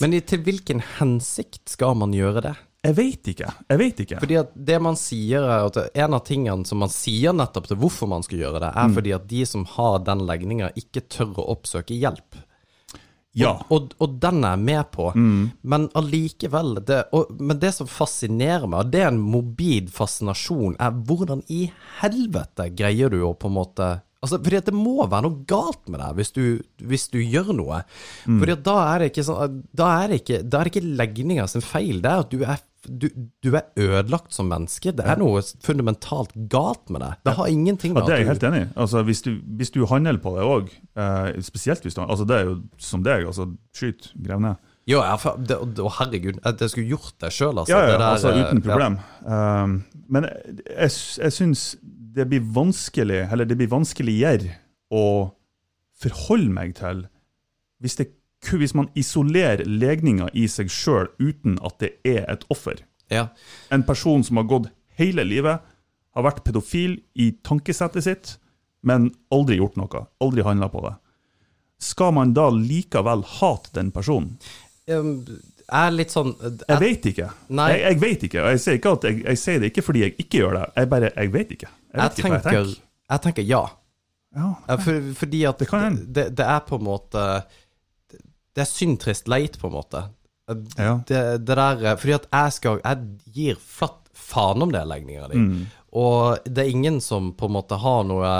[0.01, 2.57] Men til hvilken hensikt skal man gjøre det?
[2.81, 3.49] Jeg vet ikke.
[3.69, 4.19] Jeg vet ikke.
[4.23, 7.77] Fordi at det man sier er at En av tingene som man sier nettopp til
[7.81, 8.95] hvorfor man skal gjøre det, er Mm.
[8.97, 12.41] fordi at de som har den legninga, ikke tør å oppsøke hjelp.
[13.37, 13.53] ja.
[13.71, 15.13] Og, og den er jeg med på,
[15.63, 20.77] men allikevel det, og, Men det som fascinerer meg, og det er en mobil fascinasjon,
[20.81, 21.71] er hvordan i
[22.01, 25.87] helvete greier du å på en måte Altså, fordi at det må være noe galt
[25.89, 26.43] med deg hvis du,
[26.85, 27.79] hvis du gjør noe.
[28.27, 31.65] Fordi at da er det ikke sånn Da er det ikke, da er legninga sin
[31.65, 32.03] feil.
[32.05, 33.07] Det er at du er, du,
[33.41, 34.93] du er ødelagt som menneske.
[34.97, 37.23] Det er noe fundamentalt galt med deg.
[37.25, 38.69] Det har ingenting Ja, Det er jeg helt enig i.
[38.85, 40.69] Altså, hvis, du, hvis du handler på det òg,
[41.01, 42.59] eh, spesielt hvis du altså, Det er jo
[42.91, 44.61] som deg, altså skyt, grev ned.
[44.91, 45.17] Jo, ja,
[45.49, 45.57] det,
[45.97, 47.73] herregud, jeg skulle gjort det sjøl, altså.
[47.73, 48.69] Ja, ja, der, altså uten uten ja.
[48.69, 49.01] problem.
[49.25, 49.75] Um,
[50.11, 51.65] men jeg, jeg, jeg syns
[52.15, 54.57] det blir vanskelig, eller det blir vanskeligere
[54.91, 55.31] å
[56.01, 57.05] forholde meg til
[57.81, 58.09] hvis, det,
[58.51, 62.83] hvis man isolerer legninga i seg sjøl uten at det er et offer.
[63.11, 63.29] Ja.
[63.73, 64.71] En person som har gått
[65.01, 65.63] hele livet,
[66.11, 68.33] har vært pedofil i tankesettet sitt,
[68.83, 70.97] men aldri gjort noe, aldri handla på det.
[71.81, 74.35] Skal man da likevel hate den personen?
[74.91, 75.23] Um,
[75.79, 77.27] er litt sånn Jeg vet ikke.
[77.49, 77.67] Nei.
[77.73, 80.05] Jeg, jeg vet ikke, og jeg sier, ikke at jeg, jeg sier det ikke fordi
[80.05, 81.71] jeg ikke gjør det, jeg bare, jeg vet ikke.
[81.71, 82.87] Jeg jeg vet ikke jeg tenker, tenker.
[83.15, 83.65] jeg tenker ja.
[84.37, 84.51] Ja.
[84.79, 85.69] For, fordi at Det
[86.07, 87.23] det, det er på en måte
[88.15, 90.05] Det er synd, trist, leit, på en måte.
[90.79, 91.01] Ja.
[91.07, 95.39] Det, det der Fordi at jeg skal Jeg gir flatt faen om det legninga di.
[95.39, 95.61] Mm.
[95.99, 98.31] Og det er ingen som på en måte har noe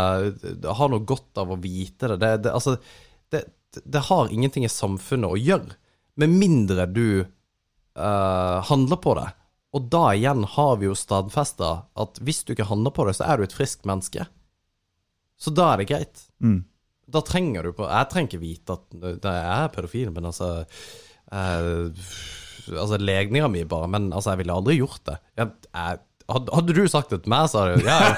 [0.79, 2.21] Har noe godt av å vite det.
[2.23, 2.77] Det, det altså
[3.31, 3.45] det,
[3.85, 5.77] det har ingenting i samfunnet å gjøre,
[6.21, 9.29] med mindre du uh, handler på det.
[9.77, 11.71] Og da igjen har vi jo stadfesta
[12.01, 14.27] at hvis du ikke handler på det, så er du et friskt menneske.
[15.41, 16.27] Så da er det greit.
[16.43, 16.63] Mm.
[17.11, 20.61] Da trenger du på Jeg trenger ikke vite at det er pedofil, men altså
[21.33, 21.89] uh,
[22.71, 23.89] Altså, legninga mi, bare.
[23.91, 25.17] Men altså, jeg ville aldri gjort det.
[25.41, 28.13] Jeg, jeg, hadde, du sagt det til meg, så hadde jeg ja,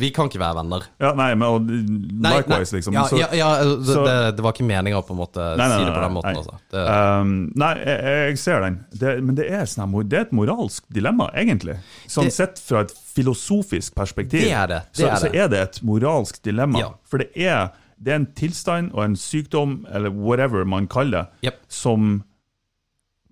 [0.00, 0.84] Vi kan ikke være venner.
[1.02, 2.94] ja, nei, men og, likewise, nei, liksom.
[2.94, 5.56] Ja, Så- ja, ja det, så- det, det var ikke meninga å på en måte
[5.56, 6.58] Nei, nei, si det på den måten, altså.
[6.70, 8.78] Det, Um, nei, jeg, jeg ser den.
[8.92, 11.76] Det, men det er, sånn, det er et moralsk dilemma, egentlig.
[12.06, 15.60] Sånn sett fra et filosofisk perspektiv, Det er det, det så, er så er det
[15.60, 16.94] et moralsk dilemma.
[17.04, 21.50] For det er, det er en tilstand og en sykdom, eller whatever man kaller det,
[21.50, 21.60] yep.
[21.68, 22.22] som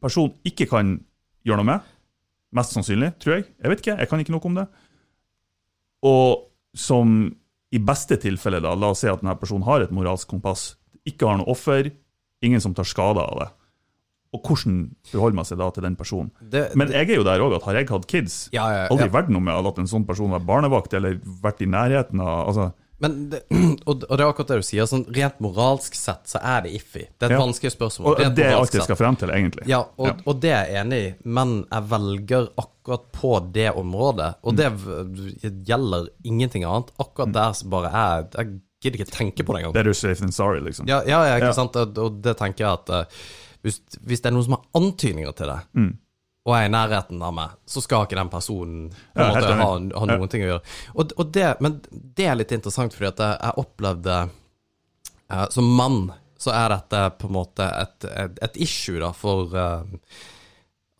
[0.02, 0.98] personen ikke kan
[1.46, 1.92] gjøre noe med.
[2.54, 3.48] Mest sannsynlig, tror jeg.
[3.62, 4.66] Jeg vet ikke, jeg kan ikke noe om det.
[6.04, 7.32] Og som
[7.74, 10.74] i beste tilfelle, da, la oss si at denne personen har et moralsk kompass,
[11.08, 11.90] ikke har noe offer,
[12.44, 13.50] ingen som tar skade av det.
[14.34, 16.30] Og hvordan forholder man seg da til den personen?
[16.40, 19.06] det, Men jeg er jo der òg, at har jeg hatt kids, ja, ja, aldri
[19.06, 22.22] i vært noe med å latt en sånn person være barnevakt, eller vært i nærheten
[22.22, 22.72] av altså,
[23.02, 23.40] Men det,
[23.88, 24.86] og, og det er akkurat det du sier.
[24.86, 27.02] Sånn, rent moralsk sett så er det iffy.
[27.18, 27.40] Det er et Ja.
[27.42, 28.12] vanskelig spørsmål.
[28.12, 29.66] Og Rent det er alt jeg skal frem til, egentlig.
[29.68, 30.14] Ja, og, Ja.
[30.30, 34.30] og det er jeg enig i, men jeg velger akkurat på det området.
[34.38, 34.44] Mm.
[34.46, 34.68] Og det
[35.66, 36.92] gjelder ingenting annet.
[37.00, 39.72] Akkurat der så bare er Jeg gidder ikke tenke på det engang.
[39.72, 40.86] Better safe than sorry, liksom.
[40.86, 41.76] Ja, ja, ja, ikke sant?
[41.80, 43.04] Og, og det tenker jeg at eh,
[43.64, 45.92] hvis, hvis det er noen som har antydninger til det, Mm.
[46.44, 49.68] Og er i nærheten av meg, så skal ikke den personen på Ja, måte ha,
[50.00, 50.74] ha noen ting å gjøre.
[50.92, 54.18] Og, og det, men det er litt interessant, fordi at jeg, opplevde
[55.32, 56.02] uh, Som mann
[56.44, 59.86] så er dette på en måte et, et, et issue, da, for uh,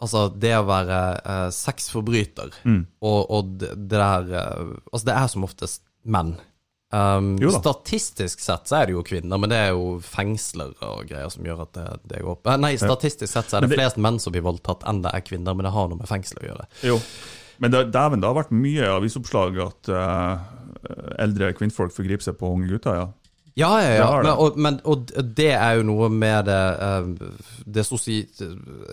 [0.01, 2.81] Altså, det å være uh, sexforbryter, Mm.
[3.05, 6.35] og, og det, der Altså, det er som oftest menn.
[6.95, 11.33] Um, statistisk sett så er det jo kvinner, men det er jo fengsler og greier
[11.33, 12.51] som gjør at det, det går opp.
[12.62, 15.25] Nei, statistisk sett så er det, det- flest menn som blir voldtatt enn det er
[15.27, 16.69] kvinner, men det har noe med fengsel å gjøre.
[16.87, 17.01] Jo.
[17.62, 20.39] Men det, dæven, det har vært mye avisoppslag at uh,
[21.23, 23.09] eldre kvinnfolk forgriper seg på unge gutter, ja.
[23.56, 24.06] Ja, ja, ja.
[24.22, 27.05] Men, og, men, og det er jo noe med det eh,
[27.76, 28.16] Det sosi...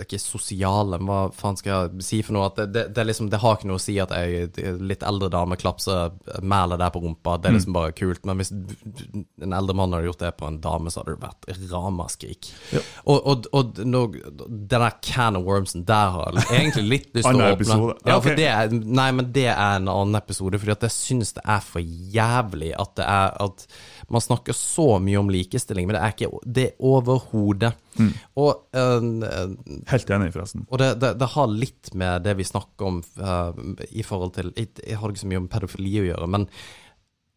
[0.04, 2.50] Ikke sosiale, men hva faen skal jeg si for noe?
[2.52, 5.58] At det, det, liksom, det har ikke noe å si at er litt eldre dame
[5.58, 6.14] klapser
[6.46, 7.38] mælet der på rumpa.
[7.42, 7.58] Det er Mm.
[7.58, 8.22] liksom bare kult.
[8.30, 11.72] Men hvis en eldre mann hadde gjort det på en dame, så hadde det vært
[11.74, 12.52] ramaskrik.
[12.76, 12.84] Ja.
[13.10, 14.04] Og, og, og nå,
[14.38, 17.80] den der can of wormsen, der har jeg egentlig litt lyst til å åpne.
[18.06, 18.72] Ja, Ja, for det er,
[19.02, 22.72] nei, men det er en annen episode, fordi at jeg syns det er for jævlig
[22.80, 23.66] at det er at
[24.12, 27.74] man snakker så mye om likestilling, men det er ikke det er overhodet.
[28.00, 28.12] Mm.
[28.40, 29.52] Og, uh,
[29.92, 30.66] Helt enig, forresten.
[30.70, 33.52] og det, det, det har litt med det vi snakker om uh,
[33.92, 36.48] i forhold til Jeg, jeg har ikke så mye om pedofili å gjøre, men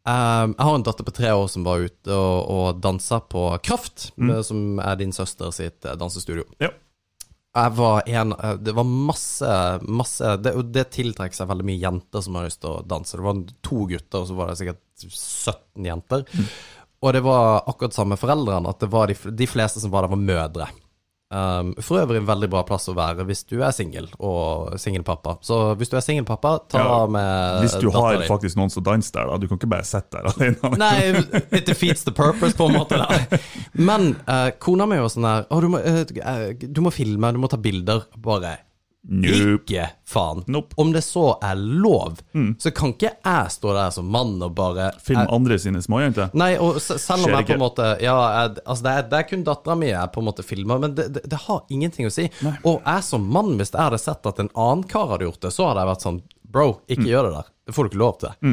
[0.06, 3.48] uh, jeg har en datter på tre år som var ute og, og dansa på
[3.66, 4.36] Kraft, Mm.
[4.46, 6.44] som er din søster sitt dansestudio.
[6.62, 6.70] Ja.
[7.54, 8.32] Var en
[8.66, 9.48] Det var masse,
[9.86, 13.14] masse det, det tiltrekker seg veldig mye jenter som har lyst til å danse.
[13.14, 16.24] Det var to gutter, og så var det sikkert 17 jenter.
[16.34, 16.48] Mm.
[17.04, 20.14] Og det var akkurat samme foreldrene, at det var de, de fleste som var der,
[20.14, 20.70] var mødre.
[21.34, 25.38] Um, for øvrig en veldig bra plass å være hvis du er singel og singelpappa.
[25.42, 28.26] Så hvis du er singelpappa, ta Ja, med Hvis du har din.
[28.28, 29.38] faktisk noen som danser der, da.
[29.42, 30.70] Du kan ikke bare sitte der alene.
[30.84, 31.24] Nei,
[31.58, 33.00] it defeats the purpose, på en måte.
[33.00, 33.40] Da.
[33.72, 37.42] Men uh, kona mi var sånn her Å, du må, eh, du må filme, du
[37.42, 38.06] må ta bilder.
[38.14, 38.54] Bare
[39.04, 39.58] Nope.
[39.68, 40.38] ikke faen.
[40.48, 40.72] Nope.
[40.72, 40.80] Mm.
[40.80, 42.20] Om det så er lov,
[42.58, 46.30] så kan ikke jeg stå der som mann og bare Film jeg, andre sine småjenter.
[46.32, 49.26] Nei, og selv om jeg på en måte Ja, jeg, altså det er, det er
[49.28, 52.14] kun dattera mi jeg på en måte filmer, men det, det, det har ingenting å
[52.14, 52.30] si.
[52.64, 55.52] Og jeg som mann, hvis jeg hadde sett at en annen kar hadde gjort det,
[55.52, 56.22] så hadde jeg vært sånn
[56.54, 56.92] Bro, Mm.
[56.94, 57.46] ikke gjør det der.
[57.66, 58.50] Det får du ikke lov til.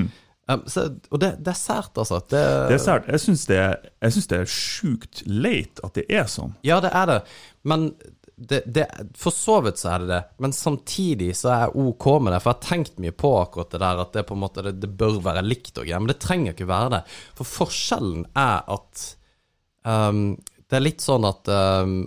[0.49, 0.83] Um, så,
[1.13, 2.17] og det, det er sært, altså.
[2.27, 2.39] Det,
[2.71, 3.05] Det er sært.
[3.13, 6.55] Jeg syns det, er- er sjukt leit at det er sånn.
[6.65, 7.19] Ja, det er det,
[7.63, 7.91] men
[8.49, 8.87] det, det,
[9.17, 10.21] for så vidt så er det det.
[10.41, 13.73] Men samtidig så er jeg OK med det, for jeg har tenkt mye på akkurat
[13.73, 16.11] det der at det på en måte det, det bør være likt og greier, men
[16.13, 17.01] det trenger ikke være det.
[17.37, 19.03] For forskjellen er at
[19.85, 20.23] um,
[20.71, 21.97] det er litt sånn at um,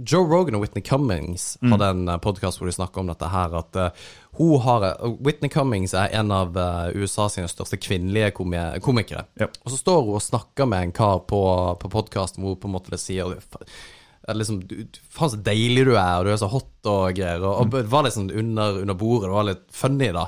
[0.00, 3.76] Joe Rogan og Whitney Cummings hadde en podkast hvor de snakka om dette her, at
[3.76, 4.06] uh,
[4.40, 4.86] hun har
[5.20, 9.26] Whitney Cummings er en av uh, USA sine største kvinnelige komi komikere.
[9.36, 9.60] Yep.
[9.66, 11.42] Og så står hun og snakker med en kar på,
[11.82, 13.68] på podkasten hvor på en måte det sier er
[14.36, 14.74] liksom, du,
[15.14, 17.44] Faen, så deilig du er, og du er så hot og greier.
[17.44, 20.26] Og, og det var sånn under, under bordet, det var litt funny, da.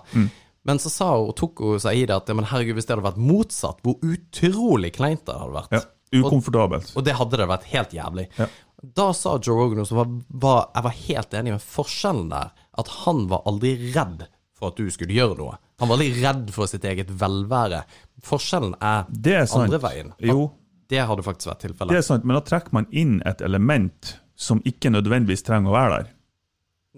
[0.68, 2.94] Men så sa hun, og tok hun seg i det at men herregud, hvis det
[2.96, 5.78] hadde vært motsatt, hvor utrolig kleint det hadde vært.
[5.78, 5.84] Ja.
[6.20, 6.90] Ukomfortabelt.
[6.98, 8.26] Og det hadde det vært helt jævlig.
[8.40, 8.48] Ja.
[8.96, 12.52] Da sa Joe Rogan som var, var Jeg var helt enig med forskjellen der.
[12.80, 14.24] At han var aldri redd
[14.56, 15.58] for at du skulle gjøre noe.
[15.80, 17.82] Han var aldri redd for sitt eget velvære.
[18.24, 20.12] Forskjellen er, Det er andre veien.
[20.16, 20.48] At Jo,
[20.90, 21.92] Det hadde faktisk vært tilfellet.
[21.94, 25.76] det er sant, men da trekker man inn et element som ikke nødvendigvis trenger å
[25.76, 26.08] være der.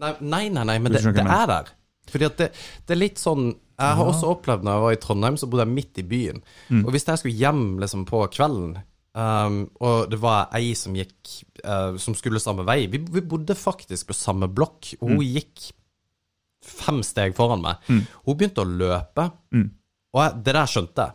[0.02, 1.68] Nei, nei, nei, nei men det, det er der.
[2.10, 2.46] Fordi at det,
[2.88, 3.50] det er litt sånn
[3.82, 6.40] Jeg har også opplevd når jeg var i Trondheim, så bodde jeg midt i byen.
[6.70, 6.80] Mm.
[6.86, 8.72] Og hvis jeg skulle hjem liksom på kvelden,
[9.18, 11.32] um, og det var ei som gikk
[11.66, 15.16] uh, Som skulle samme vei Vi, vi bodde faktisk på samme blokk, og Mm.
[15.18, 15.68] hun gikk
[16.62, 17.82] fem steg foran meg.
[17.90, 19.70] Hun begynte å løpe, Mm.
[20.14, 21.12] og jeg, det der skjønte jeg.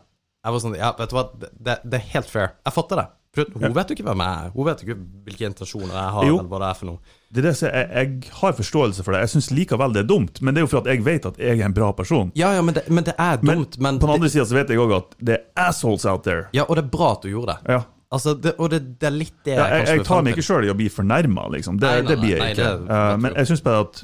[0.47, 2.53] Jeg var sånn Ja, vet du hva, det, det, det er helt fair.
[2.63, 3.07] Jeg fatter det.
[3.37, 4.51] Hun hun vet jo ikke hvem jeg er.
[4.55, 6.37] Hun vet jo ikke hvilke intensjoner jeg har, Jo.
[6.39, 7.17] eller hva det er for noe.
[7.29, 9.19] Det er det jeg, jeg har forståelse for det.
[9.27, 11.37] Jeg syns likevel det er dumt, men det er jo for at jeg vet at
[11.43, 12.31] jeg er en bra person.
[12.39, 13.77] Ja, ja, men det, men det er dumt.
[13.77, 16.47] Men, på den andre sida vet jeg òg at det er assholes out there.
[16.57, 17.75] ja, og det er bra at du gjorde det.
[17.77, 17.83] Ja.
[18.09, 20.65] Altså, det, og det, det er litt det Ja, jeg, jeg tar meg ikke sjøl
[20.65, 21.77] i å bli fornærma, liksom.
[21.77, 22.69] Det, Nei, nei, det blir jeg ikke.
[22.87, 23.99] Eh, men jeg syns bare at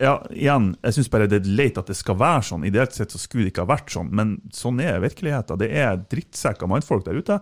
[0.00, 2.64] Ja, igjen, jeg syns bare det er leit at det skal være sånn.
[2.66, 5.60] Ideelt sett så skulle det ikke ha vært sånn, men sånn er virkeligheten.
[5.60, 7.38] Det er drittsekker mannfolk der ute,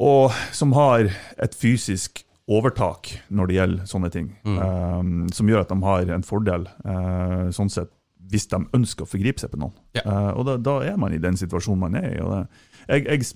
[0.00, 1.08] og som har
[1.40, 4.28] et fysisk overtak når det gjelder sånne ting.
[4.44, 4.58] Mm.
[4.58, 7.92] Um, som gjør at de har en fordel, uh, sånn sett,
[8.30, 9.74] hvis de ønsker å forgripe seg på noen.
[9.96, 10.04] Ja.
[10.06, 12.18] Uh, og da, da er man i den situasjonen man er i.
[12.22, 12.42] Og det,
[12.90, 13.30] jeg, jeg,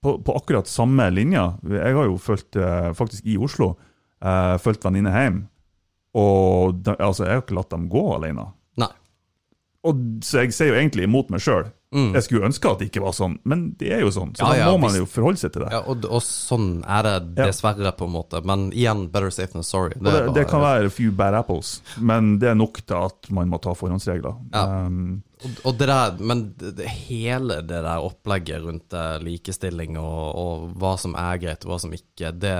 [0.00, 3.74] på, på akkurat samme linja Jeg har jo fulgt, eh, faktisk i Oslo,
[4.24, 5.42] uh, fulgt venninne hjem.
[6.18, 8.48] Og de, altså, jeg har ikke latt dem gå alene.
[8.80, 8.90] Nei.
[9.86, 11.68] Og, så jeg sier jo egentlig imot meg sjøl.
[11.90, 12.12] Mm.
[12.14, 14.28] Jeg skulle ønske at det ikke var sånn, men det er jo sånn.
[14.38, 15.70] Så Ja, da ja, må man hvis- jo forholde seg til det.
[15.72, 17.46] Ja, og, og sånn er det Ja.
[17.48, 18.44] dessverre, på en måte.
[18.46, 19.94] Men igjen, better safe than sorry.
[19.96, 23.30] Det, det, det kan være a few bad apples, men det er nok til at
[23.34, 24.36] man må ta forhåndsregler.
[24.54, 24.86] Ja.
[24.86, 29.96] Um, og, og det der, men det, det, hele det der opplegget rundt eh, likestilling
[29.98, 32.54] og, og hva som er greit og hva som ikke, det,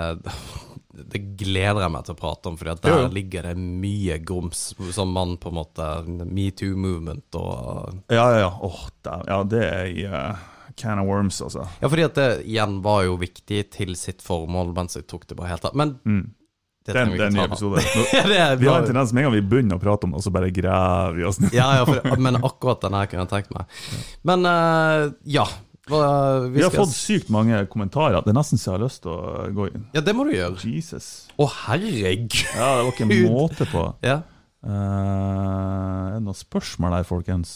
[0.90, 4.62] det gleder jeg meg til å prate om, for der Jo, ligger det mye grums
[4.96, 5.86] som mann, på en måte.
[6.26, 8.50] Metoo-movement og ja, ja, ja.
[8.66, 10.34] Åh, da- ja, det er i uh,
[10.80, 11.68] can of worms, altså.
[11.80, 15.38] Ja, fordi at det igjen var jo viktig til sitt formål, mens jeg tok det
[15.38, 15.78] bare helt av.
[15.78, 17.88] Men det Det er, trenger nye episoden.
[18.16, 20.14] Ja, det er Vi har en tendens med en gang vi begynner å prate om
[20.14, 21.52] det, og så bare graver vi oss ned.
[21.54, 23.80] Ja, ja, for, men akkurat den her kunne jeg tenkt meg.
[24.26, 25.46] Men uh, ja.
[25.90, 28.22] Vi, har fått sykt mange kommentarer.
[28.24, 29.86] Det er nesten så jeg har lyst til å gå inn.
[29.96, 30.60] Ja, det må du gjøre.
[30.64, 31.08] Jesus.
[31.36, 32.36] Å, herregud.
[32.54, 33.84] Ja, det var ikke en måte på.
[34.06, 34.20] Ja.
[34.60, 37.52] Uh, er det noen spørsmål der, folkens?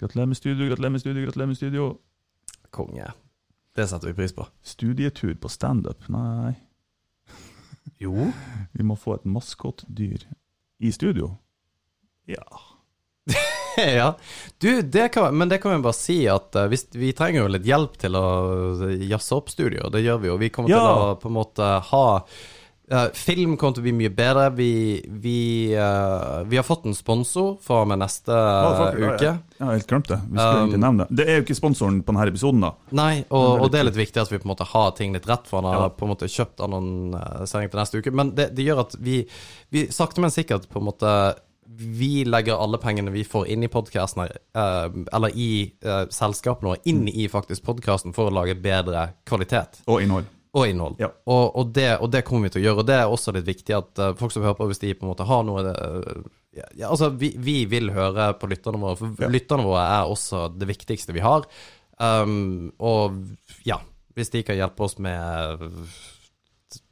[0.00, 1.88] Gratulerer med studio, gratulerer med studio, gratulerer med studio.
[2.70, 3.10] Konge.
[3.76, 4.46] Det setter vi pris på.
[4.64, 6.08] Studietur på standup?
[6.12, 6.54] Nei.
[8.00, 8.30] Jo.
[8.76, 10.28] Vi må få et maskotdyr
[10.78, 11.36] i studio.
[12.28, 12.44] Ja.
[14.00, 14.10] ja.
[14.58, 17.48] Du, det kan, men det kan vi bare si at uh, hvis, vi trenger jo
[17.56, 18.26] litt hjelp til å
[19.10, 19.90] jazze opp studio.
[19.92, 20.36] Det gjør vi jo.
[20.40, 20.82] Vi kommer Ja.
[20.84, 22.06] til å på en måte ha
[22.86, 24.44] Uh, film kommer til å bli mye bedre.
[24.54, 24.66] Vi,
[25.18, 29.24] vi, uh, vi har fått en sponsor fra og med neste uh, ja, uke.
[29.26, 29.32] ja.
[29.56, 30.18] Jeg har helt glemt det.
[30.28, 31.16] Vi skulle Um, egentlig nevne det.
[31.18, 32.70] Det er jo ikke sponsoren på denne episoden, da.
[32.94, 35.26] Nei, og, og det er litt viktig at vi på en måte har ting litt
[35.26, 35.90] rett, for han har Ja.
[35.98, 38.14] på en måte kjøpt annonsering til neste uke.
[38.22, 39.18] Men det, det gjør at vi,
[39.74, 41.16] vi sakte, men sikkert på en måte
[41.68, 44.22] Vi legger alle pengene vi får inn i podkasten,
[44.56, 49.82] uh, eller i uh, selskapene våre, inn i faktisk podkasten for å lage bedre kvalitet
[49.86, 50.26] Og innhold.
[50.56, 50.96] og innhold.
[51.02, 51.10] Ja.
[51.26, 52.84] Og, og, det, og det kommer vi til å gjøre.
[52.84, 55.04] Og det er også litt viktig at uh, folk som hører på, hvis de på
[55.04, 56.22] en måte har noe eh,
[56.56, 59.28] ja, ja, Altså, vi, vi vil høre på lytterne våre, for Ja.
[59.28, 61.44] lytterne våre er også det viktigste vi har.
[62.00, 63.18] Um, og
[63.68, 63.80] ja,
[64.16, 65.60] hvis de kan hjelpe oss med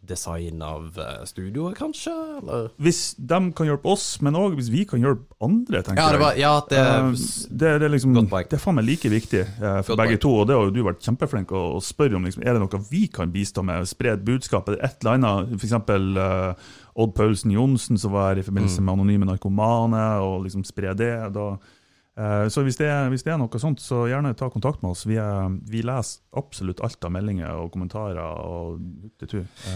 [0.05, 2.13] design av eh, studioet, kanskje?
[2.39, 2.67] Eller?
[2.79, 6.21] Hvis de kan hjelpe oss, men òg hvis vi kan hjelpe andre, tenker Ja, det
[6.21, 7.17] var, ja, det jeg.
[7.51, 10.25] det, det, er liksom, det er faen meg like viktig eh, for God begge point.
[10.27, 10.33] to.
[10.43, 12.29] Og det har jo du vært kjempeflink å, å spørre om.
[12.29, 13.89] Liksom, er det noe vi kan bistå med?
[13.91, 14.69] Spre et budskap?
[14.69, 15.57] Er det et eller annet?
[15.59, 15.79] F.eks.
[15.89, 18.85] Uh, Odd Paulsen Johnsen, som var her i forbindelse Mm.
[18.87, 21.15] med Anonyme narkomane, og liksom spre det.
[21.35, 21.73] Da, eh,
[22.15, 25.03] så hvis det, er, hvis det er noe sånt, så gjerne ta kontakt med oss.
[25.07, 28.21] Vi, er, vi leser absolutt alt av meldinger og kommentarer.
[28.23, 28.79] og.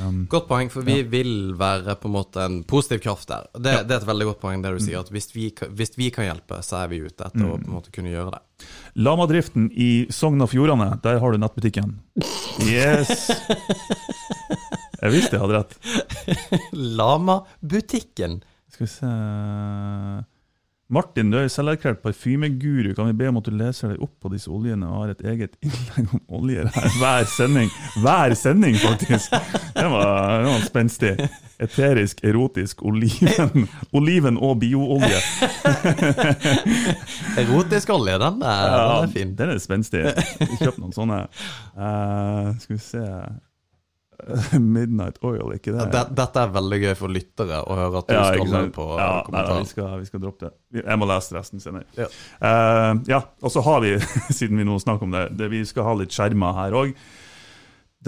[0.05, 3.49] Um, Godt poeng, for vi vil være på en måte en positiv kraft der.
[3.59, 6.13] Det, det er et veldig godt poeng det du sier, at hvis vi, hvis vi
[6.15, 8.71] kan hjelpe, så er vi ute etter å på en måte kunne gjøre det.
[9.03, 11.99] Lamadriften i Sogn og Fjordane, der har du nettbutikken.
[12.67, 13.31] Yes!
[14.99, 15.77] Jeg visste jeg hadde rett.
[16.99, 18.41] Lama-butikken.
[18.71, 19.13] Skal vi se
[20.89, 22.95] Martin, du er selverklært parfymeguru.
[22.97, 25.27] Kan vi be om at du leser deg opp på disse oljene og har et
[25.35, 27.69] eget innlegg om oljer her hver sending?
[28.01, 29.35] Hver sending, faktisk!
[29.77, 31.11] Det var, det var spenstig.
[31.61, 35.21] Eterisk, erotisk, oliven, oliven og bioolje.
[37.43, 39.37] Erotisk olje, den er, den er fin.
[39.37, 40.07] Den er spenstig.
[40.57, 41.21] Kjøp noen sånne.
[41.77, 43.05] Uh, skal vi se
[44.59, 45.85] Midnight Oil, ikke det?
[45.93, 49.07] Det- Dette er veldig gøy for lyttere å høre at du Ja, skal på ja,
[49.31, 50.83] nei, nei, vi, skal, vi skal droppe det.
[50.85, 51.87] Jeg må lese resten senere.
[51.99, 52.09] Ja.
[52.43, 53.95] uh, ja, og så har vi,
[54.39, 56.93] siden vi nå snakker om det, det vi skal ha litt skjermer her òg.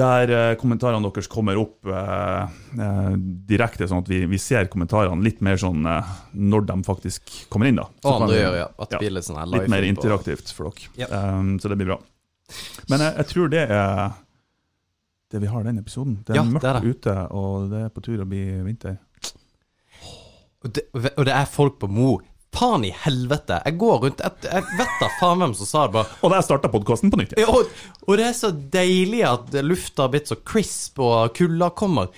[0.01, 2.47] Der uh, kommentarene deres kommer opp uh,
[3.51, 7.81] direkte, sånn at vi, vi ser kommentarene litt mer sånn når de faktisk kommer inn.
[7.82, 7.89] da.
[8.03, 10.70] Så Og andre vi- gjør ja, at det blir litt sånn Litt mer interaktivt for
[10.70, 10.91] dere.
[11.07, 11.11] Ja.
[11.39, 11.99] Um, så det blir bra.
[12.91, 14.11] Men jeg, jeg tror det er
[15.31, 16.19] det vi har den episoden.
[16.27, 16.90] Det er Ja, det mørkt er det.
[16.97, 18.97] ute, og det er på tur å bli vinter.
[20.65, 20.82] Og det,
[21.16, 22.19] og det er folk på Mo.
[22.52, 23.61] Faen i helvete!
[23.65, 26.43] Jeg går rundt Jeg, jeg vet da faen hvem som sa det, bare Og der
[26.43, 27.36] starta podkasten på nytt.
[27.39, 27.70] Ja, og,
[28.09, 32.11] og det er så deilig at lufta har blitt så crisp, og kulda kommer.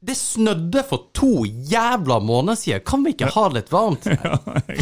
[0.00, 2.82] Det snødde for to jævla måneder siden.
[2.88, 4.08] Kan vi ikke ha det litt varmt?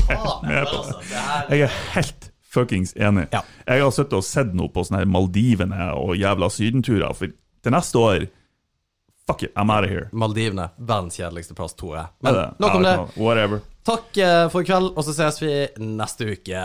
[0.07, 3.27] Ja, jeg, er, her- Jeg er helt fuckings enig.
[3.35, 3.43] Ja.
[3.67, 7.35] Jeg har sittet og sett noe på sånne her Maldivene og jævla sydenturer, for
[7.67, 8.27] til neste år
[9.27, 10.07] Fuck it, I'm out of here.
[10.13, 10.69] Maldivene.
[10.79, 12.07] Verdens kjedeligste plass, tror jeg.
[12.23, 12.45] Men det?
[12.63, 12.93] nok om det.
[13.19, 13.65] Whatever.
[13.83, 15.51] Takk eh, for i kveld, og så ses vi
[15.83, 16.63] neste uke.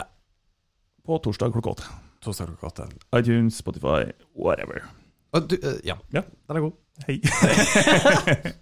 [1.02, 1.90] På torsdag klokka åtte.
[2.22, 2.86] Torsdag klokka åtte.
[3.18, 4.84] iTunes, Spotify, whatever.
[5.34, 5.98] Du, eh, ja.
[6.14, 6.22] Ja.
[6.22, 6.78] Den er god.
[7.08, 7.18] Hei.